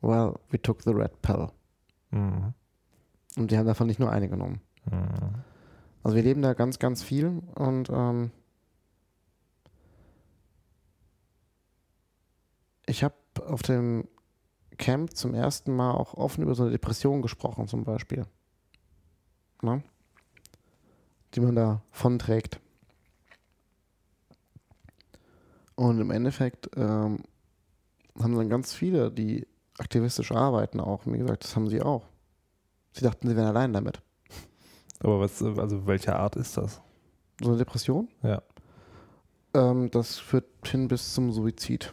well, 0.00 0.40
we 0.50 0.60
took 0.60 0.82
the 0.82 0.90
red 0.90 1.20
pill. 1.22 1.50
Mhm. 2.10 2.54
Und 3.36 3.50
die 3.50 3.58
haben 3.58 3.66
davon 3.66 3.86
nicht 3.86 4.00
nur 4.00 4.10
eine 4.10 4.28
genommen. 4.28 4.60
Mhm. 4.90 5.42
Also 6.02 6.16
wir 6.16 6.22
leben 6.22 6.42
da 6.42 6.54
ganz, 6.54 6.78
ganz 6.78 7.02
viel 7.02 7.42
und 7.54 7.90
ähm, 7.90 8.30
ich 12.86 13.04
habe 13.04 13.14
auf 13.46 13.62
dem 13.62 14.08
Camp 14.78 15.14
zum 15.16 15.34
ersten 15.34 15.74
Mal 15.74 15.92
auch 15.92 16.14
offen 16.14 16.42
über 16.42 16.54
so 16.54 16.62
eine 16.62 16.72
Depression 16.72 17.20
gesprochen 17.20 17.68
zum 17.68 17.84
Beispiel. 17.84 18.24
Na? 19.60 19.82
Die 21.34 21.40
man 21.40 21.56
da 21.56 21.82
von 21.90 22.18
trägt. 22.18 22.60
Und 25.74 26.00
im 26.00 26.10
Endeffekt 26.10 26.70
ähm, 26.76 27.22
haben 28.18 28.36
dann 28.36 28.48
ganz 28.48 28.72
viele, 28.72 29.12
die 29.12 29.46
aktivistisch 29.78 30.32
arbeiten, 30.32 30.80
auch 30.80 31.06
mir 31.06 31.18
gesagt, 31.18 31.44
das 31.44 31.56
haben 31.56 31.68
sie 31.68 31.82
auch. 31.82 32.04
Sie 32.92 33.04
dachten, 33.04 33.28
sie 33.28 33.36
wären 33.36 33.46
allein 33.46 33.72
damit. 33.72 34.00
Aber 35.00 35.20
was, 35.20 35.42
also 35.42 35.86
welche 35.86 36.16
Art 36.16 36.36
ist 36.36 36.56
das? 36.56 36.80
So 37.40 37.50
eine 37.50 37.58
Depression? 37.58 38.08
Ja. 38.22 38.42
Ähm, 39.54 39.90
das 39.90 40.18
führt 40.18 40.46
hin 40.64 40.88
bis 40.88 41.14
zum 41.14 41.32
Suizid. 41.32 41.92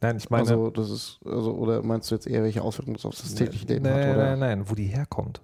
Nein, 0.00 0.16
ich 0.16 0.30
meine. 0.30 0.42
also 0.42 0.70
das 0.70 0.90
ist, 0.90 1.20
also, 1.24 1.54
oder 1.54 1.82
meinst 1.82 2.10
du 2.10 2.14
jetzt 2.14 2.26
eher, 2.26 2.42
welche 2.42 2.62
Auswirkungen 2.62 2.94
das 2.94 3.04
auf 3.04 3.16
das 3.16 3.34
tägliche 3.34 3.66
Leben 3.66 3.84
nein, 3.84 4.08
hat? 4.08 4.14
Oder 4.14 4.30
Nein, 4.30 4.38
nein, 4.38 4.70
wo 4.70 4.74
die 4.74 4.86
herkommt. 4.86 5.40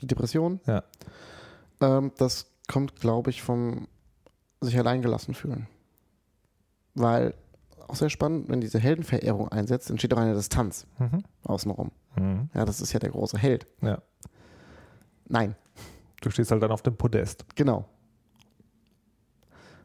die 0.00 0.06
Depression? 0.06 0.60
Ja. 0.66 0.84
Ähm, 1.80 2.12
das 2.18 2.46
kommt, 2.68 2.96
glaube 3.00 3.30
ich, 3.30 3.42
vom 3.42 3.88
sich 4.60 4.78
alleingelassen 4.78 5.34
fühlen. 5.34 5.66
Weil, 6.94 7.34
auch 7.88 7.94
sehr 7.96 8.10
spannend, 8.10 8.48
wenn 8.48 8.60
diese 8.60 8.78
Heldenverehrung 8.78 9.48
einsetzt, 9.48 9.90
entsteht 9.90 10.12
auch 10.14 10.18
eine 10.18 10.34
Distanz 10.34 10.86
Mhm. 10.98 11.22
außenrum. 11.44 11.90
Mhm. 12.16 12.50
Ja, 12.54 12.64
das 12.64 12.80
ist 12.80 12.92
ja 12.92 12.98
der 12.98 13.10
große 13.10 13.38
Held. 13.38 13.66
Ja. 13.82 14.02
Nein, 15.28 15.54
Du 16.22 16.30
stehst 16.30 16.50
halt 16.50 16.62
dann 16.62 16.70
auf 16.72 16.82
dem 16.82 16.96
Podest. 16.96 17.44
genau. 17.54 17.84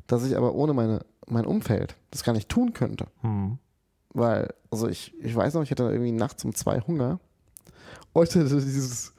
Dass 0.07 0.25
ich 0.25 0.35
aber 0.35 0.55
ohne 0.55 0.73
meine, 0.73 1.05
mein 1.27 1.45
Umfeld 1.45 1.95
das 2.09 2.23
gar 2.23 2.33
nicht 2.33 2.49
tun 2.49 2.73
könnte. 2.73 3.05
Mhm. 3.21 3.59
Weil, 4.13 4.53
also 4.71 4.87
ich, 4.87 5.13
ich 5.21 5.35
weiß 5.35 5.53
noch, 5.53 5.61
ich 5.63 5.71
hatte 5.71 5.83
irgendwie 5.83 6.11
nachts 6.11 6.43
um 6.43 6.53
zwei 6.55 6.79
Hunger. 6.81 7.19
Heute 8.15 8.43
dieses, 8.45 9.13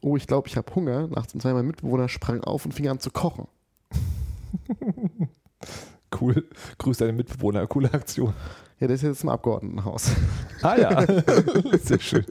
oh, 0.00 0.16
ich 0.16 0.26
glaube, 0.26 0.48
ich 0.48 0.56
habe 0.56 0.74
Hunger. 0.74 1.08
Nachts 1.08 1.34
um 1.34 1.40
zwei, 1.40 1.52
mein 1.52 1.66
Mitbewohner 1.66 2.08
sprang 2.08 2.42
auf 2.44 2.64
und 2.64 2.72
fing 2.72 2.88
an 2.88 3.00
zu 3.00 3.10
kochen. 3.10 3.48
Cool. 6.18 6.48
Grüß 6.78 6.98
deine 6.98 7.12
Mitbewohner. 7.12 7.66
Coole 7.66 7.92
Aktion. 7.92 8.32
Ja, 8.78 8.86
der 8.86 8.96
ist 8.96 9.02
jetzt 9.02 9.22
im 9.22 9.28
Abgeordnetenhaus. 9.28 10.10
Ah 10.62 10.76
ja. 10.76 11.06
Sehr 11.82 11.98
schön. 11.98 12.26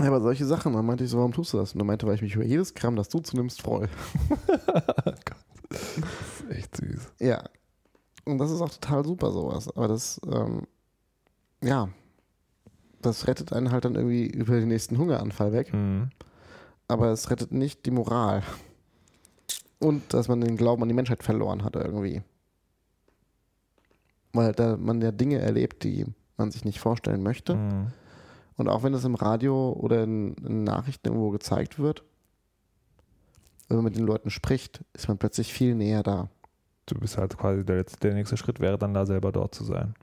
Ja, 0.00 0.08
aber 0.08 0.20
solche 0.20 0.44
Sachen, 0.44 0.72
dann 0.72 0.84
meinte 0.84 1.04
ich 1.04 1.10
so, 1.10 1.18
warum 1.18 1.32
tust 1.32 1.52
du 1.52 1.58
das? 1.58 1.74
Und 1.74 1.80
er 1.80 1.84
meinte, 1.84 2.08
weil 2.08 2.16
ich 2.16 2.22
mich 2.22 2.34
über 2.34 2.44
jedes 2.44 2.74
Gramm, 2.74 2.96
das 2.96 3.08
du 3.08 3.20
zunimmst, 3.20 3.62
freue. 3.62 3.88
Das 5.68 5.80
ist 6.40 6.50
echt 6.50 6.76
süß. 6.76 7.12
Ja. 7.20 7.44
Und 8.24 8.38
das 8.38 8.50
ist 8.50 8.60
auch 8.60 8.70
total 8.70 9.04
super, 9.04 9.30
sowas. 9.30 9.68
Aber 9.76 9.86
das, 9.86 10.20
ähm, 10.28 10.66
ja, 11.62 11.88
das 13.00 13.28
rettet 13.28 13.52
einen 13.52 13.70
halt 13.70 13.84
dann 13.84 13.94
irgendwie 13.94 14.26
über 14.26 14.58
den 14.58 14.68
nächsten 14.68 14.98
Hungeranfall 14.98 15.52
weg. 15.52 15.72
Mhm. 15.72 16.10
Aber 16.88 17.10
es 17.12 17.30
rettet 17.30 17.52
nicht 17.52 17.86
die 17.86 17.90
Moral. 17.90 18.42
Und 19.84 20.14
dass 20.14 20.28
man 20.28 20.40
den 20.40 20.56
Glauben 20.56 20.82
an 20.82 20.88
die 20.88 20.94
Menschheit 20.94 21.22
verloren 21.22 21.62
hat 21.64 21.76
irgendwie. 21.76 22.22
Weil 24.32 24.52
da 24.52 24.76
man 24.76 25.00
ja 25.00 25.12
Dinge 25.12 25.38
erlebt, 25.38 25.84
die 25.84 26.06
man 26.36 26.50
sich 26.50 26.64
nicht 26.64 26.80
vorstellen 26.80 27.22
möchte. 27.22 27.54
Mhm. 27.56 27.86
Und 28.56 28.68
auch 28.68 28.82
wenn 28.82 28.94
es 28.94 29.04
im 29.04 29.14
Radio 29.14 29.72
oder 29.72 30.04
in, 30.04 30.34
in 30.36 30.64
Nachrichten 30.64 31.08
irgendwo 31.08 31.30
gezeigt 31.30 31.78
wird, 31.78 32.02
wenn 33.68 33.76
man 33.78 33.84
mit 33.84 33.96
den 33.96 34.04
Leuten 34.06 34.30
spricht, 34.30 34.80
ist 34.92 35.08
man 35.08 35.18
plötzlich 35.18 35.52
viel 35.52 35.74
näher 35.74 36.02
da. 36.02 36.28
Du 36.86 36.94
bist 36.98 37.16
halt 37.16 37.36
quasi 37.36 37.64
der, 37.64 37.76
letzte- 37.76 37.98
der 38.00 38.14
nächste 38.14 38.36
Schritt 38.36 38.60
wäre 38.60 38.78
dann 38.78 38.94
da 38.94 39.06
selber 39.06 39.32
dort 39.32 39.54
zu 39.54 39.64
sein. 39.64 39.94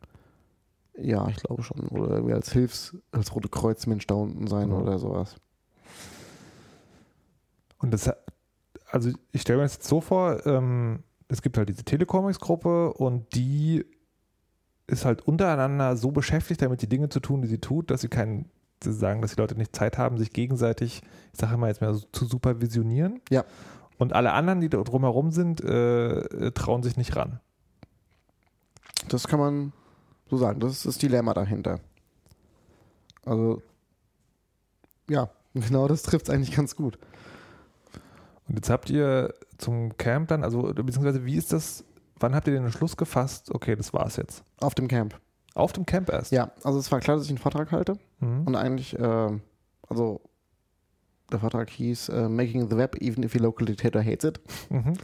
Ja, 0.98 1.28
ich 1.30 1.38
glaube 1.38 1.64
schon. 1.64 1.88
Oder 1.90 2.12
irgendwie 2.16 2.34
als 2.34 2.52
Hilfs-, 2.52 2.96
als 3.12 3.34
Rote 3.36 3.50
Kreuz-Mensch 3.50 4.08
da 4.08 4.16
unten 4.16 4.48
sein 4.48 4.70
Ja. 4.70 4.76
oder 4.78 5.00
sowas. 5.00 5.36
Und 7.78 7.92
das, 7.92 8.10
also 8.92 9.10
ich 9.32 9.42
stelle 9.42 9.58
mir 9.58 9.64
das 9.64 9.76
jetzt 9.76 9.88
so 9.88 10.02
vor, 10.02 10.46
ähm, 10.46 11.04
es 11.28 11.42
gibt 11.42 11.58
halt 11.58 11.70
diese 11.70 11.84
Telecomics-Gruppe 11.84 12.94
und 12.94 13.34
die 13.36 13.86
ist 14.88 15.06
halt 15.06 15.22
untereinander 15.22 15.96
so 15.96 16.12
beschäftigt 16.12 16.62
damit, 16.62 16.82
die 16.82 16.90
Dinge 16.90 17.10
zu 17.10 17.22
tun, 17.22 17.42
die 17.42 17.48
sie 17.48 17.60
tut, 17.60 17.90
dass 17.90 18.02
sie 18.02 18.10
keinen, 18.10 18.50
sie 18.84 18.92
sagen, 18.92 19.22
dass 19.22 19.36
die 19.36 19.42
Leute 19.42 19.56
nicht 19.56 19.76
Zeit 19.76 19.98
haben, 19.98 20.18
sich 20.18 20.32
gegenseitig, 20.32 21.02
ich 21.34 21.40
sage 21.40 21.54
immer 21.54 21.68
jetzt 21.68 21.82
mal 21.82 21.94
so, 21.94 22.06
zu 22.12 22.26
supervisionieren. 22.26 23.22
Ja. 23.30 23.46
Und 23.98 24.14
alle 24.14 24.34
anderen, 24.34 24.60
die 24.60 24.70
da 24.70 24.82
drumherum 24.82 25.32
sind, 25.32 25.62
äh, 25.64 26.52
trauen 26.52 26.84
sich 26.84 26.98
nicht 26.98 27.16
ran. 27.16 27.40
Das 29.08 29.28
kann 29.28 29.40
man 29.40 29.74
so 30.30 30.38
sagen. 30.38 30.60
Das 30.60 30.72
ist 30.72 30.86
das 30.86 30.98
Dilemma 30.98 31.34
dahinter. 31.34 31.80
Also, 33.24 33.62
ja, 35.10 35.30
genau 35.54 35.88
das 35.88 36.04
trifft 36.04 36.28
es 36.28 36.34
eigentlich 36.34 36.56
ganz 36.56 36.76
gut. 36.76 36.98
Und 38.52 38.58
jetzt 38.58 38.70
habt 38.70 38.90
ihr 38.90 39.34
zum 39.58 39.96
Camp 39.98 40.28
dann, 40.28 40.44
also 40.44 40.64
beziehungsweise 40.64 41.24
wie 41.26 41.38
ist 41.38 41.54
das, 41.54 41.86
wann 42.20 42.36
habt 42.36 42.48
ihr 42.48 42.54
den 42.54 42.66
Entschluss 42.66 42.98
gefasst, 42.98 43.50
okay, 43.50 43.78
das 43.78 43.94
war's 43.94 44.18
jetzt? 44.18 44.44
Auf 44.60 44.76
dem 44.76 44.90
Camp. 44.90 45.18
Auf 45.56 45.72
dem 45.72 45.86
Camp 45.86 46.10
erst? 46.10 46.34
Ja, 46.34 46.52
also 46.62 46.78
es 46.78 46.92
war 46.92 47.00
klar, 47.00 47.16
dass 47.16 47.26
ich 47.26 47.32
einen 47.32 47.38
Vortrag 47.38 47.72
halte. 47.72 47.98
Mhm. 48.20 48.44
Und 48.46 48.56
eigentlich, 48.58 49.00
äh, 49.00 49.40
also 49.88 50.20
der 51.32 51.40
Vortrag 51.40 51.70
hieß 51.70 52.10
äh, 52.10 52.28
Making 52.28 52.70
the 52.70 52.76
Web 52.76 52.98
even 53.02 53.24
if 53.24 53.34
your 53.34 53.42
local 53.42 53.66
dictator 53.66 54.04
hates 54.04 54.26
it. 54.26 54.42
Mhm. 54.70 54.96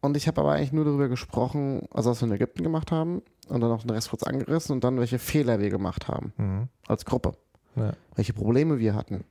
Und 0.00 0.16
ich 0.16 0.28
habe 0.28 0.40
aber 0.40 0.52
eigentlich 0.52 0.72
nur 0.72 0.84
darüber 0.84 1.08
gesprochen, 1.08 1.88
also 1.90 2.10
was 2.10 2.20
wir 2.22 2.28
in 2.28 2.34
Ägypten 2.34 2.62
gemacht 2.62 2.92
haben 2.92 3.22
und 3.48 3.60
dann 3.60 3.72
auch 3.72 3.80
den 3.82 3.90
Rest 3.90 4.10
kurz 4.10 4.22
angerissen 4.22 4.74
und 4.74 4.84
dann 4.84 5.00
welche 5.00 5.18
Fehler 5.18 5.58
wir 5.58 5.70
gemacht 5.70 6.06
haben 6.06 6.32
Mhm. 6.36 6.68
als 6.86 7.04
Gruppe. 7.04 7.32
Ja. 7.74 7.94
Welche 8.14 8.32
Probleme 8.32 8.78
wir 8.78 8.94
hatten. 8.94 9.24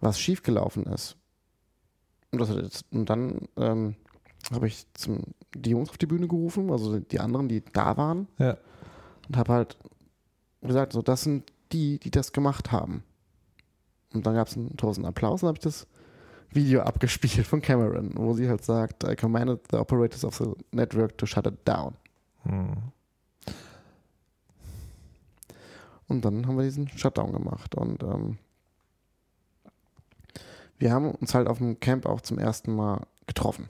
Was 0.00 0.20
schiefgelaufen 0.20 0.84
ist. 0.84 1.16
Und, 2.30 2.40
das, 2.40 2.84
und 2.90 3.08
dann 3.08 3.48
ähm, 3.56 3.96
habe 4.52 4.66
ich 4.66 4.86
zum, 4.94 5.22
die 5.54 5.70
Jungs 5.70 5.90
auf 5.90 5.98
die 5.98 6.06
Bühne 6.06 6.28
gerufen, 6.28 6.70
also 6.70 6.98
die 6.98 7.20
anderen, 7.20 7.48
die 7.48 7.62
da 7.72 7.96
waren. 7.96 8.28
Ja. 8.38 8.56
Und 9.28 9.36
habe 9.36 9.52
halt 9.52 9.76
gesagt, 10.62 10.92
so, 10.92 11.02
das 11.02 11.22
sind 11.22 11.52
die, 11.72 11.98
die 11.98 12.10
das 12.10 12.32
gemacht 12.32 12.72
haben. 12.72 13.02
Und 14.12 14.26
dann 14.26 14.34
gab 14.34 14.48
es 14.48 14.56
einen 14.56 14.76
großen 14.76 15.04
Applaus 15.04 15.42
und 15.42 15.48
habe 15.48 15.58
ich 15.58 15.64
das 15.64 15.86
Video 16.50 16.82
abgespielt 16.82 17.46
von 17.46 17.60
Cameron, 17.60 18.12
wo 18.14 18.32
sie 18.34 18.48
halt 18.48 18.64
sagt, 18.64 19.04
I 19.04 19.16
commanded 19.16 19.60
the 19.70 19.76
operators 19.76 20.24
of 20.24 20.36
the 20.36 20.52
network 20.72 21.18
to 21.18 21.26
shut 21.26 21.46
it 21.46 21.66
down. 21.66 21.94
Mhm. 22.44 22.92
Und 26.08 26.24
dann 26.24 26.46
haben 26.46 26.56
wir 26.56 26.64
diesen 26.64 26.88
Shutdown 26.88 27.32
gemacht. 27.32 27.74
Und 27.74 28.02
ähm, 28.02 28.38
wir 30.78 30.92
haben 30.92 31.10
uns 31.12 31.34
halt 31.34 31.48
auf 31.48 31.58
dem 31.58 31.80
Camp 31.80 32.06
auch 32.06 32.20
zum 32.20 32.38
ersten 32.38 32.74
Mal 32.74 33.02
getroffen. 33.26 33.68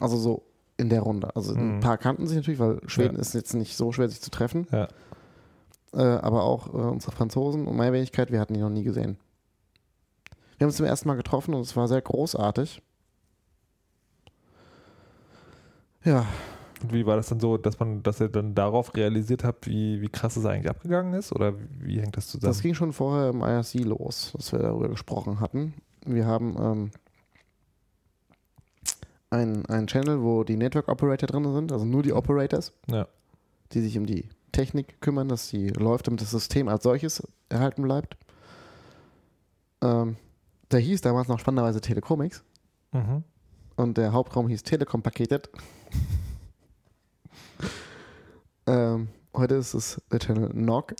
Also 0.00 0.16
so 0.16 0.42
in 0.76 0.88
der 0.88 1.02
Runde. 1.02 1.34
Also 1.36 1.54
Mhm. 1.54 1.76
ein 1.76 1.80
paar 1.80 1.98
kannten 1.98 2.26
sich 2.26 2.36
natürlich, 2.36 2.58
weil 2.60 2.80
Schweden 2.88 3.14
Ja. 3.16 3.20
ist 3.20 3.34
jetzt 3.34 3.54
nicht 3.54 3.76
so 3.76 3.92
schwer, 3.92 4.08
sich 4.08 4.20
zu 4.20 4.30
treffen. 4.30 4.66
Ja. 4.72 4.88
Äh, 5.94 6.02
aber 6.20 6.44
auch 6.44 6.68
äh, 6.68 6.76
unsere 6.78 7.12
Franzosen 7.12 7.66
und 7.66 7.76
meine 7.76 7.92
Wenigkeit, 7.92 8.32
wir 8.32 8.40
hatten 8.40 8.54
die 8.54 8.60
noch 8.60 8.70
nie 8.70 8.82
gesehen. 8.82 9.18
Wir 10.58 10.64
haben 10.64 10.68
uns 10.70 10.76
zum 10.76 10.86
ersten 10.86 11.08
Mal 11.08 11.16
getroffen 11.16 11.54
und 11.54 11.60
es 11.60 11.76
war 11.76 11.88
sehr 11.88 12.00
großartig. 12.00 12.80
Ja, 16.04 16.26
Und 16.82 16.92
wie 16.92 17.06
war 17.06 17.14
das 17.16 17.28
dann 17.28 17.38
so, 17.38 17.56
dass 17.58 17.78
man, 17.78 18.02
dass 18.02 18.20
ihr 18.20 18.28
dann 18.28 18.54
darauf 18.56 18.94
realisiert 18.96 19.44
habt, 19.44 19.66
wie, 19.68 20.00
wie 20.00 20.08
krass 20.08 20.36
es 20.36 20.44
eigentlich 20.44 20.68
abgegangen 20.68 21.14
ist? 21.14 21.32
Oder 21.32 21.54
wie 21.78 22.00
hängt 22.00 22.16
das 22.16 22.26
zusammen? 22.26 22.50
Das 22.50 22.60
ging 22.60 22.74
schon 22.74 22.92
vorher 22.92 23.28
im 23.30 23.40
IRC 23.40 23.74
los, 23.84 24.32
dass 24.36 24.50
wir 24.52 24.58
darüber 24.58 24.88
gesprochen 24.88 25.38
hatten. 25.38 25.74
Wir 26.04 26.26
haben 26.26 26.56
ähm, 26.58 26.90
einen, 29.30 29.66
einen 29.66 29.86
Channel, 29.86 30.22
wo 30.22 30.44
die 30.44 30.56
Network 30.56 30.88
Operator 30.88 31.26
drin 31.26 31.52
sind, 31.52 31.72
also 31.72 31.84
nur 31.84 32.02
die 32.02 32.12
Operators, 32.12 32.72
ja. 32.88 33.06
die 33.72 33.80
sich 33.80 33.96
um 33.96 34.06
die 34.06 34.28
Technik 34.52 35.00
kümmern, 35.00 35.28
dass 35.28 35.48
sie 35.48 35.68
läuft, 35.68 36.06
damit 36.06 36.20
das 36.20 36.30
System 36.30 36.68
als 36.68 36.82
solches 36.82 37.26
erhalten 37.48 37.82
bleibt. 37.82 38.16
Ähm, 39.82 40.16
der 40.70 40.80
hieß 40.80 41.00
damals 41.00 41.28
noch 41.28 41.38
spannenderweise 41.38 41.80
Telecomics 41.80 42.44
Mhm. 42.94 43.24
und 43.76 43.96
der 43.96 44.12
Hauptraum 44.12 44.48
hieß 44.48 44.62
Telekom 44.64 45.02
Paketet. 45.02 45.48
ähm, 48.66 49.08
heute 49.34 49.54
ist 49.54 49.72
es 49.74 50.00
der 50.10 50.18
Channel 50.18 50.50
NOC. 50.54 50.94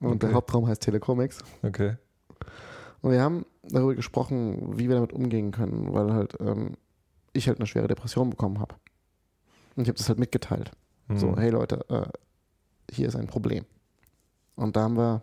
Und 0.00 0.08
Okay. 0.08 0.18
der 0.20 0.32
Hauptraum 0.32 0.66
heißt 0.66 0.80
Telecomics. 0.80 1.40
Okay. 1.62 1.96
Und 3.02 3.10
wir 3.12 3.20
haben 3.20 3.44
darüber 3.70 3.94
gesprochen, 3.94 4.78
wie 4.78 4.88
wir 4.88 4.96
damit 4.96 5.12
umgehen 5.12 5.50
können, 5.50 5.92
weil 5.92 6.12
halt 6.12 6.36
ähm, 6.40 6.76
ich 7.32 7.48
halt 7.48 7.58
eine 7.58 7.66
schwere 7.66 7.88
Depression 7.88 8.30
bekommen 8.30 8.60
habe. 8.60 8.74
Und 9.76 9.82
ich 9.82 9.88
habe 9.88 9.98
das 9.98 10.08
halt 10.08 10.18
mitgeteilt. 10.18 10.70
So, 11.14 11.28
Hm. 11.28 11.38
hey 11.38 11.50
Leute, 11.50 11.84
äh, 11.88 12.92
hier 12.92 13.08
ist 13.08 13.16
ein 13.16 13.26
Problem. 13.28 13.64
Und 14.56 14.76
da 14.76 14.82
haben 14.82 14.96
wir 14.96 15.22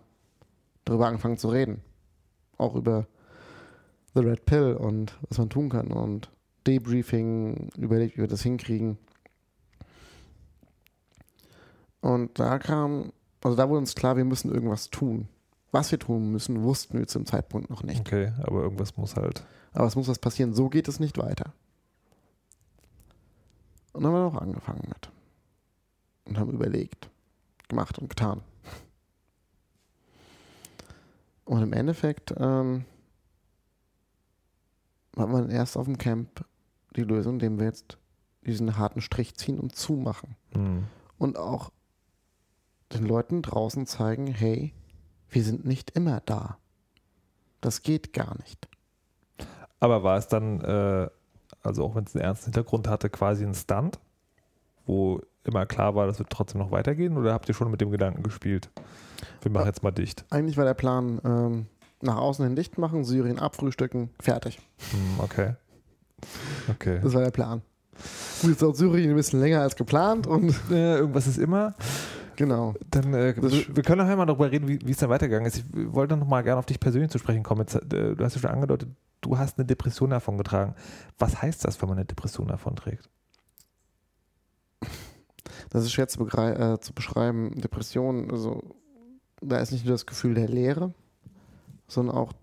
darüber 0.86 1.08
angefangen 1.08 1.38
zu 1.38 1.50
reden. 1.50 1.82
Auch 2.58 2.76
über 2.76 3.08
The 4.14 4.22
Red 4.22 4.46
Pill 4.46 4.74
und 4.76 5.18
was 5.30 5.38
man 5.38 5.50
tun 5.50 5.70
kann 5.70 5.92
und 5.92 6.32
Debriefing, 6.66 7.70
überlegt, 7.78 8.16
wie 8.18 8.22
wir 8.22 8.28
das 8.28 8.42
hinkriegen. 8.42 8.98
Und 12.02 12.40
da 12.40 12.60
kam, 12.60 13.12
also 13.44 13.56
da 13.58 13.68
wurde 13.68 13.80
uns 13.80 13.96
klar, 13.96 14.16
wir 14.18 14.26
müssen 14.26 14.52
irgendwas 14.52 14.90
tun. 14.90 15.28
Was 15.76 15.92
wir 15.92 16.00
tun 16.00 16.32
müssen, 16.32 16.64
wussten 16.64 16.98
wir 16.98 17.06
zum 17.06 17.26
Zeitpunkt 17.26 17.70
noch 17.70 17.84
nicht. 17.84 18.00
Okay, 18.00 18.32
aber 18.44 18.62
irgendwas 18.62 18.96
muss 18.96 19.18
halt. 19.18 19.46
Aber 19.74 19.86
es 19.86 19.98
muss 19.98 20.08
was 20.08 20.20
passieren. 20.20 20.54
So 20.54 20.70
geht 20.70 20.88
es 20.88 21.02
nicht 21.02 21.18
weiter. 21.18 21.54
Und 23.92 24.04
dann 24.04 24.14
haben 24.14 24.22
wir 24.22 24.38
auch 24.38 24.42
angefangen 24.42 24.84
mit. 24.88 25.10
Und 26.24 26.40
haben 26.40 26.54
überlegt, 26.54 27.10
gemacht 27.68 28.00
und 28.00 28.08
getan. 28.08 28.42
Und 31.44 31.62
im 31.62 31.74
Endeffekt 31.74 32.34
ähm, 32.38 32.86
hat 35.18 35.28
man 35.28 35.50
erst 35.50 35.76
auf 35.76 35.88
dem 35.88 35.98
Camp 35.98 36.46
die 36.96 37.04
Lösung, 37.04 37.34
indem 37.34 37.60
wir 37.60 37.66
jetzt 37.66 37.98
diesen 38.46 38.78
harten 38.78 39.02
Strich 39.02 39.36
ziehen 39.36 39.60
und 39.60 39.76
zumachen. 39.76 40.38
Hm. 40.54 40.86
Und 41.18 41.38
auch 41.38 41.74
den 42.94 43.06
Leuten 43.06 43.42
draußen 43.42 43.86
zeigen, 43.88 44.28
hey, 44.28 44.74
wir 45.36 45.44
sind 45.44 45.66
nicht 45.66 45.92
immer 45.92 46.22
da. 46.26 46.58
Das 47.60 47.84
geht 47.84 48.14
gar 48.14 48.38
nicht. 48.40 48.70
Aber 49.82 50.02
war 50.02 50.18
es 50.18 50.30
dann, 50.30 50.62
äh, 50.62 51.10
also 51.62 51.84
auch 51.84 51.94
wenn 51.96 52.06
es 52.06 52.16
einen 52.16 52.24
ernsten 52.24 52.46
Hintergrund 52.46 52.88
hatte, 52.88 53.10
quasi 53.10 53.46
ein 53.46 53.54
Stunt, 53.54 54.00
wo 54.86 55.22
immer 55.44 55.66
klar 55.66 55.94
war, 55.94 56.08
das 56.08 56.20
wird 56.20 56.30
trotzdem 56.30 56.62
noch 56.62 56.72
weitergehen? 56.72 57.18
Oder 57.18 57.34
habt 57.34 57.50
ihr 57.50 57.54
schon 57.54 57.70
mit 57.70 57.82
dem 57.82 57.92
Gedanken 57.92 58.24
gespielt? 58.24 58.70
Wir 59.42 59.52
machen 59.52 59.66
jetzt 59.68 59.84
mal 59.84 59.92
dicht. 59.92 60.24
Eigentlich 60.30 60.56
war 60.56 60.64
der 60.64 60.74
Plan, 60.74 61.20
ähm, 61.26 61.66
nach 62.02 62.16
außen 62.16 62.46
hin 62.46 62.56
dicht 62.56 62.78
machen, 62.78 63.04
Syrien 63.04 63.38
abfrühstücken, 63.38 64.12
fertig. 64.22 64.60
Hm, 64.92 65.20
okay. 65.20 65.56
Okay. 66.70 67.02
Das 67.04 67.14
war 67.14 67.22
der 67.22 67.32
Plan. 67.32 67.62
Gut, 68.42 68.52
jetzt 68.52 68.62
dauert 68.62 68.78
Syrien 68.78 69.10
ein 69.10 69.16
bisschen 69.18 69.42
länger 69.42 69.62
als 69.62 69.76
geplant 69.76 70.28
und 70.28 70.56
Äh, 70.72 70.96
irgendwas 70.98 71.28
ist 71.28 71.38
immer. 71.38 71.76
Genau. 72.36 72.74
Dann, 72.90 73.14
äh, 73.14 73.36
wir, 73.36 73.76
wir 73.76 73.84
können 73.84 74.00
nachher 74.00 74.16
mal 74.16 74.26
darüber 74.26 74.52
reden, 74.52 74.68
wie, 74.68 74.92
es 74.92 74.98
dann 74.98 75.10
weitergegangen 75.10 75.48
ist. 75.48 75.58
Ich 75.58 75.66
wollte 75.94 76.18
noch 76.18 76.28
mal 76.28 76.44
gerne 76.44 76.60
auf 76.60 76.66
dich 76.66 76.80
persönlich 76.80 77.12
zu 77.12 77.18
sprechen 77.20 77.44
kommen. 77.44 77.62
Jetzt, 77.62 77.76
äh, 77.76 78.16
du 78.16 78.24
hast 78.24 78.36
ja 78.36 78.42
schon 78.42 78.52
angedeutet, 78.52 78.90
du 79.22 79.38
hast 79.38 79.58
eine 79.58 79.66
Depression 79.66 80.10
davon 80.10 80.38
getragen. 80.38 80.76
Was 81.18 81.42
heißt 81.42 81.66
das, 81.66 81.82
wenn 81.82 81.90
man 81.90 81.98
eine 81.98 82.06
Depression 82.06 82.48
davon 82.48 82.76
trägt? 82.76 83.10
Das 85.70 85.84
ist 85.84 85.92
schwer 85.92 86.08
zu, 86.08 86.26
äh, 86.28 86.80
zu 86.80 86.94
beschreiben. 86.94 87.60
Depression, 87.60 88.30
also 88.32 88.76
da 89.42 89.58
ist 89.58 89.72
nicht 89.72 89.86
nur 89.86 89.94
das 89.94 90.06
Gefühl 90.06 90.34
der 90.34 90.48
Leere, 90.48 90.94
sondern 91.88 92.16
auch 92.16 92.34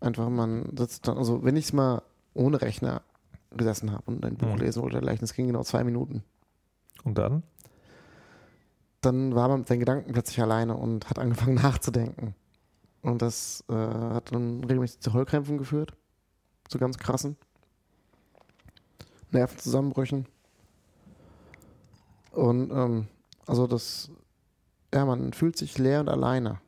einfach, 0.00 0.28
man 0.28 0.76
sitzt 0.76 1.08
dann, 1.08 1.18
also 1.18 1.44
wenn 1.44 1.56
ich 1.56 1.66
es 1.66 1.72
mal 1.72 2.02
ohne 2.34 2.60
Rechner 2.60 3.02
gesessen 3.56 3.92
habe 3.92 4.02
und 4.06 4.24
ein 4.24 4.36
Buch 4.36 4.54
Mhm. 4.54 4.58
lesen 4.58 4.82
wollte 4.82 4.94
dergleichen, 4.94 5.20
das 5.20 5.34
ging 5.34 5.46
genau 5.46 5.62
zwei 5.62 5.84
Minuten. 5.84 6.22
Und 7.04 7.16
dann? 7.16 7.42
Dann 9.00 9.34
war 9.34 9.48
man 9.48 9.60
mit 9.60 9.68
seinen 9.68 9.80
Gedanken 9.80 10.12
plötzlich 10.12 10.40
alleine 10.40 10.76
und 10.76 11.08
hat 11.08 11.18
angefangen 11.18 11.54
nachzudenken. 11.62 12.34
Und 13.02 13.22
das 13.22 13.64
äh, 13.68 13.74
hat 13.74 14.32
dann 14.32 14.64
regelmäßig 14.64 15.00
zu 15.00 15.12
Heulkrämpfen 15.12 15.58
geführt. 15.58 15.94
Zu 16.68 16.78
ganz 16.78 16.98
krassen. 16.98 17.36
Nervenzusammenbrüchen. 19.30 20.26
Und 22.32 22.70
ähm, 22.70 23.08
also 23.46 23.66
das, 23.66 24.10
ja, 24.92 25.04
man 25.04 25.32
fühlt 25.32 25.56
sich 25.56 25.78
leer 25.78 26.00
und 26.00 26.08
alleine. 26.08 26.60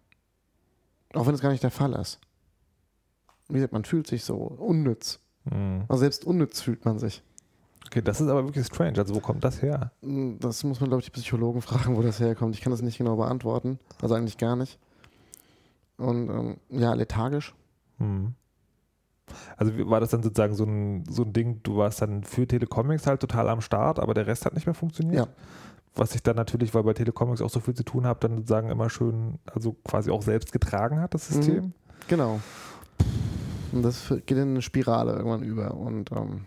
Auch 1.15 1.27
wenn 1.27 1.35
es 1.35 1.41
gar 1.41 1.51
nicht 1.51 1.63
der 1.63 1.71
Fall 1.71 1.93
ist. 1.95 2.21
Wie 3.49 3.55
gesagt, 3.55 3.73
man 3.73 3.85
fühlt 3.85 4.07
sich 4.07 4.25
so 4.25 4.37
unnütz. 4.37 5.19
Hm. 5.49 5.85
Also 5.89 6.01
selbst 6.01 6.25
unnütz 6.25 6.61
fühlt 6.61 6.85
man 6.85 6.99
sich. 6.99 7.23
Okay, 7.87 8.03
das 8.03 8.21
ist 8.21 8.29
aber 8.29 8.45
wirklich 8.45 8.67
strange. 8.67 8.99
Also 8.99 9.15
wo 9.15 9.21
kommt 9.21 9.43
das 9.43 9.63
her? 9.63 9.93
Das 10.03 10.63
muss 10.65 10.81
man, 10.81 10.91
glaube 10.91 11.01
ich, 11.01 11.07
die 11.07 11.13
Psychologen 11.13 11.63
fragen, 11.63 11.97
wo 11.97 12.03
das 12.03 12.21
herkommt. 12.21 12.55
Ich 12.55 12.61
kann 12.61 12.71
das 12.71 12.83
nicht 12.83 12.99
genau 12.99 13.17
beantworten. 13.17 13.79
Also 14.01 14.15
eigentlich 14.15 14.39
gar 14.39 14.57
nicht. 14.57 14.79
Und 15.97 16.29
ähm, 16.31 16.57
ja, 16.71 16.95
lethargisch. 16.95 17.55
Hm. 17.99 18.35
Also 19.57 19.73
war 19.89 20.01
das 20.01 20.11
dann 20.11 20.23
sozusagen 20.23 20.55
so 20.55 20.65
ein, 20.65 21.05
so 21.09 21.23
ein 21.23 21.33
Ding, 21.33 21.61
du 21.63 21.77
warst 21.77 22.03
dann 22.03 22.25
für 22.25 22.47
Telecomics 22.47 23.07
halt 23.07 23.21
total 23.21 23.49
am 23.49 23.61
Start, 23.61 24.01
aber 24.01 24.15
der 24.15 24.27
Rest 24.27 24.45
hat 24.45 24.55
nicht 24.55 24.67
mehr 24.67 24.75
funktioniert? 24.75 25.27
Ja. 25.27 25.33
Was 25.95 26.13
sich 26.13 26.23
dann 26.23 26.37
natürlich, 26.37 26.75
weil 26.75 26.83
bei 26.85 26.95
Telecomics 26.95 27.43
auch 27.43 27.51
so 27.51 27.61
viel 27.61 27.75
zu 27.75 27.85
tun 27.85 28.07
habe, 28.07 28.21
dann 28.21 28.39
sozusagen 28.39 28.71
immer 28.71 28.91
schön, 28.91 29.39
also 29.53 29.77
quasi 29.85 30.11
auch 30.11 30.23
selbst 30.23 30.53
getragen 30.53 31.01
hat, 31.01 31.15
das 31.15 31.29
System. 31.29 31.73
Genau. 32.09 32.41
Und 33.73 33.83
das 33.83 34.09
geht 34.09 34.33
in 34.33 34.51
eine 34.51 34.63
Spirale 34.63 35.13
irgendwann 35.13 35.43
über. 35.43 35.75
Und 35.75 36.11
ähm, 36.13 36.47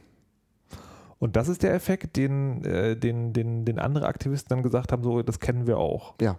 Und 1.24 1.38
das 1.38 1.48
ist 1.48 1.64
der 1.64 1.74
Effekt, 1.74 2.18
den, 2.18 2.66
äh, 2.66 2.98
den, 2.98 3.32
den, 3.32 3.64
den 3.64 3.80
andere 3.80 4.08
Aktivisten 4.08 4.50
dann 4.50 4.62
gesagt 4.62 4.92
haben, 4.92 5.04
so, 5.04 5.24
das 5.24 5.40
kennen 5.40 5.68
wir 5.68 5.78
auch. 5.78 6.16
ja. 6.20 6.38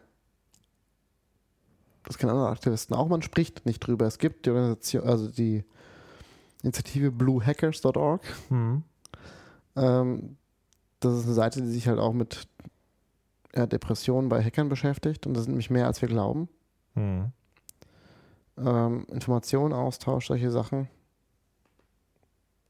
Das 2.02 2.18
kennen 2.18 2.32
andere 2.32 2.50
Aktivisten 2.50 2.94
auch. 2.94 3.08
Man 3.08 3.22
spricht 3.22 3.64
nicht 3.64 3.80
drüber. 3.80 4.04
Es 4.04 4.18
gibt 4.18 4.44
die 4.44 4.50
Organisation, 4.50 5.04
also 5.04 5.30
die 5.30 5.64
Initiative 6.62 7.10
bluehackers.org. 7.12 8.20
Hm. 8.50 8.82
Ähm, 9.74 10.36
das 11.00 11.14
ist 11.14 11.24
eine 11.24 11.32
Seite, 11.32 11.62
die 11.62 11.70
sich 11.70 11.88
halt 11.88 11.98
auch 11.98 12.12
mit 12.12 12.46
ja, 13.54 13.64
Depressionen 13.66 14.28
bei 14.28 14.44
Hackern 14.44 14.68
beschäftigt. 14.68 15.26
Und 15.26 15.32
das 15.32 15.44
sind 15.44 15.52
nämlich 15.52 15.70
mehr, 15.70 15.86
als 15.86 16.02
wir 16.02 16.10
glauben. 16.10 16.50
Hm. 16.92 17.32
ähm, 18.58 19.06
Informationen, 19.10 19.72
Austausch, 19.72 20.26
solche 20.26 20.50
Sachen. 20.50 20.90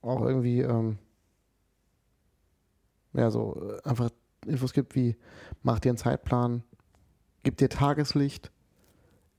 Auch 0.00 0.22
irgendwie, 0.22 0.60
ähm, 0.60 0.98
ja, 3.14 3.30
so 3.30 3.60
äh, 3.84 3.88
einfach 3.88 4.10
Infos 4.46 4.72
gibt 4.72 4.94
wie, 4.94 5.16
mach 5.62 5.80
dir 5.80 5.90
einen 5.90 5.98
Zeitplan, 5.98 6.62
gib 7.42 7.56
dir 7.56 7.68
Tageslicht, 7.68 8.50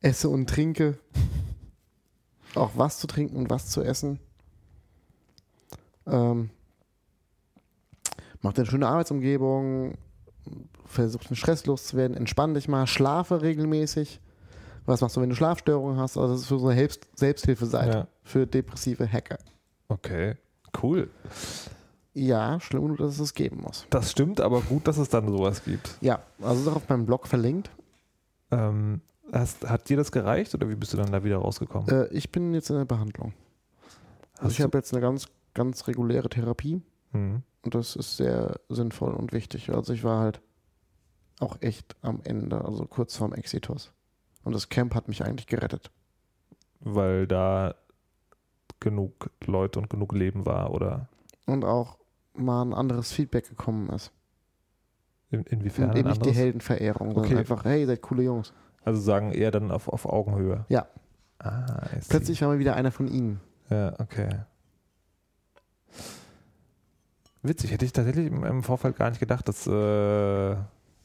esse 0.02 0.30
und 0.30 0.50
trinke. 0.50 0.98
Auch 2.56 2.72
was 2.76 3.00
zu 3.00 3.08
trinken 3.08 3.36
und 3.36 3.50
was 3.50 3.70
zu 3.70 3.82
essen. 3.84 4.20
Ähm, 6.08 6.50
mach 8.42 8.54
dir 8.54 8.62
eine 8.62 8.72
schöne 8.72 8.88
Arbeitsumgebung, 8.88 9.96
versuch 10.86 11.24
den 11.26 11.36
Stress 11.36 11.66
loszuwerden, 11.66 12.16
entspann 12.16 12.54
dich 12.54 12.68
mal, 12.68 12.88
schlafe 12.88 13.42
regelmäßig. 13.42 14.22
Was 14.86 15.02
machst 15.02 15.18
du, 15.18 15.22
wenn 15.22 15.30
du 15.30 15.36
Schlafstörungen 15.36 15.98
hast? 16.00 16.16
Also 16.18 16.34
das 16.34 16.42
ist 16.42 16.48
für 16.48 16.60
so 16.60 16.68
eine 16.68 16.78
Selbst 16.78 17.08
Selbsthilfeseite 17.16 17.98
Ja. 17.98 18.08
für 18.24 18.46
depressive 18.46 19.12
Hacker. 19.12 19.40
Okay, 19.88 20.36
cool. 20.82 21.10
Ja, 22.18 22.60
schlimm 22.62 22.84
genug, 22.84 22.98
dass 22.98 23.16
es 23.16 23.20
es 23.20 23.34
geben 23.34 23.62
muss. 23.62 23.86
Das 23.90 24.10
stimmt, 24.10 24.40
aber 24.40 24.62
gut, 24.62 24.88
dass 24.88 24.98
es 24.98 25.10
dann 25.10 25.28
sowas 25.28 25.64
gibt. 25.66 25.98
Ja, 26.00 26.24
also 26.42 26.62
ist 26.62 26.68
auch 26.70 26.78
auf 26.78 26.88
meinem 26.90 27.06
Blog 27.06 27.28
verlinkt. 27.28 27.70
Ähm, 28.52 29.02
hast, 29.34 29.68
hat 29.70 29.90
dir 29.90 29.98
das 29.98 30.14
gereicht 30.14 30.56
oder 30.56 30.70
wie 30.70 30.76
bist 30.76 30.94
du 30.94 30.98
dann 30.98 31.12
da 31.12 31.24
wieder 31.26 31.38
rausgekommen? 31.38 31.90
Äh, 31.90 32.08
ich 32.14 32.32
bin 32.32 32.54
jetzt 32.54 32.70
in 32.70 32.78
der 32.78 32.86
Behandlung. 32.86 33.34
Also 34.36 34.46
Hast 34.46 34.52
ich 34.54 34.62
habe 34.62 34.78
jetzt 34.78 34.94
eine 34.94 35.02
ganz, 35.02 35.28
ganz 35.54 35.88
reguläre 35.88 36.30
Therapie 36.30 36.82
Hm. 37.12 37.42
und 37.64 37.76
das 37.76 37.96
ist 37.98 38.18
sehr 38.18 38.60
sinnvoll 38.70 39.14
und 39.14 39.34
wichtig. 39.34 39.70
Also 39.72 39.92
ich 39.94 40.04
war 40.06 40.20
halt 40.22 40.42
auch 41.40 41.58
echt 41.62 41.96
am 42.02 42.22
Ende, 42.24 42.64
also 42.64 42.86
kurz 42.86 43.18
vorm 43.18 43.34
Exitus. 43.34 43.92
Und 44.46 44.54
das 44.54 44.70
Camp 44.70 44.96
hat 44.96 45.10
mich 45.10 45.24
eigentlich 45.24 45.48
gerettet. 45.48 45.92
Weil 46.80 47.28
da 47.28 47.76
genug 48.80 49.32
Leute 49.46 49.80
und 49.80 49.90
genug 49.90 50.14
Leben 50.14 50.46
war 50.46 50.72
oder 50.72 51.10
Und 51.46 51.66
auch 51.66 51.98
mal 52.38 52.64
ein 52.64 52.74
anderes 52.74 53.12
Feedback 53.12 53.50
gekommen 53.50 53.90
ist. 53.90 54.12
in, 55.32 55.44
inwiefern? 55.44 55.90
und 55.92 55.98
eben 55.98 56.10
nicht 56.10 56.26
die? 56.26 56.32
Heldenverehrung, 56.32 57.12
sondern 57.14 57.26
Okay. 57.26 57.38
einfach, 57.40 57.66
hey, 57.66 57.86
seid 57.86 58.02
coole 58.02 58.24
Jungs. 58.24 58.54
Also 58.84 59.02
sagen 59.02 59.32
eher 59.32 59.52
dann 59.52 59.72
auf, 59.72 59.88
auf 59.88 60.06
Augenhöhe. 60.06 60.66
Ja. 60.70 60.88
Ah. 61.40 61.88
Plötzlich 62.08 62.42
war 62.42 62.50
mal 62.50 62.60
wieder 62.60 62.76
einer 62.76 62.92
von 62.92 63.08
ihnen. 63.08 63.42
Ja, 63.70 63.94
okay. 64.00 64.30
Witzig, 67.42 67.72
hätte 67.72 67.86
ich 67.86 67.94
tatsächlich 67.94 68.28
im, 68.28 68.44
im 68.44 68.64
Vorfeld 68.64 68.96
gar 68.96 69.10
nicht 69.10 69.20
gedacht, 69.20 69.48
dass, 69.48 69.68
äh, 69.68 70.56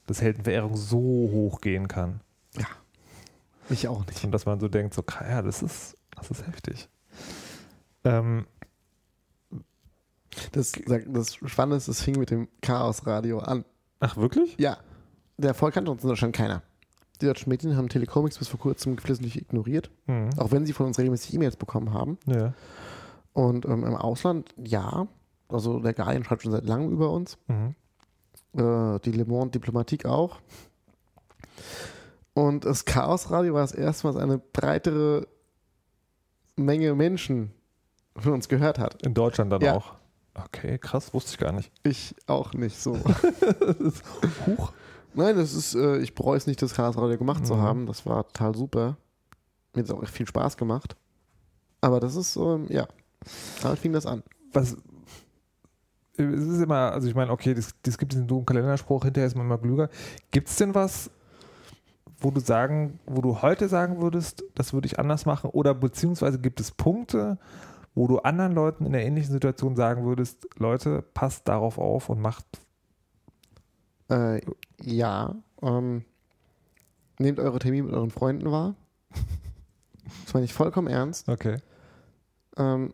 dass 0.06 0.22
Heldenverehrung 0.22 0.76
so 0.76 0.98
hoch 0.98 1.60
gehen 1.60 1.88
kann. 1.88 2.20
Ich 3.68 3.86
auch 3.88 4.04
nicht. 4.06 4.24
Und 4.24 4.32
dass 4.32 4.46
man 4.46 4.58
so 4.58 4.68
denkt, 4.68 4.94
so, 4.94 5.04
ja, 5.20 5.42
das 5.42 5.62
ist, 5.62 5.96
das 6.16 6.30
ist 6.30 6.46
heftig. 6.46 6.88
Ähm, 8.04 8.46
Das, 10.52 10.72
das 11.06 11.34
Spannende 11.34 11.76
ist, 11.76 11.88
es 11.88 12.02
fing 12.02 12.18
mit 12.18 12.30
dem 12.30 12.48
Chaosradio 12.62 13.38
an. 13.40 13.64
ach, 14.00 14.16
wirklich? 14.16 14.56
Ja. 14.58 14.78
Der 15.38 15.54
Volk 15.54 15.74
kannte 15.74 15.90
uns 15.90 16.02
in 16.02 16.08
Deutschland 16.08 16.34
keiner. 16.36 16.62
Die 17.20 17.26
deutschen 17.26 17.48
Medien 17.50 17.76
haben 17.76 17.88
Telecomics 17.88 18.38
bis 18.38 18.48
vor 18.48 18.60
kurzem 18.60 18.96
geflissentlich 18.96 19.36
ignoriert, 19.40 19.90
Mhm. 20.06 20.30
auch 20.38 20.50
wenn 20.52 20.64
sie 20.66 20.72
von 20.72 20.86
uns 20.86 20.98
regelmäßig 20.98 21.34
E-Mails 21.34 21.56
bekommen 21.56 21.92
haben. 21.92 22.18
Ja. 22.26 22.54
Und 23.32 23.64
ähm, 23.66 23.84
im 23.84 23.94
Ausland, 23.94 24.54
ja. 24.56 25.06
Also 25.48 25.80
der 25.80 25.92
Guardian 25.94 26.24
schreibt 26.24 26.42
schon 26.42 26.52
seit 26.52 26.64
langem 26.64 26.90
über 26.92 27.10
uns. 27.10 27.36
Mhm. 27.48 27.74
Äh, 28.56 29.00
die 29.00 29.12
Le 29.12 29.24
Monde 29.24 29.50
Diplomatique 29.52 30.06
auch. 30.06 30.38
Und 32.34 32.64
das 32.64 32.84
Chaos 32.84 33.30
Radio 33.30 33.54
war 33.54 33.62
das 33.62 33.72
erste 33.72 34.06
Mal, 34.06 34.14
was 34.14 34.22
eine 34.22 34.38
breitere 34.38 35.26
Menge 36.56 36.94
Menschen 36.94 37.50
von 38.16 38.32
uns 38.34 38.48
gehört 38.48 38.78
hat. 38.78 39.02
In 39.04 39.14
Deutschland 39.14 39.52
dann 39.52 39.60
Ja. 39.62 39.76
auch. 39.76 39.94
Okay, 40.46 40.78
krass, 40.78 41.12
wusste 41.14 41.32
ich 41.32 41.38
gar 41.38 41.52
nicht. 41.52 41.70
Ich 41.82 42.14
auch 42.26 42.52
nicht 42.54 42.78
so. 42.80 42.96
Huch. 44.46 44.72
Nein, 45.14 45.36
das 45.36 45.54
ist, 45.54 45.74
äh, 45.74 45.98
ich 45.98 46.14
bereue 46.14 46.36
es 46.36 46.46
nicht, 46.46 46.62
das 46.62 46.74
Chaos 46.74 46.96
Radio 46.96 47.18
gemacht 47.18 47.46
zu 47.46 47.54
Mhm. 47.56 47.60
haben. 47.62 47.86
Das 47.86 48.06
war 48.06 48.26
total 48.26 48.54
super. 48.54 48.96
Mir 49.74 49.80
hat 49.82 49.88
es 49.88 49.90
auch 49.90 50.02
echt 50.02 50.12
viel 50.12 50.26
Spaß 50.26 50.56
gemacht. 50.56 50.96
Aber 51.80 51.98
das 52.00 52.14
ist, 52.16 52.36
ähm, 52.36 52.66
ja, 52.68 52.86
damit 53.62 53.78
fing 53.78 53.92
das 53.92 54.06
an. 54.06 54.22
Was. 54.52 54.76
Es 56.16 56.26
ist 56.42 56.60
immer, 56.60 56.92
also 56.92 57.08
ich 57.08 57.14
meine, 57.14 57.30
okay, 57.32 57.54
das, 57.54 57.74
das 57.82 57.96
gibt 57.96 58.12
diesen 58.12 58.26
dummen 58.26 58.44
Kalenderspruch, 58.44 59.04
hinterher 59.04 59.26
ist 59.26 59.36
man 59.36 59.46
immer 59.46 59.56
klüger. 59.58 59.88
Gibt 60.32 60.48
es 60.48 60.56
denn 60.56 60.74
was, 60.74 61.10
wo 62.20 62.30
du 62.30 62.40
sagen, 62.40 63.00
wo 63.06 63.22
du 63.22 63.40
heute 63.40 63.68
sagen 63.68 64.02
würdest, 64.02 64.44
das 64.54 64.74
würde 64.74 64.86
ich 64.86 64.98
anders 64.98 65.24
machen? 65.24 65.48
Oder 65.50 65.72
beziehungsweise 65.74 66.38
gibt 66.38 66.60
es 66.60 66.72
Punkte, 66.72 67.38
wo 67.94 68.06
du 68.06 68.18
anderen 68.20 68.52
Leuten 68.52 68.86
in 68.86 68.92
der 68.92 69.04
ähnlichen 69.04 69.32
Situation 69.32 69.76
sagen 69.76 70.04
würdest, 70.04 70.48
Leute, 70.56 71.02
passt 71.14 71.48
darauf 71.48 71.78
auf 71.78 72.08
und 72.08 72.20
macht. 72.20 72.46
Äh, 74.08 74.40
ja, 74.82 75.34
ähm, 75.62 76.04
nehmt 77.18 77.38
eure 77.38 77.58
Termine 77.58 77.84
mit 77.84 77.94
euren 77.94 78.10
Freunden 78.10 78.50
wahr. 78.50 78.74
Das 80.24 80.34
meine 80.34 80.44
ich 80.44 80.54
vollkommen 80.54 80.88
ernst. 80.88 81.28
Okay. 81.28 81.58
Ähm, 82.56 82.92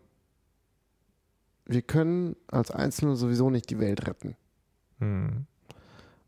wir 1.64 1.80
können 1.80 2.36
als 2.47 2.70
Einzelne 2.70 3.16
sowieso 3.16 3.49
nicht 3.49 3.70
die 3.70 3.78
Welt 3.78 4.07
retten. 4.07 4.36
Hm. 4.99 5.47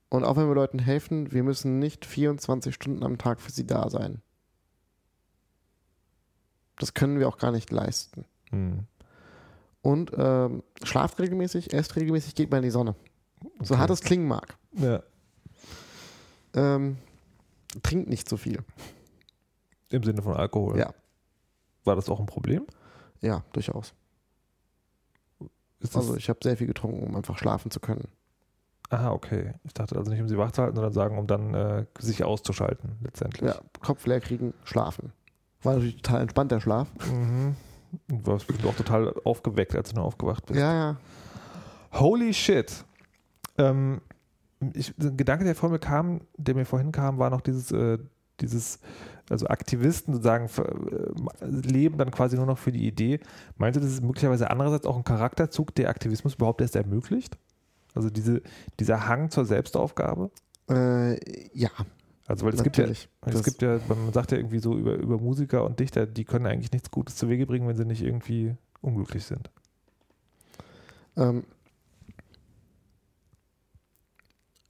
Und 0.08 0.24
auch 0.24 0.36
wenn 0.36 0.48
wir 0.48 0.54
Leuten 0.54 0.78
helfen, 0.78 1.32
wir 1.32 1.42
müssen 1.42 1.78
nicht 1.78 2.06
24 2.06 2.74
Stunden 2.74 3.04
am 3.04 3.18
Tag 3.18 3.40
für 3.40 3.52
sie 3.52 3.66
da 3.66 3.90
sein. 3.90 4.22
Das 6.78 6.94
können 6.94 7.18
wir 7.18 7.28
auch 7.28 7.38
gar 7.38 7.52
nicht 7.52 7.70
leisten. 7.70 8.24
Hm. 8.50 8.84
Und 9.82 10.10
ähm, 10.16 10.62
schlaft 10.82 11.18
regelmäßig, 11.20 11.72
esst 11.72 11.96
regelmäßig, 11.96 12.34
geht 12.34 12.50
mal 12.50 12.58
in 12.58 12.64
die 12.64 12.70
Sonne. 12.70 12.94
So 13.60 13.74
Okay. 13.74 13.80
hart 13.80 13.90
es 13.90 14.00
klingen 14.00 14.26
mag. 14.26 14.56
Ja. 14.72 15.02
Ähm, 16.54 16.98
trinkt 17.82 18.08
nicht 18.08 18.28
so 18.28 18.36
viel. 18.36 18.58
Im 19.90 20.02
Sinne 20.02 20.22
von 20.22 20.34
Alkohol. 20.34 20.78
Ja. 20.78 20.92
War 21.84 21.96
das 21.96 22.08
auch 22.08 22.20
ein 22.20 22.26
Problem? 22.26 22.66
Ja, 23.20 23.44
durchaus. 23.52 23.94
Also 25.94 26.16
ich 26.16 26.28
habe 26.28 26.40
sehr 26.42 26.56
viel 26.56 26.66
getrunken, 26.66 27.04
um 27.06 27.14
einfach 27.16 27.38
schlafen 27.38 27.70
zu 27.70 27.78
können. 27.80 28.08
aha, 28.90 29.12
okay. 29.12 29.54
Ich 29.64 29.74
dachte 29.74 29.96
also 29.96 30.10
nicht, 30.10 30.20
um 30.20 30.28
sie 30.28 30.36
wach 30.36 30.50
zu 30.50 30.62
halten, 30.62 30.74
sondern 30.74 30.92
sagen, 30.92 31.18
um 31.18 31.26
dann 31.28 31.54
äh, 31.54 31.86
sich 32.00 32.24
auszuschalten, 32.24 32.96
letztendlich. 33.02 33.48
Ja, 33.48 33.60
Kopf 33.80 34.04
leer 34.06 34.20
kriegen, 34.20 34.54
schlafen. 34.64 35.12
War 35.62 35.74
natürlich 35.74 35.96
total 36.02 36.22
entspannt, 36.22 36.50
der 36.50 36.60
Schlaf. 36.60 36.88
Mhm. 37.10 37.54
Du 38.08 38.26
warst 38.26 38.46
auch 38.64 38.74
total 38.74 39.14
aufgeweckt, 39.24 39.74
als 39.74 39.90
du 39.90 39.96
nur 39.96 40.04
aufgewacht 40.04 40.46
bist. 40.46 40.60
Ja, 40.60 40.72
ja. 40.72 40.96
Holy 41.92 42.34
shit. 42.34 42.84
Ähm, 43.56 44.00
ich, 44.74 44.94
ein 44.98 45.16
Gedanke, 45.16 45.44
der 45.44 45.54
vor 45.54 45.68
mir 45.68 45.78
kam, 45.78 46.20
der 46.36 46.54
mir 46.54 46.64
vorhin 46.64 46.92
kam, 46.92 47.18
war 47.18 47.30
noch 47.30 47.40
dieses, 47.40 47.70
äh, 47.72 47.98
dieses, 48.40 48.80
also 49.30 49.46
Aktivisten 49.46 50.14
sozusagen 50.14 50.48
äh, 50.48 51.46
leben 51.46 51.98
dann 51.98 52.10
quasi 52.10 52.36
nur 52.36 52.46
noch 52.46 52.58
für 52.58 52.72
die 52.72 52.86
Idee. 52.86 53.20
Meinst 53.56 53.76
du, 53.76 53.80
das 53.80 53.92
ist 53.92 54.02
möglicherweise 54.02 54.50
andererseits 54.50 54.86
auch 54.86 54.96
ein 54.96 55.04
Charakterzug, 55.04 55.74
der 55.74 55.88
Aktivismus 55.90 56.34
überhaupt 56.34 56.60
erst 56.60 56.76
ermöglicht? 56.76 57.38
Also 57.94 58.10
diese, 58.10 58.42
dieser 58.78 59.08
Hang 59.08 59.30
zur 59.30 59.44
Selbstaufgabe? 59.44 60.30
Äh, 60.70 61.18
ja, 61.56 61.70
Also 62.28 62.44
weil 62.44 62.52
es 62.52 62.62
gibt 62.62 62.76
ja, 62.76 62.84
natürlich. 62.84 63.08
es 63.24 63.42
gibt 63.42 63.62
ja, 63.62 63.80
man 63.88 64.12
sagt 64.12 64.32
ja 64.32 64.36
irgendwie 64.38 64.58
so 64.58 64.76
über, 64.76 64.94
über 64.96 65.18
Musiker 65.18 65.64
und 65.64 65.80
Dichter, 65.80 66.06
die 66.06 66.24
können 66.24 66.46
eigentlich 66.46 66.72
nichts 66.72 66.90
Gutes 66.90 67.16
zu 67.16 67.28
Wege 67.30 67.46
bringen, 67.46 67.66
wenn 67.66 67.76
sie 67.76 67.86
nicht 67.86 68.02
irgendwie 68.02 68.54
unglücklich 68.82 69.24
sind. 69.24 69.50
Ähm, 71.16 71.44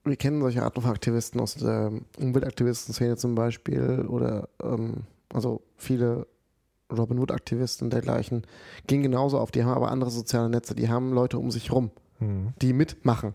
wir 0.04 0.16
kennen 0.16 0.40
solche 0.40 0.62
Arten 0.62 0.80
von 0.80 0.90
Aktivisten 0.92 1.40
aus 1.40 1.54
der 1.56 1.92
Umweltaktivisten-Szene 2.18 3.16
zum 3.16 3.34
Beispiel 3.34 4.06
oder 4.08 4.48
ähm, 4.62 5.02
also 5.34 5.62
viele 5.76 6.26
Robin 6.96 7.18
Hood-Aktivisten 7.18 7.86
und 7.86 7.92
dergleichen 7.92 8.46
gehen 8.86 9.02
genauso 9.02 9.38
auf, 9.38 9.50
die 9.50 9.64
haben 9.64 9.74
aber 9.74 9.90
andere 9.90 10.10
soziale 10.10 10.48
Netze, 10.48 10.74
die 10.74 10.88
haben 10.88 11.12
Leute 11.12 11.38
um 11.38 11.50
sich 11.50 11.72
rum, 11.72 11.90
Hm. 12.18 12.54
die 12.62 12.72
mitmachen. 12.72 13.34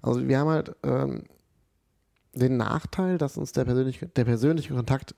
Also 0.00 0.26
wir 0.26 0.38
haben 0.38 0.48
halt 0.48 0.74
ähm, 0.82 1.24
den 2.32 2.56
Nachteil, 2.56 3.18
dass 3.18 3.36
uns 3.36 3.52
der 3.52 3.64
persönliche, 3.64 4.06
der 4.06 4.24
persönliche 4.24 4.74
Kontakt 4.74 5.14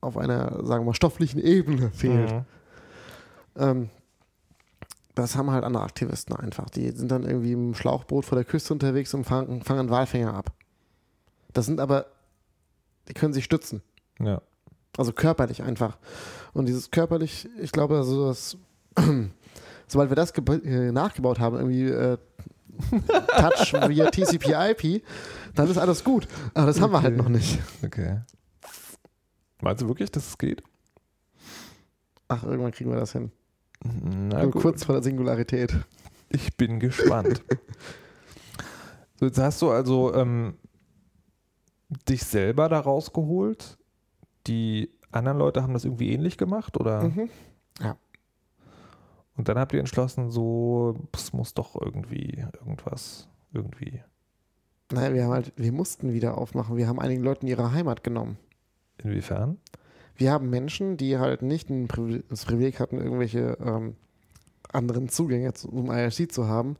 auf 0.00 0.16
einer, 0.16 0.64
sagen 0.64 0.82
wir 0.82 0.86
mal, 0.86 0.94
stofflichen 0.94 1.40
Ebene 1.40 1.90
fehlt. 1.90 2.32
Mhm. 2.32 2.44
Ähm, 3.56 3.90
das 5.14 5.36
haben 5.36 5.50
halt 5.50 5.64
andere 5.64 5.82
Aktivisten 5.82 6.34
einfach. 6.36 6.70
Die 6.70 6.90
sind 6.90 7.10
dann 7.10 7.24
irgendwie 7.24 7.52
im 7.52 7.74
Schlauchboot 7.74 8.24
vor 8.24 8.36
der 8.36 8.44
Küste 8.44 8.72
unterwegs 8.72 9.12
und 9.12 9.24
fangen, 9.24 9.62
fangen 9.62 9.90
Walfänger 9.90 10.34
ab. 10.34 10.52
Das 11.52 11.66
sind 11.66 11.80
aber, 11.80 12.06
die 13.08 13.14
können 13.14 13.32
sich 13.32 13.44
stützen. 13.44 13.82
Ja. 14.18 14.40
Also 14.96 15.12
körperlich 15.12 15.62
einfach. 15.62 15.98
Und 16.52 16.66
dieses 16.66 16.90
körperlich, 16.90 17.48
ich 17.60 17.72
glaube, 17.72 17.96
also 17.96 18.28
das, 18.28 18.56
sobald 19.86 20.10
wir 20.10 20.16
das 20.16 20.30
äh, 20.30 20.92
nachgebaut 20.92 21.38
haben, 21.38 21.56
irgendwie 21.56 21.88
äh, 21.88 22.18
Touch 23.36 23.72
via 23.88 24.10
TCP/IP, 24.10 25.02
dann 25.54 25.68
ist 25.70 25.78
alles 25.78 26.02
gut. 26.04 26.26
Aber 26.54 26.66
das 26.66 26.80
haben 26.80 26.92
wir 26.92 27.02
halt 27.02 27.14
Okay. 27.14 27.22
noch 27.22 27.28
nicht. 27.28 27.58
Okay. 27.84 28.20
Meinst 29.62 29.82
du 29.82 29.88
wirklich, 29.88 30.10
dass 30.10 30.26
es 30.28 30.38
geht? 30.38 30.62
Ach, 32.28 32.44
irgendwann 32.44 32.72
kriegen 32.72 32.90
wir 32.90 32.98
das 32.98 33.12
hin. 33.12 33.30
Na 33.84 34.42
Nur 34.42 34.50
gut. 34.52 34.62
kurz 34.62 34.84
vor 34.84 34.94
der 34.94 35.02
Singularität. 35.02 35.74
Ich 36.28 36.56
bin 36.56 36.78
gespannt. 36.80 37.42
so, 39.18 39.26
jetzt 39.26 39.38
hast 39.38 39.60
du 39.62 39.70
also 39.70 40.14
ähm, 40.14 40.54
dich 42.08 42.22
selber 42.24 42.68
da 42.68 42.78
rausgeholt. 42.80 43.78
Die 44.46 44.90
anderen 45.12 45.38
Leute 45.38 45.62
haben 45.62 45.72
das 45.74 45.84
irgendwie 45.84 46.12
ähnlich 46.12 46.38
gemacht, 46.38 46.78
oder? 46.78 47.02
Mhm. 47.04 47.28
Und 49.40 49.48
dann 49.48 49.56
habt 49.58 49.72
ihr 49.72 49.80
entschlossen, 49.80 50.30
so, 50.30 50.96
es 51.14 51.32
muss 51.32 51.54
doch 51.54 51.80
irgendwie 51.80 52.44
irgendwas, 52.58 53.26
irgendwie. 53.54 54.02
Naja, 54.92 55.14
wir 55.14 55.24
haben 55.24 55.32
halt, 55.32 55.54
wir 55.56 55.72
mussten 55.72 56.12
wieder 56.12 56.36
aufmachen. 56.36 56.76
Wir 56.76 56.86
haben 56.86 57.00
einigen 57.00 57.22
Leuten 57.22 57.46
ihre 57.46 57.72
Heimat 57.72 58.04
genommen. 58.04 58.36
Inwiefern? 58.98 59.56
Wir 60.14 60.30
haben 60.30 60.50
Menschen, 60.50 60.98
die 60.98 61.16
halt 61.16 61.40
nicht 61.40 61.70
ein 61.70 61.88
Privi- 61.88 62.22
das 62.28 62.44
Privileg 62.44 62.80
hatten, 62.80 62.98
irgendwelche 62.98 63.56
ähm, 63.64 63.96
anderen 64.70 65.08
Zugänge 65.08 65.54
zum 65.54 65.90
IRC 65.90 66.30
zu 66.30 66.46
haben, 66.46 66.76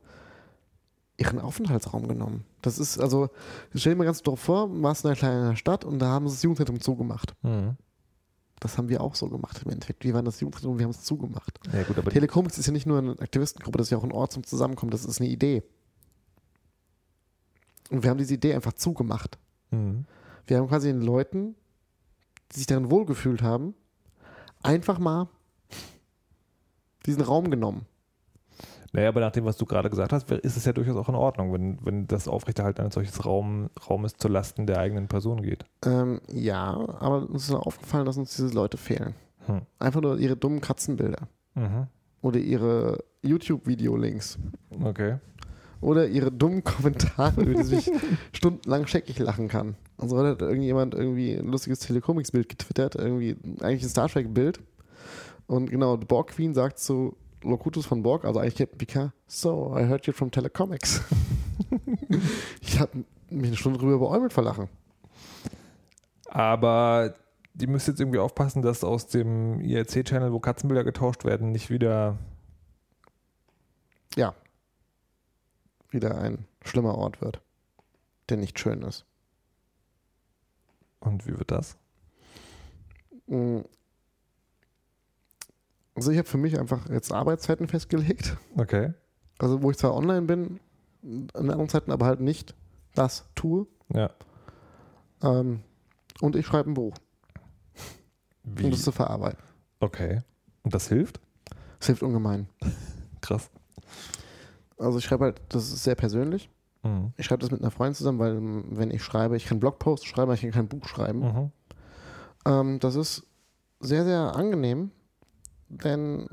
ihren 1.17 1.39
Aufenthaltsraum 1.39 2.09
genommen. 2.09 2.45
Das 2.61 2.79
ist 2.79 2.99
also, 2.99 3.31
stell 3.75 3.95
dir 3.95 3.99
mal 4.01 4.05
ganz 4.05 4.21
doof 4.21 4.39
vor, 4.39 4.69
du 4.69 4.83
warst 4.83 5.05
in 5.05 5.09
einer 5.09 5.17
kleinen 5.17 5.57
Stadt 5.57 5.87
und 5.87 5.99
da 5.99 6.09
haben 6.09 6.29
sie 6.29 6.35
das 6.35 6.43
Jugendzentrum 6.43 6.79
zugemacht. 6.83 7.35
Hm. 7.41 7.79
Das 8.61 8.77
haben 8.77 8.91
wir 8.91 9.01
auch 9.01 9.15
so 9.15 9.29
gemacht 9.29 9.63
im 9.65 9.71
Endeffekt. 9.71 10.05
Wir 10.05 10.13
waren 10.13 10.27
das 10.27 10.41
Jugendzentrum 10.41 10.73
und 10.75 10.79
wir 10.79 10.85
haben 10.85 10.91
es 10.91 11.03
zugemacht. 11.03 11.59
Ja, 11.73 11.83
gut, 11.83 11.99
aber 11.99 12.11
Telecomics 12.11 12.59
ist 12.59 12.67
ja 12.67 12.73
nicht 12.73 12.87
nur 12.87 12.99
eine 12.99 13.19
Aktivistengruppe, 13.19 13.79
das 13.79 13.87
ist 13.87 13.91
ja 13.91 13.99
auch 13.99 14.05
ein 14.05 14.13
Ort 14.13 14.33
zum 14.33 14.45
Zusammenkommen, 14.45 14.91
das 14.91 15.05
ist 15.05 15.21
eine 15.21 15.31
Idee. 15.31 15.63
Und 17.91 18.03
wir 18.03 18.11
haben 18.11 18.19
diese 18.19 18.35
Idee 18.35 18.55
einfach 18.55 18.75
zugemacht. 18.75 19.39
hm. 19.71 20.05
Wir 20.47 20.59
haben 20.59 20.69
quasi 20.69 20.89
den 20.89 21.01
Leuten, 21.01 21.55
die 22.51 22.59
sich 22.59 22.67
darin 22.67 22.91
wohlgefühlt 22.91 23.41
haben, 23.41 23.75
einfach 24.63 24.99
mal 24.99 25.29
diesen 27.07 27.23
Raum 27.23 27.51
genommen. 27.51 27.87
Naja, 28.93 29.09
aber 29.09 29.21
nach 29.21 29.31
dem, 29.31 29.45
was 29.45 29.57
du 29.57 29.67
gerade 29.67 29.89
gesagt 29.89 30.13
hast, 30.13 30.31
ist 30.31 30.57
es 30.57 30.65
ja 30.65 30.73
durchaus 30.73 30.97
auch 30.97 31.09
in 31.09 31.15
Ordnung, 31.15 31.53
wenn, 31.53 31.79
wenn 31.85 32.07
das 32.09 32.27
Aufrechterhalten 32.27 32.81
eines 32.81 32.95
solches 32.95 33.25
Raum, 33.25 33.71
Raumes 33.89 34.17
zu 34.17 34.29
Lasten 34.29 34.67
der 34.67 34.79
eigenen 34.79 35.07
Person 35.07 35.43
geht. 35.43 35.65
Ähm, 35.85 36.21
ja, 36.33 36.73
aber 36.99 37.29
uns 37.29 37.49
ist 37.49 37.55
aufgefallen, 37.55 38.07
dass 38.07 38.17
uns 38.17 38.35
diese 38.35 38.49
Leute 38.49 38.77
fehlen. 38.77 39.15
Hm. 39.47 39.63
Einfach 39.79 40.01
nur 40.01 40.19
ihre 40.19 40.37
dummen 40.37 40.61
Katzenbilder. 40.61 41.29
Mhm. 41.55 41.87
Oder 42.23 42.39
ihre 42.39 42.99
YouTube-Video-Links. 43.23 44.39
Okay. 44.83 45.19
Oder 45.81 46.09
ihre 46.09 46.33
dummen 46.33 46.65
Kommentare, 46.65 47.43
über 47.43 47.55
die 47.55 47.63
sich 47.63 47.91
stundenlang 48.33 48.87
scheckig 48.87 49.19
lachen 49.19 49.49
kann. 49.49 49.77
Also 49.99 50.17
heute 50.17 50.31
hat 50.31 50.43
irgendjemand 50.43 50.95
irgendwie 50.95 51.35
ein 51.35 51.47
lustiges 51.47 51.79
Telecomics-Bild 51.81 52.49
getwittert, 52.49 52.97
irgendwie 52.97 53.37
eigentlich 53.61 53.85
ein 53.85 53.89
Star 53.89 54.09
Trek-Bild. 54.09 54.61
Und 55.47 55.71
genau, 55.71 55.97
Borg 55.97 56.29
Queen 56.29 56.55
sagt 56.55 56.79
zu 56.79 57.17
Locutus 57.43 57.87
von 57.87 58.03
Borg, 58.03 58.25
also 58.25 58.41
eigentlich 58.41 58.69
Picard, 58.77 59.13
so, 59.27 59.75
I 59.77 59.87
heard 59.87 60.07
you 60.07 60.13
from 60.13 60.31
Telecomics. 60.31 61.03
ich 62.61 62.79
habe 62.79 63.05
mich 63.31 63.47
eine 63.49 63.57
Stunde 63.57 63.79
drüber 63.79 63.99
beäumelt 63.99 64.33
vor 64.33 64.45
Lachen. 64.45 64.69
Aber 66.27 67.15
die 67.55 67.67
müsst 67.67 67.89
jetzt 67.89 68.01
irgendwie 68.01 68.19
aufpassen, 68.19 68.63
dass 68.63 68.85
aus 68.85 69.07
dem 69.07 69.61
IRC-Channel, 69.61 70.33
wo 70.33 70.41
Katzenbilder 70.41 70.85
getauscht 70.85 71.25
werden, 71.25 71.53
nicht 71.53 71.71
wieder. 71.71 72.19
Ja. 74.17 74.35
Wieder 75.91 76.19
ein 76.19 76.47
schlimmer 76.65 76.97
Ort 76.97 77.21
wird, 77.21 77.41
der 78.29 78.37
nicht 78.37 78.59
schön 78.59 78.83
ist. 78.83 79.05
Und 81.01 81.27
wie 81.27 81.37
wird 81.37 81.51
das? 81.51 81.77
Also 86.01 86.13
ich 86.13 86.17
habe 86.17 86.27
für 86.27 86.39
mich 86.39 86.59
einfach 86.59 86.89
jetzt 86.89 87.13
Arbeitszeiten 87.13 87.69
festgelegt. 87.69 88.39
Okay. 88.57 88.95
Also 89.39 89.61
wo 89.61 89.71
ich 89.71 89.77
zwar 89.77 89.95
online 89.95 90.23
bin, 90.23 90.59
in 91.03 91.29
anderen 91.35 91.69
Zeiten 91.69 91.93
aber 91.93 92.07
halt 92.07 92.21
nicht 92.21 92.55
das 92.95 93.27
tue. 93.35 93.67
Ja. 93.93 94.09
Ähm, 95.23 95.61
und 96.23 96.37
ich 96.37 96.47
schreibe 96.47 96.71
ein 96.71 96.75
Buch, 96.75 96.95
Wie? 98.45 98.65
um 98.65 98.71
das 98.71 98.83
zu 98.83 98.93
verarbeiten. 98.93 99.45
Okay. 99.81 100.23
Und 100.63 100.73
das 100.73 100.89
hilft? 100.89 101.21
Das 101.79 101.89
hilft 101.89 102.03
ungemein. 102.03 102.49
Krass. 103.21 103.51
Also 104.79 104.97
ich 104.97 105.05
schreibe 105.05 105.25
halt, 105.25 105.43
das 105.51 105.71
ist 105.71 105.85
sehr 105.85 105.97
persönlich. 105.97 106.49
Mhm. 106.83 107.13
Ich 107.19 107.27
schreibe 107.27 107.43
das 107.43 107.51
mit 107.51 107.61
einer 107.61 107.71
Freundin 107.71 107.95
zusammen, 107.95 108.21
weil 108.21 108.37
ähm, 108.39 108.65
wenn 108.71 108.91
ich 108.91 109.05
schreibe, 109.05 109.37
ich 109.37 109.45
kann 109.45 109.61
Blogpost 109.61 110.07
schreiben, 110.07 110.31
aber 110.31 110.35
ich 110.35 110.41
kann 110.41 110.51
kein 110.51 110.69
Buch 110.69 110.89
schreiben. 110.89 111.21
Mhm. 111.21 111.53
Ähm, 112.47 112.81
das 112.81 112.95
ist 112.95 113.27
sehr, 113.81 114.07
sehr 114.07 114.35
angenehm, 114.35 114.93
denn 115.71 116.29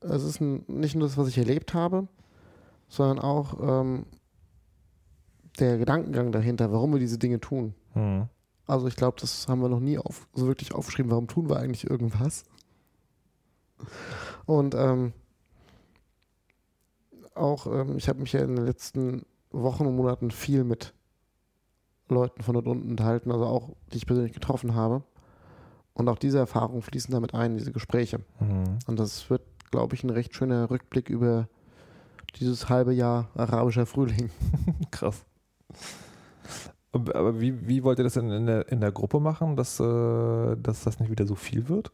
es 0.00 0.22
ist 0.24 0.40
nicht 0.40 0.94
nur 0.94 1.06
das, 1.06 1.16
was 1.16 1.28
ich 1.28 1.38
erlebt 1.38 1.74
habe, 1.74 2.08
sondern 2.88 3.18
auch 3.18 3.60
ähm, 3.60 4.06
der 5.58 5.78
Gedankengang 5.78 6.32
dahinter, 6.32 6.72
warum 6.72 6.92
wir 6.92 7.00
diese 7.00 7.18
Dinge 7.18 7.40
tun. 7.40 7.74
Mhm. 7.94 8.28
Also 8.66 8.88
ich 8.88 8.96
glaube, 8.96 9.18
das 9.20 9.46
haben 9.46 9.60
wir 9.60 9.68
noch 9.68 9.80
nie 9.80 9.98
auf, 9.98 10.26
so 10.34 10.46
wirklich 10.46 10.74
aufgeschrieben, 10.74 11.10
warum 11.10 11.28
tun 11.28 11.48
wir 11.48 11.58
eigentlich 11.58 11.88
irgendwas. 11.88 12.44
Und 14.46 14.74
ähm, 14.74 15.12
auch, 17.34 17.66
ähm, 17.66 17.96
ich 17.96 18.08
habe 18.08 18.20
mich 18.20 18.32
ja 18.32 18.40
in 18.40 18.56
den 18.56 18.64
letzten 18.64 19.26
Wochen 19.50 19.86
und 19.86 19.96
Monaten 19.96 20.30
viel 20.30 20.64
mit 20.64 20.94
Leuten 22.08 22.42
von 22.42 22.54
dort 22.54 22.66
unten 22.66 22.90
unterhalten, 22.90 23.30
also 23.30 23.46
auch, 23.46 23.70
die 23.92 23.98
ich 23.98 24.06
persönlich 24.06 24.32
getroffen 24.32 24.74
habe. 24.74 25.02
Und 25.94 26.08
auch 26.08 26.18
diese 26.18 26.38
Erfahrungen 26.38 26.82
fließen 26.82 27.12
damit 27.12 27.34
ein, 27.34 27.56
diese 27.56 27.72
Gespräche. 27.72 28.18
Mhm. 28.40 28.78
Und 28.86 28.98
das 28.98 29.30
wird, 29.30 29.42
glaube 29.70 29.94
ich, 29.94 30.02
ein 30.02 30.10
recht 30.10 30.34
schöner 30.34 30.68
Rückblick 30.70 31.08
über 31.08 31.48
dieses 32.36 32.68
halbe 32.68 32.92
Jahr 32.92 33.28
arabischer 33.34 33.86
Frühling. 33.86 34.30
Krass. 34.90 35.24
Aber 36.92 37.40
wie, 37.40 37.66
wie 37.66 37.82
wollt 37.82 37.98
ihr 37.98 38.04
das 38.04 38.14
denn 38.14 38.30
in 38.30 38.46
der, 38.46 38.68
in 38.70 38.80
der 38.80 38.92
Gruppe 38.92 39.20
machen, 39.20 39.56
dass, 39.56 39.80
äh, 39.80 40.56
dass 40.56 40.84
das 40.84 41.00
nicht 41.00 41.10
wieder 41.10 41.26
so 41.26 41.34
viel 41.34 41.68
wird? 41.68 41.92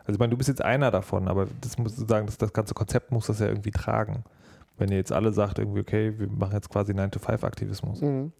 Also 0.00 0.12
ich 0.12 0.18
meine, 0.18 0.30
du 0.30 0.36
bist 0.36 0.48
jetzt 0.48 0.62
einer 0.62 0.90
davon, 0.90 1.28
aber 1.28 1.46
das 1.60 1.78
musst 1.78 1.98
du 1.98 2.06
sagen, 2.06 2.26
das, 2.26 2.36
das 2.36 2.52
ganze 2.52 2.74
Konzept 2.74 3.10
muss 3.10 3.26
das 3.26 3.38
ja 3.38 3.46
irgendwie 3.46 3.70
tragen. 3.70 4.24
Wenn 4.76 4.90
ihr 4.90 4.96
jetzt 4.96 5.12
alle 5.12 5.32
sagt, 5.32 5.58
irgendwie, 5.58 5.80
okay, 5.80 6.18
wir 6.18 6.28
machen 6.28 6.54
jetzt 6.54 6.68
quasi 6.68 6.92
9-to-5-Aktivismus. 6.92 8.00
Mhm. 8.00 8.32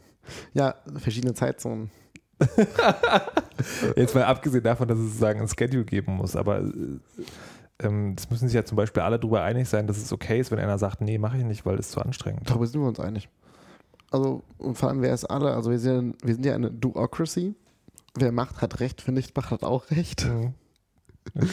ja, 0.54 0.74
verschiedene 0.96 1.34
Zeitzonen. 1.34 1.90
Jetzt 3.96 4.14
mal 4.14 4.24
abgesehen 4.24 4.64
davon, 4.64 4.88
dass 4.88 4.98
es 4.98 5.06
sozusagen 5.06 5.40
ein 5.40 5.48
Schedule 5.48 5.84
geben 5.84 6.16
muss, 6.16 6.36
aber 6.36 6.60
äh, 6.60 6.98
ähm, 7.80 8.14
das 8.16 8.30
müssen 8.30 8.48
sich 8.48 8.54
ja 8.54 8.64
zum 8.64 8.76
Beispiel 8.76 9.02
alle 9.02 9.18
darüber 9.18 9.42
einig 9.42 9.68
sein, 9.68 9.86
dass 9.86 9.98
es 9.98 10.12
okay 10.12 10.40
ist, 10.40 10.50
wenn 10.50 10.58
einer 10.58 10.78
sagt, 10.78 11.00
nee, 11.00 11.18
mache 11.18 11.38
ich 11.38 11.44
nicht, 11.44 11.66
weil 11.66 11.78
es 11.78 11.90
zu 11.90 12.00
anstrengend. 12.00 12.48
Darüber 12.48 12.66
sind 12.66 12.80
wir 12.80 12.88
uns 12.88 13.00
einig. 13.00 13.28
Also, 14.10 14.42
und 14.58 14.76
vor 14.76 14.90
allem, 14.90 15.00
wer 15.00 15.14
ist 15.14 15.24
alle, 15.24 15.54
also 15.54 15.70
wir 15.70 15.78
sind, 15.78 16.16
wir 16.22 16.34
sind 16.34 16.44
ja 16.44 16.54
eine 16.54 16.70
Duocracy. 16.70 17.54
Wer 18.14 18.30
macht, 18.30 18.60
hat 18.60 18.80
Recht, 18.80 19.06
wer 19.06 19.14
nicht 19.14 19.34
macht, 19.36 19.50
hat 19.50 19.62
auch 19.62 19.90
Recht. 19.90 20.26
Mhm. 20.26 20.54
Okay. 21.36 21.46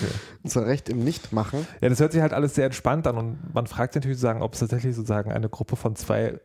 Und 0.44 0.50
zwar 0.50 0.66
Recht 0.66 0.90
im 0.90 1.04
Nichtmachen. 1.04 1.68
Ja, 1.80 1.90
das 1.90 2.00
hört 2.00 2.12
sich 2.12 2.22
halt 2.22 2.34
alles 2.34 2.56
sehr 2.56 2.66
entspannt 2.66 3.06
an 3.06 3.18
und 3.18 3.54
man 3.54 3.68
fragt 3.68 3.94
sich 3.94 4.02
natürlich 4.02 4.18
sozusagen, 4.18 4.42
ob 4.42 4.56
es 4.56 4.60
tatsächlich 4.62 4.96
sozusagen 4.96 5.32
eine 5.32 5.48
Gruppe 5.48 5.76
von 5.76 5.96
zwei 5.96 6.40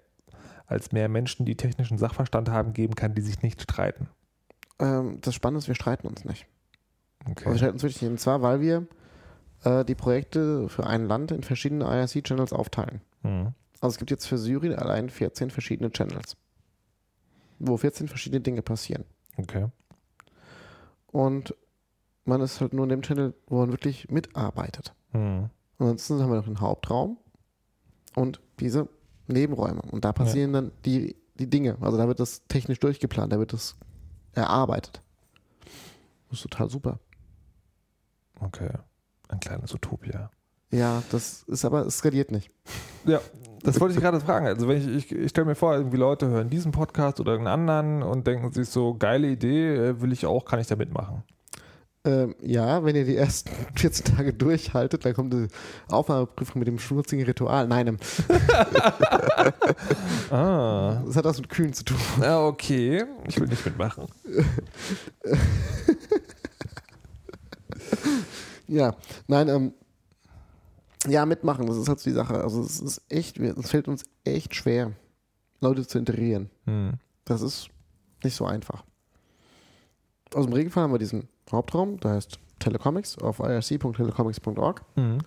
als 0.67 0.93
mehr 0.93 1.09
Menschen, 1.09 1.47
die 1.47 1.57
technischen 1.57 1.97
Sachverstand 1.97 2.51
haben, 2.51 2.75
geben 2.75 2.95
kann, 2.95 3.15
die 3.15 3.23
sich 3.23 3.41
nicht 3.41 3.63
streiten. 3.63 4.09
Ähm, 4.79 5.19
das 5.21 5.35
Spannende 5.35 5.59
ist, 5.59 5.69
wir 5.69 5.75
streiten 5.75 6.07
uns 6.07 6.25
nicht. 6.25 6.47
Okay. 7.29 7.51
Wir 7.51 7.57
streiten 7.57 7.75
uns 7.75 7.83
wirklich 7.83 8.03
nicht. 8.03 8.11
Und 8.11 8.21
zwar, 8.21 8.43
weil 8.43 8.61
wir 8.61 8.87
äh, 9.65 9.85
die 9.85 9.95
Projekte 9.95 10.69
für 10.69 10.87
ein 10.87 11.07
Land 11.07 11.31
in 11.31 11.43
verschiedene 11.43 11.85
IRC-Channels 11.85 12.53
aufteilen. 12.53 13.01
Mhm. 13.23 13.55
Also 13.81 13.95
es 13.95 13.99
gibt 13.99 14.11
jetzt 14.11 14.27
für 14.27 14.39
Syrien 14.39 14.75
allein 14.75 15.11
14 15.11 15.51
verschiedene 15.51 15.91
Channels, 15.91 16.37
wo 17.59 17.77
14 17.77 18.09
verschiedene 18.09 18.41
Dinge 18.41 18.63
passieren. 18.63 19.05
okay. 19.37 19.69
Und 21.09 21.55
man 22.25 22.41
ist 22.41 22.61
halt 22.61 22.73
nur 22.73 22.85
in 22.85 22.89
dem 22.89 23.03
Channel, 23.03 23.35
wo 23.47 23.59
man 23.59 23.71
wirklich 23.71 24.11
mitarbeitet. 24.11 24.95
Mhm. 25.13 25.51
Ansonsten 25.79 26.21
haben 26.21 26.31
wir 26.31 26.37
noch 26.37 26.47
den 26.47 26.61
Hauptraum 26.61 27.19
und 28.17 28.41
diese 28.59 28.89
Nebenräume. 29.27 29.83
Und 29.83 30.05
da 30.05 30.13
passieren 30.13 30.53
dann 30.53 30.73
die, 30.85 31.17
die 31.35 31.49
Dinge. 31.49 31.77
Also 31.81 31.99
da 31.99 32.09
wird 32.09 32.21
das 32.21 32.43
technisch 32.49 32.81
durchgeplant, 32.81 33.33
da 33.33 33.39
wird 33.39 33.53
das 33.53 33.77
erarbeitet. 34.35 35.03
Das 36.31 36.39
ist 36.39 36.51
total 36.51 36.71
super. 36.71 36.99
Okay. 38.41 38.71
Ein 39.29 39.41
kleines 39.41 39.73
Utopia. 39.75 40.31
Ja, 40.71 41.03
das 41.11 41.45
ist 41.45 41.65
aber, 41.65 41.87
es 41.87 41.99
skaliert 41.99 42.33
nicht. 42.33 42.51
Ja, 43.05 43.21
das 43.63 43.81
wollte 43.81 43.95
ich 43.95 44.01
gerade 44.01 44.21
fragen. 44.21 44.47
Also 44.47 44.67
wenn 44.67 44.79
ich, 44.79 44.89
ich, 44.89 45.13
ich 45.13 45.31
stelle 45.31 45.47
mir 45.47 45.55
vor, 45.55 45.75
irgendwie 45.75 45.97
Leute 45.97 46.29
hören 46.29 46.51
diesen 46.51 46.73
Podcast 46.73 47.21
oder 47.21 47.35
einen 47.35 47.47
anderen 47.47 48.03
und 48.03 48.27
denken 48.27 48.53
sich 48.53 48.69
so, 48.69 48.95
geile 48.95 49.29
Idee, 49.29 49.75
äh, 49.77 50.01
will 50.01 50.13
ich 50.13 50.27
auch, 50.27 50.45
kann 50.45 50.59
ich 50.59 50.67
da 50.67 50.77
mitmachen. 50.77 51.23
Ähm, 52.07 52.35
ja, 52.43 52.85
wenn 52.85 52.97
ihr 52.97 53.07
die 53.07 53.17
ersten 53.17 53.51
14 53.77 54.15
Tage 54.17 54.35
durchhaltet, 54.35 55.07
dann 55.07 55.15
kommt 55.15 55.33
die 55.33 55.47
Aufnahmeprüfung 55.89 56.59
mit 56.59 56.69
dem 56.69 56.79
schmutzigen 56.79 57.25
Ritual. 57.25 57.67
Nein, 57.67 57.87
ähm, 57.87 57.99
Ah. 60.31 61.03
das 61.07 61.17
hat 61.17 61.25
was 61.25 61.39
mit 61.39 61.49
Kühen 61.49 61.73
zu 61.73 61.83
tun. 61.85 61.97
Ja, 62.21 62.45
okay. 62.45 63.05
Ich 63.27 63.41
will 63.41 63.49
nicht 63.49 63.65
mitmachen. 63.65 64.05
Ja, 68.67 68.97
nein, 69.27 69.49
ähm, 69.49 69.73
ja, 71.07 71.27
mitmachen, 71.27 71.67
das 71.67 71.77
ist 71.77 71.89
halt 71.89 72.01
so 72.01 72.09
die 72.09 72.15
Sache. 72.15 72.43
Also 72.43 72.63
es 72.63 72.81
ist 72.81 73.03
echt, 73.11 73.39
es 73.39 73.71
fällt 73.71 73.89
uns 73.89 74.05
echt 74.25 74.55
schwer, 74.55 74.93
Leute 75.61 75.87
zu 75.87 75.99
integrieren. 75.99 76.51
Hm. 76.65 76.95
Das 77.27 77.43
ist 77.43 77.69
nicht 78.23 78.35
so 78.35 78.47
einfach. 78.47 78.83
Aus 80.35 80.45
dem 80.47 80.53
Regenfall 80.55 80.85
haben 80.85 80.93
wir 80.93 80.99
diesen 80.99 81.29
Hauptraum, 81.51 81.99
der 82.01 82.13
heißt 82.13 82.39
Telecomics 82.59 83.19
auf 83.19 83.39
irc.telecomics.org. 83.41 84.83
Mhm. 84.97 85.19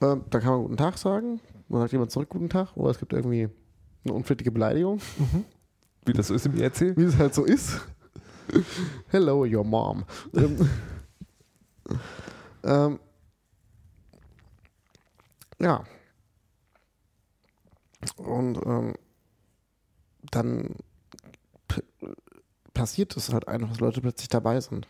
Ähm, 0.00 0.24
da 0.30 0.40
kann 0.40 0.50
man 0.52 0.62
guten 0.62 0.76
Tag 0.76 0.98
sagen. 0.98 1.40
Dann 1.68 1.80
sagt 1.80 1.92
jemand 1.92 2.10
zurück 2.10 2.28
guten 2.28 2.48
Tag. 2.48 2.76
Oder 2.76 2.90
es 2.90 2.98
gibt 2.98 3.12
irgendwie 3.12 3.48
eine 4.04 4.14
unflätige 4.14 4.50
Beleidigung, 4.52 5.00
Wie 6.04 6.12
das 6.12 6.28
so 6.28 6.34
ist 6.34 6.46
im 6.46 6.54
IRC? 6.56 6.96
wie 6.96 7.04
es 7.04 7.16
halt 7.18 7.34
so 7.34 7.44
ist. 7.44 7.80
Hello, 9.08 9.44
your 9.44 9.64
mom. 9.64 10.04
ähm, 10.34 10.70
ähm, 12.64 13.00
ja. 15.58 15.82
Und 18.16 18.58
ähm, 18.64 18.94
dann 20.30 20.76
passiert 22.76 23.16
es 23.16 23.32
halt 23.32 23.48
einfach, 23.48 23.68
dass 23.70 23.80
Leute 23.80 24.00
plötzlich 24.00 24.28
dabei 24.28 24.60
sind. 24.60 24.86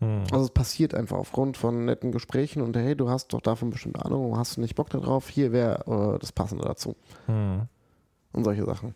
Hm. 0.00 0.24
Also 0.32 0.46
es 0.46 0.50
passiert 0.50 0.92
einfach 0.92 1.16
aufgrund 1.16 1.56
von 1.56 1.84
netten 1.84 2.10
Gesprächen 2.10 2.60
und 2.60 2.76
hey, 2.76 2.96
du 2.96 3.08
hast 3.08 3.32
doch 3.32 3.40
davon 3.40 3.70
bestimmt 3.70 4.04
Ahnung, 4.04 4.36
hast 4.36 4.56
du 4.56 4.60
nicht 4.60 4.74
Bock 4.74 4.90
darauf, 4.90 5.28
hier 5.28 5.52
wäre 5.52 6.16
äh, 6.16 6.18
das 6.18 6.32
Passende 6.32 6.64
dazu. 6.64 6.96
Hm. 7.26 7.62
Und 8.32 8.44
solche 8.44 8.64
Sachen. 8.64 8.94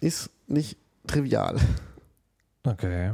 Ist 0.00 0.30
nicht 0.48 0.76
trivial. 1.06 1.56
Okay. 2.64 3.12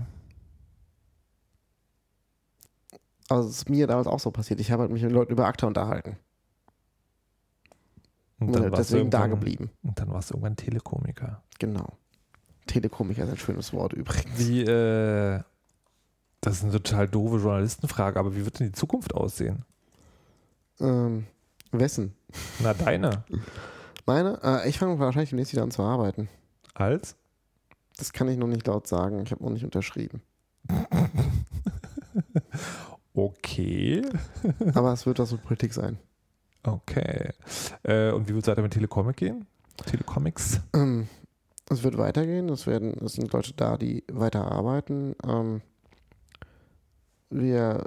Also 3.29 3.49
es 3.49 3.57
ist 3.59 3.69
mir 3.69 3.87
damals 3.87 4.07
auch 4.07 4.21
so 4.21 4.31
passiert. 4.31 4.61
Ich 4.61 4.71
habe 4.71 4.83
halt 4.83 4.93
mich 4.93 5.03
mit 5.03 5.13
Leuten 5.13 5.33
über 5.33 5.47
ACTA 5.47 5.67
unterhalten. 5.67 6.17
Und 8.41 8.49
Und 8.49 8.53
dann 8.55 8.63
halt 8.65 8.79
deswegen 8.79 9.11
da 9.11 9.27
geblieben. 9.27 9.71
Und 9.83 9.99
dann 9.99 10.09
warst 10.09 10.31
du 10.31 10.35
irgendwann 10.35 10.57
Telekomiker. 10.57 11.43
Genau. 11.59 11.99
Telekomiker 12.69 13.25
ist 13.25 13.31
ein 13.31 13.37
schönes 13.37 13.73
Wort 13.73 13.93
übrigens. 13.93 14.39
Wie, 14.39 14.63
äh, 14.63 15.41
das 16.41 16.59
ist 16.59 16.63
eine 16.63 16.73
total 16.73 17.09
doofe 17.09 17.39
Journalistenfrage, 17.39 18.19
aber 18.19 18.37
wie 18.37 18.45
wird 18.45 18.61
denn 18.61 18.69
die 18.69 18.73
Zukunft 18.73 19.15
aussehen? 19.15 19.65
Ähm, 20.81 21.27
wessen? 21.73 22.15
Na, 22.61 22.75
deine. 22.75 23.25
Meine? 24.07 24.39
Äh, 24.43 24.69
ich 24.69 24.79
fange 24.79 24.99
wahrscheinlich 24.99 25.31
demnächst 25.31 25.53
wieder 25.53 25.65
an 25.65 25.73
zu 25.73 25.83
arbeiten. 25.83 26.29
Als? 26.75 27.17
Das 27.97 28.13
kann 28.13 28.29
ich 28.29 28.39
noch 28.39 28.47
nicht 28.47 28.67
laut 28.67 28.87
sagen. 28.87 29.21
Ich 29.25 29.33
habe 29.33 29.43
noch 29.43 29.51
nicht 29.51 29.65
unterschrieben. 29.65 30.23
Okay. 33.19 34.03
Aber 34.75 34.93
es 34.93 35.05
wird 35.05 35.19
was 35.19 35.33
mit 35.33 35.43
Politik 35.43 35.75
sein. 35.75 35.99
Okay. 36.63 37.33
Äh, 37.83 38.13
und 38.13 38.29
wie 38.29 38.35
wird 38.35 38.45
es 38.45 38.49
weiter 38.49 38.63
mit 38.63 38.73
Telecomic 38.73 39.17
gehen? 39.17 39.47
Telecomics? 39.87 40.61
Ähm, 40.73 41.09
Es 41.71 41.83
wird 41.83 41.99
weitergehen. 41.99 42.49
Es, 42.49 42.67
werden, 42.67 42.95
es 43.05 43.15
sind 43.15 43.33
Leute 43.33 43.53
da, 43.55 43.77
die 43.77 44.05
weiter 44.11 44.51
arbeiten. 44.51 45.15
Ähm, 45.27 45.61
wir 47.31 47.85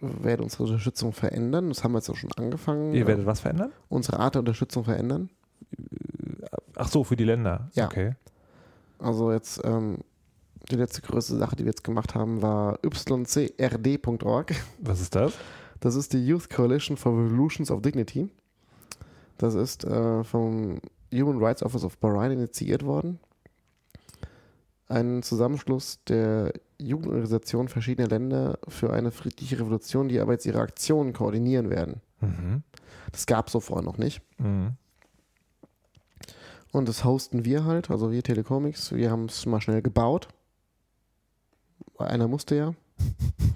werden 0.00 0.42
unsere 0.42 0.64
Unterstützung 0.64 1.12
verändern. 1.12 1.68
Das 1.68 1.84
haben 1.84 1.92
wir 1.92 1.98
jetzt 1.98 2.10
auch 2.10 2.16
schon 2.16 2.32
angefangen. 2.32 2.92
Ihr 2.92 3.06
werdet 3.06 3.26
was 3.26 3.40
verändern? 3.40 3.72
Unsere 3.88 4.18
Art 4.18 4.34
der 4.34 4.40
Unterstützung 4.40 4.84
verändern. 4.84 5.30
Ach 6.74 6.88
so, 6.88 7.04
für 7.04 7.16
die 7.16 7.24
Länder. 7.24 7.70
Ja. 7.74 7.86
Okay. 7.86 8.14
Also 8.98 9.32
jetzt 9.32 9.60
ähm, 9.64 9.98
die 10.70 10.76
letzte 10.76 11.02
größte 11.02 11.36
Sache, 11.36 11.56
die 11.56 11.64
wir 11.64 11.70
jetzt 11.70 11.84
gemacht 11.84 12.14
haben, 12.14 12.42
war 12.42 12.78
ycrd.org. 12.84 14.54
Was 14.80 15.00
ist 15.00 15.14
das? 15.14 15.34
Das 15.80 15.94
ist 15.94 16.12
die 16.12 16.26
Youth 16.26 16.50
Coalition 16.50 16.96
for 16.96 17.12
Revolutions 17.12 17.70
of 17.70 17.82
Dignity. 17.82 18.28
Das 19.38 19.54
ist 19.54 19.84
äh, 19.84 20.24
vom 20.24 20.80
Human 21.20 21.42
Rights 21.42 21.62
Office 21.62 21.84
of 21.84 21.98
Bahrain 21.98 22.32
initiiert 22.32 22.84
worden. 22.84 23.18
Ein 24.88 25.22
Zusammenschluss 25.22 25.98
der 26.04 26.52
Jugendorganisationen 26.78 27.68
verschiedener 27.68 28.08
Länder 28.08 28.58
für 28.68 28.92
eine 28.92 29.10
friedliche 29.10 29.58
Revolution, 29.58 30.08
die 30.08 30.20
aber 30.20 30.32
jetzt 30.32 30.46
ihre 30.46 30.60
Aktionen 30.60 31.12
koordinieren 31.12 31.70
werden. 31.70 32.00
Mhm. 32.20 32.62
Das 33.10 33.26
gab 33.26 33.46
es 33.46 33.52
so 33.52 33.60
vorher 33.60 33.84
noch 33.84 33.98
nicht. 33.98 34.20
Mhm. 34.38 34.74
Und 36.72 36.88
das 36.88 37.04
hosten 37.04 37.44
wir 37.44 37.64
halt, 37.64 37.90
also 37.90 38.12
wir 38.12 38.22
Telecomics. 38.22 38.92
Wir 38.92 39.10
haben 39.10 39.26
es 39.26 39.46
mal 39.46 39.60
schnell 39.60 39.82
gebaut. 39.82 40.28
Einer 41.98 42.28
musste 42.28 42.56
ja. 42.56 42.74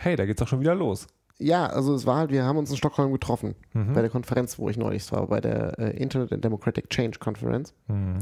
Hey, 0.00 0.14
da 0.14 0.26
geht's 0.26 0.40
auch 0.40 0.46
schon 0.46 0.60
wieder 0.60 0.76
los. 0.76 1.08
Ja, 1.40 1.66
also 1.66 1.94
es 1.94 2.04
war 2.04 2.16
halt, 2.16 2.30
wir 2.32 2.44
haben 2.44 2.56
uns 2.58 2.70
in 2.70 2.76
Stockholm 2.76 3.12
getroffen, 3.12 3.54
Mhm. 3.72 3.92
bei 3.94 4.00
der 4.00 4.10
Konferenz, 4.10 4.58
wo 4.58 4.68
ich 4.68 4.76
neulich 4.76 5.10
war, 5.12 5.26
bei 5.28 5.40
der 5.40 5.78
äh, 5.78 5.96
Internet 5.96 6.32
and 6.32 6.44
Democratic 6.44 6.90
Change 6.90 7.18
Conference 7.20 7.74
Mhm. 7.86 8.18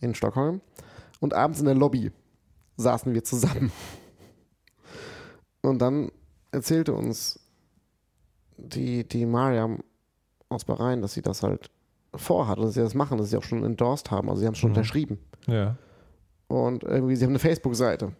in 0.00 0.14
Stockholm. 0.14 0.60
Und 1.20 1.32
abends 1.34 1.60
in 1.60 1.66
der 1.66 1.74
Lobby 1.74 2.10
saßen 2.76 3.14
wir 3.14 3.24
zusammen. 3.24 3.72
Und 5.62 5.78
dann 5.80 6.10
erzählte 6.50 6.92
uns 6.92 7.38
die, 8.58 9.06
die 9.06 9.26
Mariam 9.26 9.78
aus 10.48 10.64
Bahrain, 10.64 11.00
dass 11.02 11.14
sie 11.14 11.22
das 11.22 11.42
halt 11.42 11.70
vorhat 12.14 12.58
dass 12.58 12.74
sie 12.74 12.80
das 12.80 12.94
machen, 12.94 13.16
dass 13.16 13.30
sie 13.30 13.38
auch 13.38 13.42
schon 13.42 13.64
endorsed 13.64 14.10
haben. 14.10 14.28
Also 14.28 14.40
sie 14.40 14.46
haben 14.46 14.52
es 14.52 14.58
schon 14.58 14.70
Mhm. 14.72 14.76
unterschrieben. 14.76 15.18
Ja. 15.46 15.76
Und 16.48 16.84
irgendwie, 16.84 17.16
sie 17.16 17.24
haben 17.24 17.30
eine 17.32 17.38
Facebook-Seite. 17.38 18.12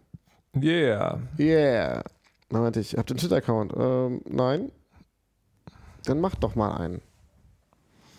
Yeah. 0.55 1.19
Yeah. 1.37 2.03
Meinte 2.49 2.79
ich, 2.79 2.95
habt 2.97 3.09
ihr 3.09 3.13
einen 3.13 3.19
Twitter-Account? 3.19 3.73
Ähm, 3.77 4.21
nein. 4.25 4.71
Dann 6.05 6.19
macht 6.21 6.43
doch 6.43 6.55
mal 6.55 6.75
einen. 6.77 7.01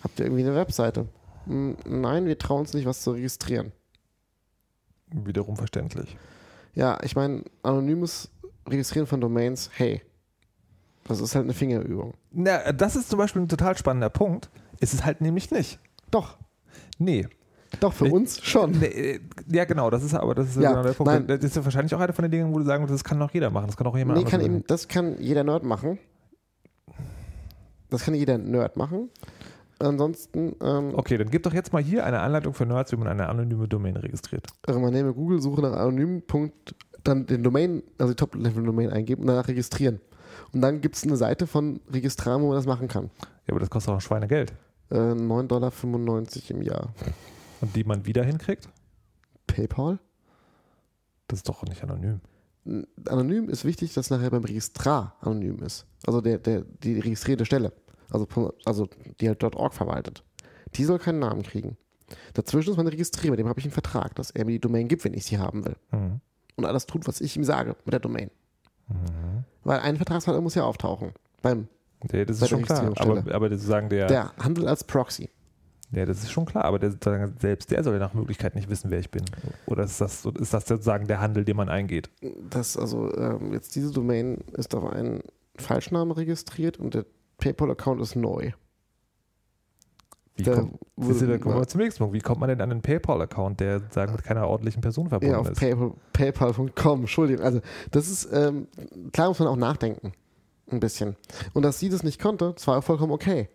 Habt 0.02 0.18
ihr 0.18 0.26
irgendwie 0.26 0.42
eine 0.44 0.54
Webseite? 0.54 1.06
"Mm, 1.46 1.72
Nein, 1.86 2.26
wir 2.26 2.38
trauen 2.38 2.60
uns 2.60 2.72
nicht, 2.74 2.86
was 2.86 3.02
zu 3.02 3.12
registrieren. 3.12 3.72
Wiederum 5.08 5.56
verständlich. 5.56 6.16
Ja, 6.74 6.98
ich 7.02 7.14
meine, 7.14 7.44
anonymes 7.62 8.30
Registrieren 8.66 9.06
von 9.06 9.20
Domains, 9.20 9.70
hey, 9.74 10.02
das 11.06 11.20
ist 11.20 11.34
halt 11.34 11.44
eine 11.44 11.52
Fingerübung. 11.54 12.14
Na, 12.32 12.72
das 12.72 12.96
ist 12.96 13.10
zum 13.10 13.18
Beispiel 13.18 13.42
ein 13.42 13.48
total 13.48 13.76
spannender 13.76 14.08
Punkt. 14.10 14.48
Ist 14.80 14.94
es 14.94 15.04
halt 15.04 15.20
nämlich 15.20 15.50
nicht. 15.50 15.78
Doch, 16.10 16.36
Nee. 16.98 17.28
Doch, 17.80 17.92
für 17.92 18.06
Ich- 18.06 18.12
uns 18.12 18.42
schon. 18.44 18.72
Nee, 18.72 18.86
äh, 18.86 19.20
Ja, 19.50 19.64
genau, 19.64 19.90
das 19.90 20.02
ist 20.02 20.14
aber 20.14 20.34
das 20.34 20.48
ist 20.48 20.56
Ja, 20.56 20.70
genau 20.70 20.82
der 20.82 20.92
Punkt. 20.92 21.12
nein. 21.12 21.26
Das 21.26 21.42
ist 21.44 21.56
ja 21.56 21.64
wahrscheinlich 21.64 21.94
auch 21.94 22.00
einer 22.00 22.12
von 22.12 22.22
den 22.22 22.30
Dingen, 22.32 22.52
wo 22.52 22.58
du 22.58 22.64
sagen 22.64 22.82
würdest, 22.84 23.02
das 23.02 23.04
kann 23.04 23.20
auch 23.22 23.30
jeder 23.32 23.50
machen. 23.50 23.66
Das 23.66 23.76
kann 23.76 23.86
auch 23.86 23.96
jemand 23.96 24.18
Nee, 24.18 24.24
kann 24.24 24.40
machen. 24.40 24.54
eben, 24.56 24.64
das 24.66 24.88
kann 24.88 25.16
jeder 25.20 25.44
Nerd 25.44 25.64
machen. 25.64 25.98
Das 27.90 28.02
kann 28.04 28.14
jeder 28.14 28.38
Nerd 28.38 28.76
machen. 28.76 29.10
Ansonsten, 29.78 30.54
ähm, 30.62 30.92
Okay, 30.94 31.18
dann 31.18 31.30
gib 31.30 31.42
doch 31.42 31.52
jetzt 31.52 31.72
mal 31.72 31.82
hier 31.82 32.04
eine 32.06 32.20
Anleitung 32.20 32.54
für 32.54 32.64
Nerds, 32.64 32.92
wie 32.92 32.96
man 32.96 33.08
eine 33.08 33.28
anonyme 33.28 33.68
Domain 33.68 33.96
registriert. 33.96 34.46
also 34.66 34.80
man 34.80 34.92
nehme 34.92 35.12
Google, 35.12 35.40
suche 35.40 35.62
nach 35.62 35.72
anonym, 35.72 36.22
Punkt, 36.22 36.74
dann 37.02 37.26
den 37.26 37.42
Domain, 37.42 37.82
also 37.98 38.12
die 38.12 38.16
Top-Level-Domain 38.16 38.90
eingeben 38.90 39.22
und 39.22 39.26
danach 39.28 39.48
registrieren. 39.48 40.00
Und 40.52 40.60
dann 40.62 40.80
gibt 40.80 40.96
es 40.96 41.02
eine 41.04 41.16
Seite 41.16 41.46
von 41.46 41.80
Registraren, 41.92 42.40
wo 42.42 42.48
man 42.48 42.56
das 42.56 42.66
machen 42.66 42.88
kann. 42.88 43.10
Ja, 43.46 43.50
aber 43.52 43.60
das 43.60 43.68
kostet 43.68 43.90
auch 43.90 43.96
ein 43.96 44.00
Schweinegeld. 44.00 44.52
Äh, 44.90 44.96
9,95 45.14 45.46
Dollar 45.48 45.72
im 46.50 46.62
Jahr. 46.62 46.88
Und 47.64 47.76
die 47.76 47.84
man 47.84 48.04
wieder 48.04 48.24
hinkriegt, 48.24 48.68
PayPal? 49.46 49.98
das 51.28 51.38
ist 51.38 51.48
doch 51.48 51.62
nicht 51.64 51.82
anonym. 51.82 52.20
Anonym 53.08 53.48
ist 53.48 53.64
wichtig, 53.64 53.94
dass 53.94 54.10
nachher 54.10 54.30
beim 54.30 54.44
Registrar 54.44 55.16
anonym 55.20 55.62
ist. 55.62 55.86
Also 56.06 56.20
der, 56.20 56.38
der, 56.38 56.62
die 56.82 56.98
registrierte 56.98 57.44
Stelle. 57.46 57.72
Also, 58.10 58.26
also 58.64 58.88
die 59.20 59.28
halt 59.28 59.42
.org 59.42 59.72
verwaltet. 59.74 60.22
Die 60.74 60.84
soll 60.84 60.98
keinen 60.98 61.18
Namen 61.20 61.42
kriegen. 61.42 61.76
Dazwischen 62.34 62.70
ist 62.70 62.76
mein 62.76 62.86
Registrierer, 62.86 63.32
mit 63.32 63.40
dem 63.40 63.48
habe 63.48 63.58
ich 63.58 63.64
einen 63.64 63.72
Vertrag, 63.72 64.14
dass 64.14 64.30
er 64.30 64.44
mir 64.44 64.52
die 64.52 64.60
Domain 64.60 64.88
gibt, 64.88 65.04
wenn 65.04 65.14
ich 65.14 65.24
sie 65.24 65.38
haben 65.38 65.64
will. 65.64 65.76
Mhm. 65.90 66.20
Und 66.56 66.64
alles 66.66 66.86
tut, 66.86 67.06
was 67.08 67.20
ich 67.20 67.36
ihm 67.36 67.44
sage 67.44 67.76
mit 67.84 67.92
der 67.92 68.00
Domain. 68.00 68.30
Mhm. 68.88 69.44
Weil 69.64 69.80
ein 69.80 69.96
Vertragspartner 69.96 70.42
muss 70.42 70.54
ja 70.54 70.64
auftauchen. 70.64 71.12
Beim 71.40 71.68
Ja, 72.12 72.24
das 72.24 72.40
Bei 72.40 72.44
ist 72.44 72.50
schon 72.50 72.62
der 72.64 72.66
klar. 72.66 72.92
Aber, 72.98 73.34
aber 73.34 73.48
das 73.48 73.62
sagen 73.62 73.88
der, 73.88 74.06
der 74.06 74.36
Handel 74.36 74.68
als 74.68 74.84
Proxy. 74.84 75.30
Ja, 75.92 76.06
das 76.06 76.22
ist 76.22 76.32
schon 76.32 76.46
klar. 76.46 76.64
Aber 76.64 76.78
der, 76.78 76.92
selbst 77.38 77.70
der 77.70 77.84
soll 77.84 77.94
ja 77.94 78.00
nach 78.00 78.14
Möglichkeit 78.14 78.54
nicht 78.54 78.68
wissen, 78.68 78.90
wer 78.90 78.98
ich 78.98 79.10
bin. 79.10 79.24
Oder 79.66 79.84
ist 79.84 80.00
das, 80.00 80.24
ist 80.24 80.54
das 80.54 80.66
sozusagen 80.66 81.06
der 81.06 81.20
Handel, 81.20 81.44
den 81.44 81.56
man 81.56 81.68
eingeht? 81.68 82.10
Das, 82.50 82.76
also 82.76 83.14
ähm, 83.16 83.52
jetzt 83.52 83.74
diese 83.76 83.92
Domain 83.92 84.38
ist 84.52 84.74
auf 84.74 84.84
einen 84.84 85.22
Falschnamen 85.56 86.12
registriert 86.12 86.78
und 86.78 86.94
der 86.94 87.04
PayPal-Account 87.38 88.00
ist 88.00 88.16
neu. 88.16 88.52
Wie 90.36 90.42
Der 90.42 90.56
kommt, 90.56 90.78
wurde 90.96 91.26
da 91.28 91.38
kommen 91.38 91.56
wir 91.56 91.68
zum 91.68 91.80
nächsten 91.80 91.98
Punkt. 92.00 92.14
Wie 92.14 92.20
kommt 92.20 92.40
man 92.40 92.48
denn 92.48 92.60
an 92.60 92.70
einen 92.72 92.82
PayPal-Account, 92.82 93.60
der 93.60 93.78
sozusagen 93.78 94.12
mit 94.12 94.24
keiner 94.24 94.48
ordentlichen 94.48 94.80
Person 94.80 95.08
verbunden 95.08 95.32
Ja, 95.32 95.38
auf 95.38 95.48
ist? 95.50 95.60
PayPal, 95.60 95.92
PayPal.com, 96.12 97.00
Entschuldigung. 97.00 97.44
Also, 97.44 97.60
das 97.92 98.08
ist, 98.08 98.28
ähm, 98.32 98.66
klar 99.12 99.28
muss 99.28 99.38
man 99.38 99.46
auch 99.46 99.56
nachdenken. 99.56 100.12
Ein 100.70 100.80
bisschen. 100.80 101.14
Und 101.52 101.62
dass 101.62 101.78
sie 101.78 101.88
das 101.88 102.02
nicht 102.02 102.20
konnte, 102.20 102.52
das 102.54 102.66
war 102.66 102.82
vollkommen 102.82 103.12
okay. 103.12 103.48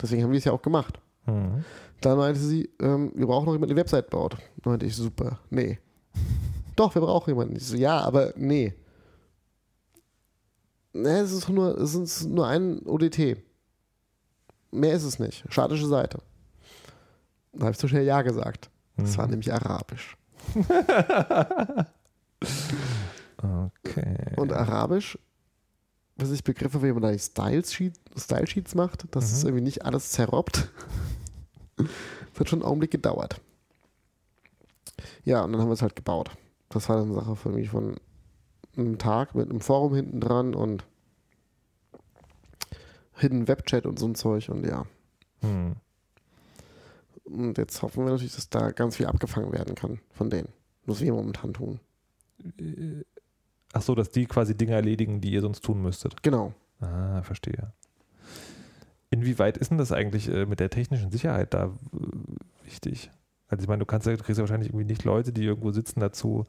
Deswegen 0.00 0.22
haben 0.22 0.30
wir 0.30 0.38
es 0.38 0.44
ja 0.44 0.52
auch 0.52 0.62
gemacht. 0.62 1.00
Mhm. 1.26 1.64
Dann 2.00 2.18
meinte 2.18 2.40
sie, 2.40 2.68
ähm, 2.80 3.12
wir 3.14 3.26
brauchen 3.26 3.46
noch 3.46 3.52
jemanden, 3.52 3.74
der 3.74 3.76
die 3.76 3.80
Website 3.80 4.10
baut. 4.10 4.36
Dann 4.62 4.72
meinte 4.72 4.86
ich, 4.86 4.96
super, 4.96 5.38
nee. 5.50 5.78
Doch, 6.76 6.94
wir 6.94 7.02
brauchen 7.02 7.30
jemanden. 7.30 7.56
Ich 7.56 7.66
so, 7.66 7.76
ja, 7.76 8.00
aber 8.00 8.32
nee. 8.36 8.74
Nee, 10.94 11.20
es 11.20 11.32
ist 11.32 11.48
nur, 11.48 11.78
es 11.78 11.94
ist 11.94 12.24
nur 12.26 12.46
ein 12.46 12.80
ODT. 12.86 13.36
Mehr 14.72 14.94
ist 14.94 15.04
es 15.04 15.18
nicht. 15.18 15.44
Statische 15.48 15.86
Seite. 15.86 16.18
Da 17.52 17.62
habe 17.62 17.72
ich 17.72 17.78
zu 17.78 17.88
schnell 17.88 18.04
Ja 18.04 18.22
gesagt. 18.22 18.70
Das 18.96 19.12
Mhm. 19.12 19.18
war 19.18 19.26
nämlich 19.28 19.52
Arabisch. 19.52 20.16
Okay. 23.38 24.16
Und 24.36 24.52
Arabisch, 24.52 25.18
bis 26.16 26.30
ich 26.30 26.44
begriffen 26.44 26.74
habe, 26.80 26.88
wie 26.88 26.92
man 26.92 27.02
da 27.02 27.10
die 27.12 27.18
Style, 27.18 27.64
Sheet, 27.64 27.94
Style 28.16 28.46
Sheets 28.46 28.74
macht, 28.74 29.04
dass 29.14 29.30
Mhm. 29.30 29.36
es 29.36 29.44
irgendwie 29.44 29.64
nicht 29.64 29.84
alles 29.84 30.10
zerrobbt. 30.10 30.68
das 31.76 31.86
hat 32.40 32.48
schon 32.48 32.60
einen 32.60 32.68
Augenblick 32.68 32.90
gedauert. 32.90 33.40
Ja, 35.24 35.42
und 35.44 35.52
dann 35.52 35.60
haben 35.60 35.68
wir 35.68 35.74
es 35.74 35.82
halt 35.82 35.96
gebaut. 35.96 36.30
Das 36.68 36.88
war 36.88 36.96
dann 36.96 37.06
eine 37.06 37.14
Sache 37.14 37.36
für 37.36 37.48
mich 37.50 37.70
von 37.70 37.96
einem 38.76 38.98
Tag 38.98 39.34
mit 39.34 39.50
einem 39.50 39.60
Forum 39.60 39.94
hinten 39.94 40.20
dran 40.20 40.54
und 40.54 40.84
Hidden 43.16 43.46
Webchat 43.46 43.84
und 43.86 43.98
so 43.98 44.06
ein 44.06 44.14
Zeug 44.14 44.48
und 44.48 44.66
ja. 44.66 44.86
Hm. 45.40 45.76
Und 47.24 47.58
jetzt 47.58 47.82
hoffen 47.82 48.04
wir 48.04 48.10
natürlich, 48.12 48.34
dass 48.34 48.48
da 48.48 48.70
ganz 48.70 48.96
viel 48.96 49.06
abgefangen 49.06 49.52
werden 49.52 49.74
kann 49.74 50.00
von 50.12 50.30
denen. 50.30 50.48
Was 50.86 51.00
wir 51.00 51.12
momentan 51.12 51.52
tun. 51.54 51.78
Ach 53.72 53.82
so, 53.82 53.94
dass 53.94 54.10
die 54.10 54.26
quasi 54.26 54.56
Dinge 54.56 54.72
erledigen, 54.72 55.20
die 55.20 55.32
ihr 55.32 55.40
sonst 55.40 55.62
tun 55.62 55.82
müsstet. 55.82 56.22
Genau. 56.22 56.52
Ah, 56.80 57.22
verstehe. 57.22 57.72
Inwieweit 59.10 59.58
ist 59.58 59.70
denn 59.70 59.78
das 59.78 59.92
eigentlich 59.92 60.28
äh, 60.28 60.46
mit 60.46 60.60
der 60.60 60.70
technischen 60.70 61.10
Sicherheit 61.10 61.54
da 61.54 61.66
äh, 61.66 62.64
wichtig? 62.64 63.10
Also 63.48 63.62
ich 63.62 63.68
meine, 63.68 63.80
du 63.80 63.86
kannst 63.86 64.06
ja, 64.06 64.16
du 64.16 64.22
kriegst 64.22 64.38
ja 64.38 64.42
wahrscheinlich 64.42 64.70
irgendwie 64.70 64.86
nicht 64.86 65.04
Leute, 65.04 65.32
die 65.32 65.44
irgendwo 65.44 65.70
sitzen 65.70 66.00
dazu, 66.00 66.46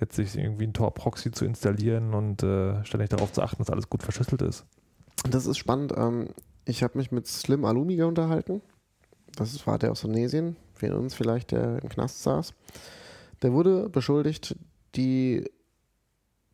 jetzt 0.00 0.16
sich 0.16 0.36
irgendwie 0.36 0.66
ein 0.66 0.72
Tor-Proxy 0.72 1.30
zu 1.30 1.44
installieren 1.44 2.14
und 2.14 2.42
äh, 2.42 2.84
ständig 2.84 3.10
darauf 3.10 3.32
zu 3.32 3.42
achten, 3.42 3.58
dass 3.58 3.70
alles 3.70 3.88
gut 3.88 4.02
verschlüsselt 4.02 4.42
ist. 4.42 4.64
Das 5.28 5.46
ist 5.46 5.58
spannend. 5.58 5.92
Ähm, 5.96 6.30
ich 6.64 6.82
habe 6.82 6.98
mich 6.98 7.12
mit 7.12 7.26
Slim 7.26 7.64
Alumiga 7.64 8.06
unterhalten. 8.06 8.62
Das 9.36 9.66
war 9.66 9.78
der 9.78 9.92
aus 9.92 10.00
Tunesien, 10.00 10.56
für 10.74 10.96
uns 10.96 11.14
vielleicht, 11.14 11.52
der 11.52 11.82
im 11.82 11.88
Knast 11.88 12.22
saß. 12.22 12.54
Der 13.42 13.52
wurde 13.52 13.88
beschuldigt, 13.88 14.56
die 14.96 15.48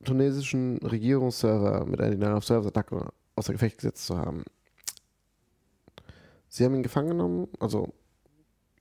tunesischen 0.04 0.78
Regierungsserver 0.78 1.84
mit 1.86 2.00
einer 2.00 2.10
Denial-of-Service-Attacke 2.10 3.08
außer 3.34 3.52
Gefecht 3.52 3.78
gesetzt 3.78 4.06
zu 4.06 4.16
haben. 4.18 4.44
Sie 6.48 6.64
haben 6.64 6.74
ihn 6.74 6.82
gefangen 6.82 7.08
genommen, 7.08 7.48
also 7.60 7.92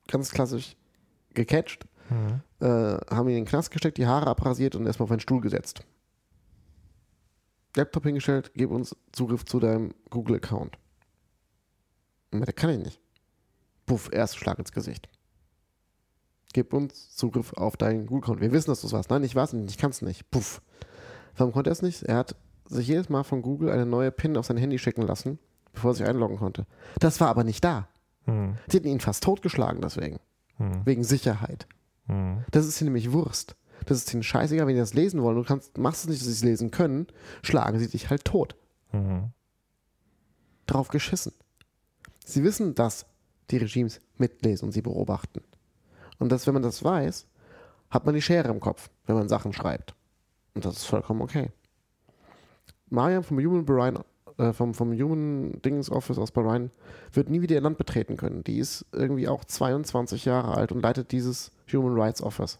ganz 0.08 0.30
klassisch 0.30 0.76
gecatcht, 1.34 1.86
Mhm. 2.08 2.40
äh, 2.60 2.66
haben 3.10 3.28
ihn 3.28 3.36
in 3.38 3.44
den 3.44 3.48
Knast 3.48 3.70
gesteckt, 3.72 3.98
die 3.98 4.06
Haare 4.06 4.28
abrasiert 4.28 4.76
und 4.76 4.86
erstmal 4.86 5.04
auf 5.04 5.10
einen 5.10 5.20
Stuhl 5.20 5.40
gesetzt. 5.40 5.80
Laptop 7.74 8.04
hingestellt, 8.04 8.52
gib 8.54 8.70
uns 8.70 8.94
Zugriff 9.12 9.44
zu 9.44 9.58
deinem 9.60 9.92
Google-Account. 10.10 10.78
Der 12.32 12.52
kann 12.52 12.70
ich 12.70 12.78
nicht. 12.78 13.00
Puff, 13.86 14.08
erster 14.12 14.38
Schlag 14.38 14.58
ins 14.58 14.72
Gesicht. 14.72 15.08
gib 16.52 16.72
uns 16.72 17.14
Zugriff 17.14 17.52
auf 17.52 17.76
deinen 17.76 18.06
Google-Account. 18.06 18.40
Wir 18.40 18.50
wissen, 18.52 18.70
dass 18.70 18.80
du 18.80 18.86
es 18.86 18.92
warst. 18.94 19.10
Nein, 19.10 19.24
ich 19.24 19.34
weiß 19.34 19.52
nicht, 19.52 19.70
ich 19.70 19.76
kann 19.76 19.90
es 19.90 20.00
nicht. 20.00 20.30
Puff. 20.30 20.62
Warum 21.36 21.52
konnte 21.52 21.70
er 21.70 21.72
es 21.72 21.82
nicht? 21.82 22.02
Er 22.02 22.16
hat 22.16 22.36
sich 22.66 22.88
jedes 22.88 23.08
Mal 23.08 23.22
von 23.22 23.42
Google 23.42 23.70
eine 23.70 23.86
neue 23.86 24.10
PIN 24.10 24.36
auf 24.36 24.46
sein 24.46 24.56
Handy 24.56 24.78
schicken 24.78 25.02
lassen, 25.02 25.38
bevor 25.72 25.92
er 25.92 25.94
sich 25.94 26.06
einloggen 26.06 26.38
konnte. 26.38 26.66
Das 26.98 27.20
war 27.20 27.28
aber 27.28 27.44
nicht 27.44 27.64
da. 27.64 27.88
Hm. 28.24 28.56
Sie 28.68 28.78
hätten 28.78 28.88
ihn 28.88 29.00
fast 29.00 29.22
totgeschlagen 29.22 29.80
deswegen. 29.80 30.18
Hm. 30.56 30.84
Wegen 30.84 31.04
Sicherheit. 31.04 31.66
Hm. 32.06 32.44
Das 32.50 32.66
ist 32.66 32.80
ihnen 32.80 32.92
nämlich 32.92 33.12
Wurst. 33.12 33.56
Das 33.84 33.98
ist 33.98 34.12
ihnen 34.12 34.22
scheißegal, 34.22 34.66
wenn 34.66 34.74
die 34.74 34.80
das 34.80 34.94
lesen 34.94 35.22
wollen. 35.22 35.36
Du 35.36 35.44
kannst, 35.44 35.78
machst 35.78 36.04
es 36.04 36.08
nicht, 36.08 36.20
dass 36.20 36.26
sie 36.26 36.32
es 36.32 36.44
lesen 36.44 36.70
können, 36.70 37.06
schlagen 37.42 37.78
sie 37.78 37.88
dich 37.88 38.10
halt 38.10 38.24
tot. 38.24 38.56
Hm. 38.90 39.30
Drauf 40.66 40.88
geschissen. 40.88 41.32
Sie 42.24 42.42
wissen, 42.42 42.74
dass 42.74 43.06
die 43.50 43.58
Regimes 43.58 44.00
mitlesen 44.18 44.66
und 44.66 44.72
sie 44.72 44.82
beobachten. 44.82 45.42
Und 46.18 46.32
dass, 46.32 46.46
wenn 46.46 46.54
man 46.54 46.62
das 46.62 46.82
weiß, 46.82 47.26
hat 47.90 48.06
man 48.06 48.14
die 48.14 48.22
Schere 48.22 48.48
im 48.48 48.60
Kopf, 48.60 48.90
wenn 49.06 49.16
man 49.16 49.28
Sachen 49.28 49.52
schreibt. 49.52 49.94
Und 50.56 50.64
das 50.64 50.78
ist 50.78 50.86
vollkommen 50.86 51.20
okay. 51.20 51.50
Mariam 52.88 53.22
vom 53.22 53.38
Human 53.38 53.66
Bahrain, 53.66 53.98
äh, 54.38 54.54
vom, 54.54 54.72
vom 54.72 54.90
Human 54.92 55.60
Dings 55.60 55.90
Office 55.90 56.16
aus 56.16 56.32
Bahrain 56.32 56.70
wird 57.12 57.28
nie 57.28 57.42
wieder 57.42 57.56
ihr 57.56 57.60
Land 57.60 57.76
betreten 57.76 58.16
können. 58.16 58.42
Die 58.42 58.58
ist 58.58 58.86
irgendwie 58.90 59.28
auch 59.28 59.44
22 59.44 60.24
Jahre 60.24 60.54
alt 60.54 60.72
und 60.72 60.80
leitet 60.80 61.12
dieses 61.12 61.52
Human 61.70 62.00
Rights 62.00 62.22
Office. 62.22 62.58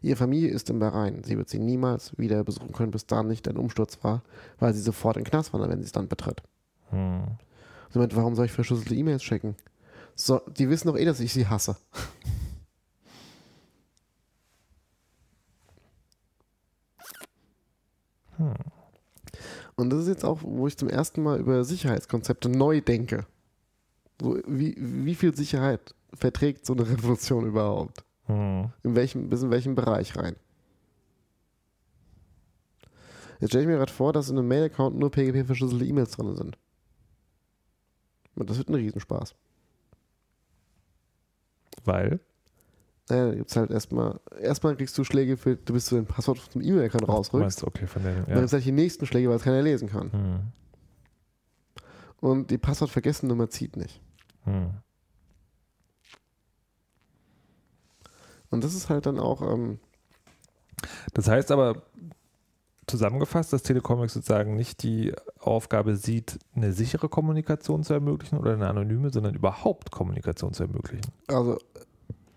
Ihre 0.00 0.16
Familie 0.16 0.48
ist 0.50 0.70
in 0.70 0.78
Bahrain. 0.78 1.22
Sie 1.22 1.36
wird 1.36 1.50
sie 1.50 1.58
niemals 1.58 2.16
wieder 2.16 2.42
besuchen 2.44 2.72
können, 2.72 2.92
bis 2.92 3.06
da 3.06 3.22
nicht 3.22 3.46
ein 3.46 3.58
Umsturz 3.58 4.02
war, 4.02 4.22
weil 4.58 4.72
sie 4.72 4.80
sofort 4.80 5.18
in 5.18 5.24
den 5.24 5.30
Knast 5.30 5.52
wandert, 5.52 5.70
wenn 5.70 5.80
sie 5.80 5.84
das 5.84 5.94
Land 5.94 6.08
betritt. 6.08 6.42
Hm. 6.88 7.24
Sie 7.90 7.98
meint, 7.98 8.16
warum 8.16 8.34
soll 8.36 8.46
ich 8.46 8.52
verschlüsselte 8.52 8.94
E-Mails 8.94 9.22
schicken? 9.22 9.54
So, 10.14 10.40
die 10.46 10.70
wissen 10.70 10.88
doch 10.88 10.96
eh, 10.96 11.04
dass 11.04 11.20
ich 11.20 11.34
sie 11.34 11.46
hasse. 11.46 11.76
Hm. 18.36 18.54
Und 19.76 19.90
das 19.90 20.02
ist 20.02 20.08
jetzt 20.08 20.24
auch, 20.24 20.40
wo 20.42 20.66
ich 20.66 20.76
zum 20.76 20.88
ersten 20.88 21.22
Mal 21.22 21.40
über 21.40 21.64
Sicherheitskonzepte 21.64 22.48
neu 22.48 22.80
denke. 22.80 23.26
So, 24.20 24.38
wie, 24.46 24.74
wie 24.78 25.14
viel 25.14 25.34
Sicherheit 25.34 25.94
verträgt 26.12 26.66
so 26.66 26.74
eine 26.74 26.88
Revolution 26.88 27.46
überhaupt? 27.46 28.04
Hm. 28.26 28.70
In 28.82 28.94
welchem, 28.94 29.28
bis 29.28 29.42
in 29.42 29.50
welchem 29.50 29.74
Bereich 29.74 30.16
rein? 30.16 30.36
Jetzt 33.40 33.50
stelle 33.50 33.64
ich 33.64 33.68
mir 33.68 33.76
gerade 33.76 33.92
vor, 33.92 34.12
dass 34.12 34.30
in 34.30 34.38
einem 34.38 34.48
Mail-Account 34.48 34.96
nur 34.96 35.10
PGP-verschlüsselte 35.10 35.84
E-Mails 35.84 36.12
drin 36.12 36.36
sind. 36.36 36.56
Und 38.36 38.48
das 38.48 38.58
wird 38.58 38.68
ein 38.68 38.74
Riesenspaß. 38.74 39.34
Weil? 41.84 42.20
Naja, 43.10 43.26
da 43.28 43.34
gibt's 43.34 43.54
halt 43.56 43.70
erstmal, 43.70 44.18
erstmal 44.40 44.76
kriegst 44.76 44.96
du 44.96 45.04
Schläge 45.04 45.36
für, 45.36 45.56
du 45.56 45.74
bist 45.74 45.90
du 45.90 45.96
dein 45.96 46.06
Passwort 46.06 46.38
zum 46.50 46.62
E-Mail-Account 46.62 47.06
rausrückst. 47.06 47.62
meinst, 47.62 47.64
okay, 47.64 47.86
von 47.86 48.02
der. 48.02 48.12
Und 48.16 48.20
dann 48.22 48.28
Ja. 48.30 48.34
gibt 48.36 48.46
es 48.46 48.52
halt 48.54 48.64
die 48.64 48.72
nächsten 48.72 49.04
Schläge, 49.06 49.28
weil 49.28 49.36
es 49.36 49.42
keiner 49.42 49.60
lesen 49.62 49.88
kann. 49.90 50.10
Hm. 50.12 50.40
Und 52.20 52.50
die 52.50 52.56
Passwort-Vergessen-Nummer 52.58 53.50
zieht 53.50 53.76
nicht. 53.76 54.00
Hm. 54.44 54.70
Und 58.50 58.64
das 58.64 58.74
ist 58.74 58.88
halt 58.88 59.06
dann 59.06 59.18
auch, 59.18 59.42
ähm, 59.42 59.78
Das 61.14 61.28
heißt 61.28 61.50
aber 61.50 61.82
zusammengefasst, 62.86 63.52
dass 63.52 63.62
Telecomics 63.62 64.12
sozusagen 64.14 64.54
nicht 64.56 64.82
die 64.82 65.14
Aufgabe 65.40 65.96
sieht, 65.96 66.38
eine 66.54 66.72
sichere 66.72 67.08
Kommunikation 67.08 67.82
zu 67.82 67.94
ermöglichen 67.94 68.38
oder 68.38 68.52
eine 68.52 68.68
anonyme, 68.68 69.10
sondern 69.10 69.34
überhaupt 69.34 69.90
Kommunikation 69.90 70.52
zu 70.52 70.62
ermöglichen. 70.64 71.10
also 71.28 71.58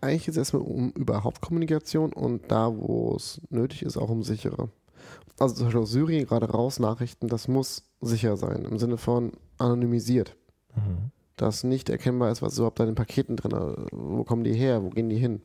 eigentlich 0.02 0.26
geht 0.26 0.34
es 0.34 0.38
erstmal 0.38 0.62
um 0.62 0.92
überhaupt 0.92 1.42
Kommunikation 1.42 2.14
und 2.14 2.52
da, 2.52 2.76
wo 2.76 3.16
es 3.16 3.42
nötig 3.50 3.84
ist, 3.84 3.98
auch 3.98 4.10
um 4.10 4.24
sichere. 4.24 4.70
Also 5.40 5.56
zum 5.56 5.66
Beispiel 5.66 5.82
aus 5.82 5.92
Syrien 5.92 6.26
gerade 6.26 6.50
raus 6.50 6.80
Nachrichten, 6.80 7.28
das 7.28 7.48
muss 7.48 7.84
sicher 8.02 8.38
sein, 8.38 8.66
im 8.66 8.80
Sinne 8.80 8.98
von 8.98 9.32
anonymisiert. 9.58 10.36
Mhm. 10.76 11.12
Dass 11.36 11.64
nicht 11.64 11.90
erkennbar 11.90 12.32
ist, 12.32 12.42
was 12.42 12.54
ist 12.54 12.60
überhaupt 12.60 12.80
da 12.80 12.84
in 12.84 12.92
den 12.92 12.96
Paketen 12.96 13.36
drin 13.36 13.52
ist. 13.52 13.92
Wo 13.92 14.24
kommen 14.24 14.44
die 14.44 14.54
her? 14.54 14.84
Wo 14.84 14.90
gehen 14.90 15.10
die 15.10 15.18
hin? 15.18 15.42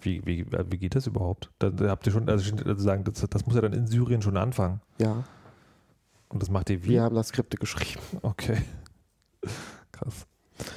Wie, 0.00 0.24
wie, 0.24 0.46
wie 0.46 0.78
geht 0.78 0.94
das 0.94 1.06
überhaupt? 1.06 1.50
Da, 1.58 1.70
da 1.70 1.90
habt 1.90 2.06
ihr 2.06 2.12
schon, 2.12 2.28
also 2.28 2.56
also 2.64 2.82
sagen, 2.82 3.04
das, 3.04 3.26
das 3.28 3.46
muss 3.46 3.54
ja 3.54 3.60
dann 3.60 3.72
in 3.72 3.86
Syrien 3.86 4.22
schon 4.22 4.36
anfangen. 4.36 4.80
Ja, 4.98 5.24
Und 6.28 6.40
das 6.40 6.48
macht 6.50 6.70
ihr 6.70 6.82
wie? 6.84 6.90
wir 6.90 7.02
haben 7.02 7.14
da 7.14 7.22
Skripte 7.22 7.56
geschrieben. 7.56 8.00
Okay. 8.22 8.62
Krass. 9.92 10.26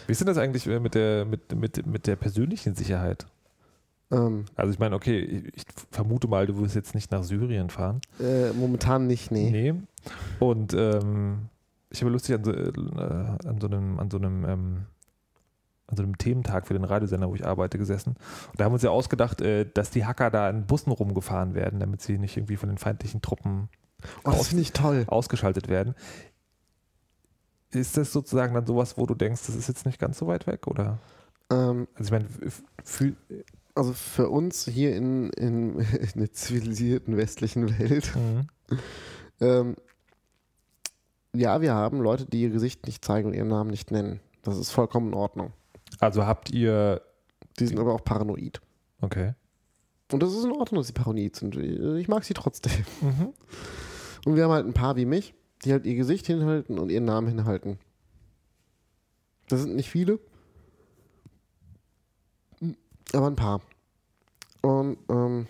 Wie 0.07 0.11
ist 0.11 0.21
denn 0.21 0.27
das 0.27 0.38
eigentlich 0.38 0.67
äh, 0.67 0.79
mit 0.79 0.95
der, 0.95 1.25
mit, 1.25 1.55
mit, 1.55 1.86
mit 1.86 2.07
der 2.07 2.15
persönlichen 2.15 2.75
Sicherheit? 2.75 3.25
Ähm, 4.11 4.45
Also 4.55 4.71
ich 4.73 4.79
meine, 4.79 4.95
okay, 4.95 5.43
ich 5.55 5.65
vermute 5.91 6.27
mal, 6.27 6.45
du 6.45 6.57
wirst 6.59 6.75
jetzt 6.75 6.95
nicht 6.95 7.11
nach 7.11 7.23
Syrien 7.23 7.69
fahren. 7.69 8.01
äh, 8.19 8.51
momentan 8.53 9.07
nicht, 9.07 9.31
nee. 9.31 9.49
Nee. 9.51 9.73
Und 10.39 10.73
ähm, 10.73 11.49
ich 11.89 12.01
habe 12.01 12.11
lustig 12.11 12.36
an 12.36 12.43
so, 12.43 12.51
äh, 12.51 12.71
an 13.47 13.57
so 13.61 13.67
einem, 13.67 13.99
an 13.99 14.09
so 14.11 14.17
einem, 14.17 14.45
ähm, 14.45 14.77
an 15.88 15.97
so 15.97 16.03
einem 16.03 16.17
Thementag 16.17 16.67
für 16.67 16.73
den 16.73 16.84
Radiosender, 16.86 17.29
wo 17.29 17.36
ich 17.36 17.45
arbeite, 17.45 17.77
gesessen. 17.77 18.15
Und 18.51 18.59
da 18.59 18.65
haben 18.65 18.71
wir 18.71 18.75
uns 18.75 18.84
ja 18.84 18.89
ausgedacht, 18.89 19.41
äh, 19.41 19.65
dass 19.73 19.89
die 19.91 20.05
Hacker 20.05 20.31
da 20.31 20.49
in 20.49 20.65
Bussen 20.65 20.91
rumgefahren 20.91 21.53
werden, 21.55 21.79
damit 21.79 22.01
sie 22.01 22.17
nicht 22.17 22.36
irgendwie 22.38 22.57
von 22.57 22.69
den 22.69 22.77
feindlichen 22.77 23.21
Truppen 23.21 23.69
Oh, 24.25 24.34
toll. 24.73 25.05
ausgeschaltet 25.07 25.69
werden. 25.69 25.95
Ist 27.74 27.97
das 27.97 28.11
sozusagen 28.13 28.53
dann 28.53 28.65
sowas, 28.65 28.97
wo 28.97 29.05
du 29.05 29.15
denkst, 29.15 29.41
das 29.47 29.55
ist 29.55 29.67
jetzt 29.67 29.86
nicht 29.86 29.99
ganz 29.99 30.17
so 30.19 30.28
weit 30.28 30.45
weg, 30.47 30.67
oder? 30.67 30.99
Ähm, 31.51 31.88
Also 31.95 32.05
ich 32.07 32.11
meine, 32.11 32.26
f- 32.45 32.63
fühl, 32.84 33.15
also 33.76 33.93
für 33.93 34.30
uns 34.30 34.65
hier 34.67 34.95
in, 34.95 35.30
in, 35.32 35.80
in 36.13 36.19
der 36.19 36.32
zivilisierten 36.32 37.17
westlichen 37.17 37.80
Welt, 37.80 38.11
Mhm. 38.15 38.47
ähm, 39.41 39.76
ja, 41.36 41.61
wir 41.61 41.74
haben 41.74 41.99
Leute, 42.01 42.26
die 42.26 42.43
ihr 42.43 42.49
Gesicht 42.51 42.86
nicht 42.86 43.03
zeigen 43.03 43.28
und 43.30 43.34
ihren 43.34 43.47
Namen 43.47 43.71
nicht 43.71 43.89
nennen. 43.91 44.19
Das 44.43 44.57
ist 44.57 44.71
vollkommen 44.71 45.07
in 45.07 45.13
Ordnung. 45.15 45.51
also 45.99 46.26
habt 46.26 46.51
ihr, 46.51 47.01
Die 47.59 47.65
sind 47.67 47.80
aber 47.80 47.93
auch 47.93 48.03
paranoid. 48.03 48.61
okay. 49.01 49.34
Und 50.11 50.21
das 50.21 50.34
ist 50.34 50.43
in 50.43 50.51
Ordnung, 50.51 50.80
dass 50.80 50.88
sie 50.88 50.93
paranoid 50.93 51.36
sind. 51.36 51.55
Ich 51.55 52.07
mag 52.07 52.24
sie 52.24 52.36
trotzdem. 52.36 52.86
Mhm. 53.01 53.34
Und 54.26 54.36
wir 54.36 54.43
haben 54.43 54.51
halt 54.51 54.67
ein 54.67 54.74
paar 54.74 54.95
wie 54.95 55.05
mich, 55.05 55.34
die 55.64 55.72
halt 55.72 55.86
ihr 55.86 55.95
Gesicht 55.95 56.28
hinhalten 56.28 56.80
und 56.80 56.89
ihren 56.89 57.05
Namen 57.05 57.28
hinhalten. 57.28 57.80
Das 59.49 59.61
sind 59.61 59.76
nicht 59.76 59.89
viele, 59.89 60.20
aber 63.14 63.28
ein 63.28 63.36
paar. 63.36 63.61
Und 64.61 64.97
ähm, 65.09 65.47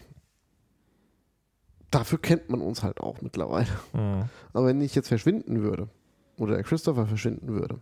dafür 1.92 2.20
kennt 2.20 2.50
man 2.50 2.62
uns 2.62 2.84
halt 2.84 3.00
auch 3.00 3.22
mittlerweile. 3.22 3.70
Mhm. 3.94 4.30
Aber 4.54 4.68
wenn 4.68 4.82
ich 4.82 4.96
jetzt 4.96 5.08
verschwinden 5.10 5.62
würde, 5.62 5.90
oder 6.38 6.56
der 6.56 6.64
Christopher 6.64 7.06
verschwinden 7.06 7.50
würde, 7.50 7.80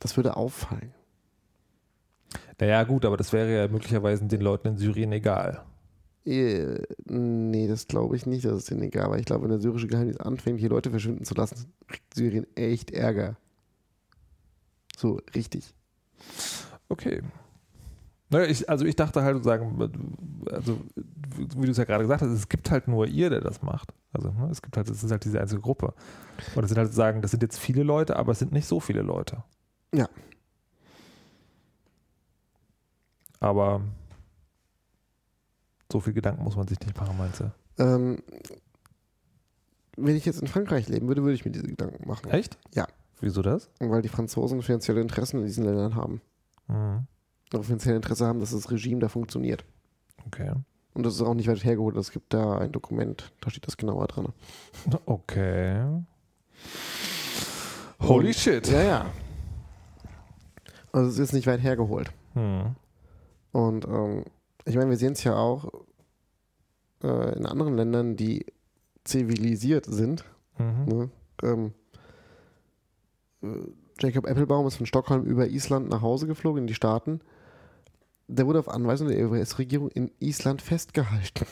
das 0.00 0.16
würde 0.16 0.36
auffallen. 0.36 0.92
Naja, 2.58 2.82
gut, 2.84 3.04
aber 3.04 3.16
das 3.16 3.32
wäre 3.32 3.54
ja 3.54 3.68
möglicherweise 3.68 4.26
den 4.26 4.40
Leuten 4.40 4.68
in 4.68 4.76
Syrien 4.78 5.12
egal. 5.12 5.64
Äh, 6.26 6.82
nee, 7.04 7.68
das 7.68 7.86
glaube 7.86 8.16
ich 8.16 8.26
nicht, 8.26 8.44
dass 8.44 8.54
es 8.54 8.64
denen 8.64 8.82
egal 8.82 9.10
war. 9.10 9.18
Ich 9.18 9.26
glaube, 9.26 9.44
wenn 9.44 9.50
der 9.50 9.60
syrische 9.60 9.86
Geheimdienst 9.86 10.20
anfängt, 10.20 10.58
hier 10.58 10.70
Leute 10.70 10.90
verschwinden 10.90 11.24
zu 11.24 11.34
lassen, 11.34 11.72
kriegt 11.86 12.12
Syrien 12.14 12.46
echt 12.56 12.90
Ärger. 12.90 13.36
So, 14.96 15.20
richtig. 15.34 15.72
Okay. 16.88 17.22
Naja, 18.28 18.46
ich, 18.46 18.68
also 18.68 18.84
ich 18.84 18.96
dachte 18.96 19.22
halt 19.22 19.36
sozusagen, 19.36 19.78
also 20.50 20.80
wie 21.36 21.66
du 21.66 21.70
es 21.70 21.76
ja 21.76 21.84
gerade 21.84 22.02
gesagt 22.02 22.22
hast, 22.22 22.30
es 22.30 22.48
gibt 22.48 22.72
halt 22.72 22.88
nur 22.88 23.06
ihr, 23.06 23.30
der 23.30 23.40
das 23.40 23.62
macht. 23.62 23.94
Also 24.12 24.32
ne, 24.32 24.48
es 24.50 24.62
gibt 24.62 24.76
halt, 24.76 24.88
es 24.90 25.04
ist 25.04 25.10
halt 25.12 25.24
diese 25.24 25.40
einzige 25.40 25.60
Gruppe. 25.60 25.94
Und 26.56 26.64
es 26.64 26.70
sind 26.70 26.78
halt 26.78 26.88
sozusagen, 26.88 27.22
das 27.22 27.30
sind 27.30 27.42
jetzt 27.44 27.58
viele 27.58 27.84
Leute, 27.84 28.16
aber 28.16 28.32
es 28.32 28.40
sind 28.40 28.50
nicht 28.50 28.66
so 28.66 28.80
viele 28.80 29.02
Leute. 29.02 29.44
Ja. 29.94 30.08
Aber 33.38 33.82
so 35.90 36.00
viel 36.00 36.12
Gedanken 36.12 36.42
muss 36.44 36.56
man 36.56 36.66
sich 36.68 36.78
nicht 36.80 36.96
machen, 36.96 37.16
meinst 37.18 37.40
du? 37.40 37.50
Ähm, 37.78 38.18
wenn 39.96 40.16
ich 40.16 40.24
jetzt 40.26 40.40
in 40.40 40.46
Frankreich 40.48 40.88
leben 40.88 41.08
würde, 41.08 41.22
würde 41.22 41.34
ich 41.34 41.44
mir 41.44 41.50
diese 41.52 41.66
Gedanken 41.66 42.06
machen. 42.08 42.30
Echt? 42.30 42.58
Ja. 42.74 42.86
Wieso 43.20 43.40
das? 43.42 43.70
Weil 43.78 44.02
die 44.02 44.08
Franzosen 44.08 44.60
finanzielle 44.62 45.00
Interessen 45.00 45.38
in 45.40 45.46
diesen 45.46 45.64
Ländern 45.64 45.94
haben. 45.94 46.20
Mhm. 46.68 47.06
Auch 47.54 47.64
finanzielle 47.64 47.96
Interesse 47.96 48.26
haben, 48.26 48.40
dass 48.40 48.50
das 48.50 48.70
Regime 48.70 49.00
da 49.00 49.08
funktioniert. 49.08 49.64
Okay. 50.26 50.52
Und 50.92 51.04
das 51.04 51.14
ist 51.14 51.22
auch 51.22 51.34
nicht 51.34 51.48
weit 51.48 51.64
hergeholt. 51.64 51.96
Es 51.96 52.10
gibt 52.10 52.34
da 52.34 52.58
ein 52.58 52.72
Dokument, 52.72 53.32
da 53.40 53.50
steht 53.50 53.66
das 53.66 53.76
genauer 53.76 54.06
drin. 54.08 54.28
Okay. 55.06 55.82
Holy 58.00 58.28
Und- 58.28 58.36
shit. 58.36 58.66
Ja, 58.68 58.82
ja. 58.82 59.06
Also 60.92 61.10
es 61.10 61.18
ist 61.18 61.32
nicht 61.32 61.46
weit 61.46 61.62
hergeholt. 61.62 62.10
Hm. 62.34 62.74
Und 63.52 63.84
ähm, 63.86 64.24
ich 64.66 64.76
meine, 64.76 64.90
wir 64.90 64.96
sehen 64.96 65.12
es 65.12 65.24
ja 65.24 65.36
auch 65.36 65.70
äh, 67.02 67.36
in 67.36 67.46
anderen 67.46 67.76
Ländern, 67.76 68.16
die 68.16 68.44
zivilisiert 69.04 69.86
sind. 69.86 70.24
Mhm. 70.58 70.84
Ne? 70.86 71.10
Ähm, 71.42 71.72
äh, 73.42 73.68
Jacob 74.00 74.26
Applebaum 74.26 74.66
ist 74.66 74.76
von 74.76 74.86
Stockholm 74.86 75.24
über 75.24 75.46
Island 75.46 75.88
nach 75.88 76.02
Hause 76.02 76.26
geflogen 76.26 76.62
in 76.62 76.66
die 76.66 76.74
Staaten. 76.74 77.20
der 78.28 78.46
wurde 78.46 78.58
auf 78.58 78.68
Anweisung 78.68 79.08
der 79.08 79.30
US-Regierung 79.30 79.88
in 79.90 80.10
Island 80.18 80.60
festgehalten. 80.60 81.46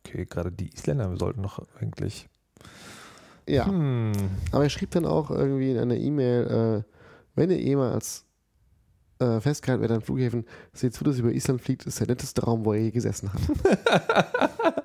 Okay, 0.00 0.26
gerade 0.26 0.52
die 0.52 0.72
Isländer 0.74 1.16
sollten 1.16 1.42
doch 1.42 1.64
eigentlich. 1.80 2.28
Ja. 3.48 3.66
Hm. 3.66 4.12
Aber 4.50 4.64
er 4.64 4.70
schrieb 4.70 4.90
dann 4.90 5.06
auch 5.06 5.30
irgendwie 5.30 5.70
in 5.70 5.78
einer 5.78 5.96
E-Mail, 5.96 6.84
äh, 6.84 6.92
wenn 7.36 7.50
ihr 7.50 7.60
jemals 7.60 8.25
äh, 9.18 9.40
festgehalten 9.40 9.80
werdet 9.82 9.96
an 9.98 10.02
Flughäfen, 10.02 10.44
seht 10.72 10.94
zu, 10.94 11.04
dass 11.04 11.16
ihr 11.16 11.22
über 11.24 11.32
Island 11.32 11.60
fliegt, 11.62 11.86
ist 11.86 12.00
der 12.00 12.06
netteste 12.06 12.42
Raum, 12.44 12.64
wo 12.64 12.72
er 12.72 12.80
je 12.80 12.90
gesessen 12.90 13.30
hat. 13.32 13.40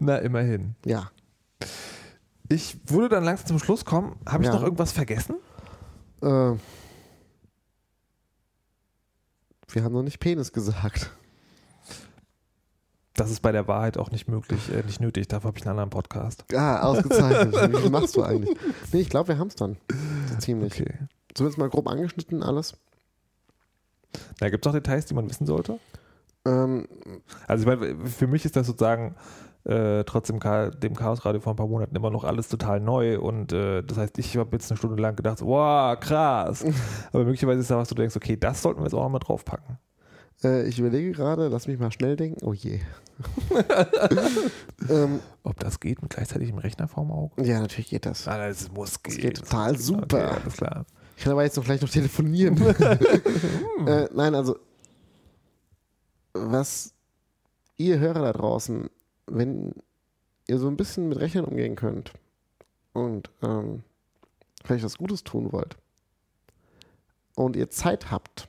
Na, 0.00 0.16
immerhin. 0.18 0.74
Ja. 0.84 1.10
Ich 2.48 2.76
würde 2.86 3.08
dann 3.08 3.24
langsam 3.24 3.46
zum 3.46 3.58
Schluss 3.58 3.84
kommen. 3.84 4.16
Habe 4.26 4.42
ich 4.42 4.48
Ja. 4.48 4.54
noch 4.54 4.62
irgendwas 4.62 4.92
vergessen? 4.92 5.36
Äh, 6.22 6.52
wir 9.72 9.84
haben 9.84 9.92
noch 9.92 10.02
nicht 10.02 10.18
Penis 10.20 10.52
gesagt. 10.52 11.10
Das 13.14 13.30
ist 13.30 13.40
bei 13.40 13.52
der 13.52 13.68
Wahrheit 13.68 13.98
auch 13.98 14.10
nicht 14.10 14.28
möglich, 14.28 14.72
äh, 14.72 14.82
nicht 14.82 15.00
nötig. 15.00 15.28
Dafür 15.28 15.48
habe 15.48 15.58
ich 15.58 15.64
einen 15.64 15.70
anderen 15.72 15.90
Podcast. 15.90 16.44
Ah, 16.54 16.80
ausgezeichnet. 16.80 17.54
Wie 17.84 17.90
machst 17.90 18.16
du 18.16 18.22
eigentlich? 18.22 18.56
Nee, 18.92 19.00
ich 19.00 19.10
glaube, 19.10 19.28
wir 19.28 19.38
haben 19.38 19.48
es 19.48 19.56
dann. 19.56 19.76
So 20.30 20.36
ziemlich. 20.38 20.80
Okay. 20.80 20.94
Zumindest 21.34 21.58
mal 21.58 21.68
grob 21.68 21.86
angeschnitten 21.88 22.42
alles. 22.42 22.74
Da 24.38 24.50
gibt 24.50 24.64
es 24.64 24.72
noch 24.72 24.78
Details, 24.78 25.06
die 25.06 25.14
man 25.14 25.28
wissen 25.28 25.46
sollte. 25.46 25.78
Ähm, 26.46 26.86
Also 27.46 27.62
ich 27.62 27.66
meine, 27.78 28.06
für 28.06 28.26
mich 28.26 28.44
ist 28.44 28.56
das 28.56 28.66
sozusagen 28.66 29.14
äh, 29.64 30.04
trotzdem 30.04 30.40
dem 30.40 30.96
Chaos 30.96 31.24
Radio 31.26 31.40
vor 31.40 31.52
ein 31.52 31.56
paar 31.56 31.66
Monaten 31.68 31.94
immer 31.94 32.10
noch 32.10 32.24
alles 32.24 32.48
total 32.48 32.80
neu 32.80 33.20
und 33.20 33.52
äh, 33.52 33.82
das 33.82 33.98
heißt, 33.98 34.18
ich 34.18 34.36
habe 34.38 34.56
jetzt 34.56 34.70
eine 34.70 34.78
Stunde 34.78 35.00
lang 35.00 35.16
gedacht, 35.16 35.42
wow, 35.42 35.98
krass. 36.00 36.64
Aber 37.12 37.24
möglicherweise 37.24 37.60
ist 37.60 37.70
da 37.70 37.76
was, 37.76 37.88
du 37.88 37.94
denkst, 37.94 38.16
okay, 38.16 38.36
das 38.38 38.62
sollten 38.62 38.80
wir 38.80 38.84
jetzt 38.84 38.94
auch 38.94 39.06
mal 39.10 39.18
draufpacken. 39.18 39.76
äh, 40.42 40.66
ich 40.66 40.78
überlege 40.78 41.12
gerade, 41.12 41.48
lass 41.48 41.66
mich 41.66 41.78
mal 41.78 41.92
schnell 41.92 42.16
denken. 42.16 42.42
Oh 42.44 42.54
je. 42.54 42.80
ähm, 44.88 45.20
Ob 45.42 45.58
das 45.60 45.78
geht 45.78 46.00
mit 46.00 46.10
gleichzeitig 46.10 46.48
im 46.48 46.58
Rechner 46.58 46.88
vorm 46.88 47.10
Auge? 47.10 47.42
ja, 47.44 47.60
natürlich 47.60 47.90
geht 47.90 48.06
das. 48.06 48.26
Ah, 48.26 48.38
das 48.48 48.72
muss 48.72 49.02
gehen. 49.02 49.18
geht 49.18 49.36
total 49.36 49.76
super. 49.78 50.04
Okay, 50.32 50.40
alles 50.42 50.56
klar. 50.56 50.86
Ich 51.20 51.24
kann 51.24 51.34
aber 51.34 51.44
jetzt 51.44 51.58
noch 51.58 51.64
vielleicht 51.64 51.82
noch 51.82 51.90
telefonieren. 51.90 52.56
äh, 53.86 54.08
nein, 54.14 54.34
also 54.34 54.56
was 56.32 56.94
ihr 57.76 57.98
Hörer 57.98 58.22
da 58.22 58.32
draußen, 58.32 58.88
wenn 59.26 59.74
ihr 60.48 60.58
so 60.58 60.66
ein 60.66 60.78
bisschen 60.78 61.10
mit 61.10 61.20
Rechnern 61.20 61.44
umgehen 61.44 61.76
könnt 61.76 62.14
und 62.94 63.28
ähm, 63.42 63.82
vielleicht 64.64 64.82
was 64.82 64.96
Gutes 64.96 65.22
tun 65.22 65.52
wollt 65.52 65.76
und 67.34 67.54
ihr 67.54 67.68
Zeit 67.68 68.10
habt, 68.10 68.48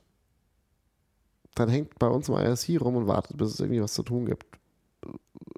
dann 1.55 1.67
hängt 1.67 1.99
bei 1.99 2.07
uns 2.07 2.30
im 2.30 2.36
IRC 2.36 2.80
rum 2.80 2.95
und 2.95 3.07
wartet, 3.07 3.36
bis 3.36 3.49
es 3.49 3.59
irgendwie 3.59 3.82
was 3.82 3.91
zu 3.91 4.03
tun 4.03 4.28
gibt. 4.28 4.45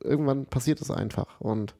Irgendwann 0.02 0.48
passiert 0.48 0.82
es 0.82 0.90
einfach 0.90 1.40
und 1.40 1.76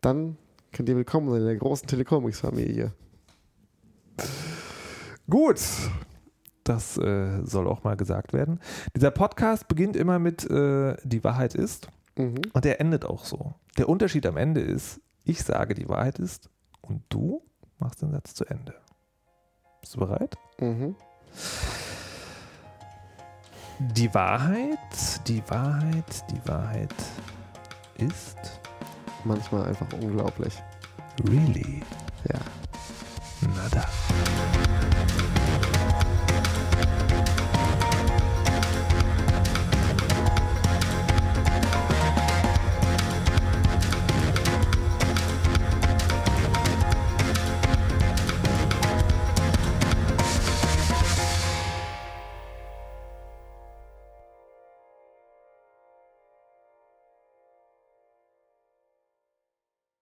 dann 0.00 0.38
könnt 0.72 0.88
ihr 0.88 0.96
willkommen 0.96 1.28
sein 1.28 1.42
in 1.42 1.48
der 1.48 1.56
großen 1.56 1.86
Telecomics-Familie. 1.86 2.94
Gut. 5.28 5.60
Das 6.64 6.96
äh, 6.96 7.44
soll 7.44 7.66
auch 7.66 7.82
mal 7.82 7.96
gesagt 7.96 8.32
werden. 8.32 8.60
Dieser 8.94 9.10
Podcast 9.10 9.66
beginnt 9.66 9.96
immer 9.96 10.18
mit 10.20 10.48
äh, 10.48 10.96
Die 11.04 11.24
Wahrheit 11.24 11.54
ist 11.54 11.88
Mhm. 12.16 12.42
und 12.52 12.64
der 12.66 12.78
endet 12.80 13.06
auch 13.06 13.24
so. 13.24 13.54
Der 13.78 13.88
Unterschied 13.88 14.26
am 14.26 14.36
Ende 14.36 14.60
ist, 14.60 15.00
ich 15.24 15.42
sage, 15.42 15.74
die 15.74 15.88
Wahrheit 15.88 16.18
ist 16.18 16.50
und 16.82 17.02
du 17.08 17.42
machst 17.78 18.02
den 18.02 18.10
Satz 18.12 18.34
zu 18.34 18.44
Ende. 18.44 18.74
Bist 19.80 19.94
du 19.94 20.00
bereit? 20.00 20.36
Mhm. 20.60 20.94
Die 23.94 24.12
Wahrheit, 24.14 25.26
die 25.26 25.42
Wahrheit, 25.48 26.24
die 26.30 26.48
Wahrheit 26.48 26.94
ist 27.96 28.36
Manchmal 29.24 29.64
einfach 29.68 29.86
unglaublich. 30.00 30.62
really 31.28 31.82
Ja. 32.30 32.40
Nada. 33.54 34.91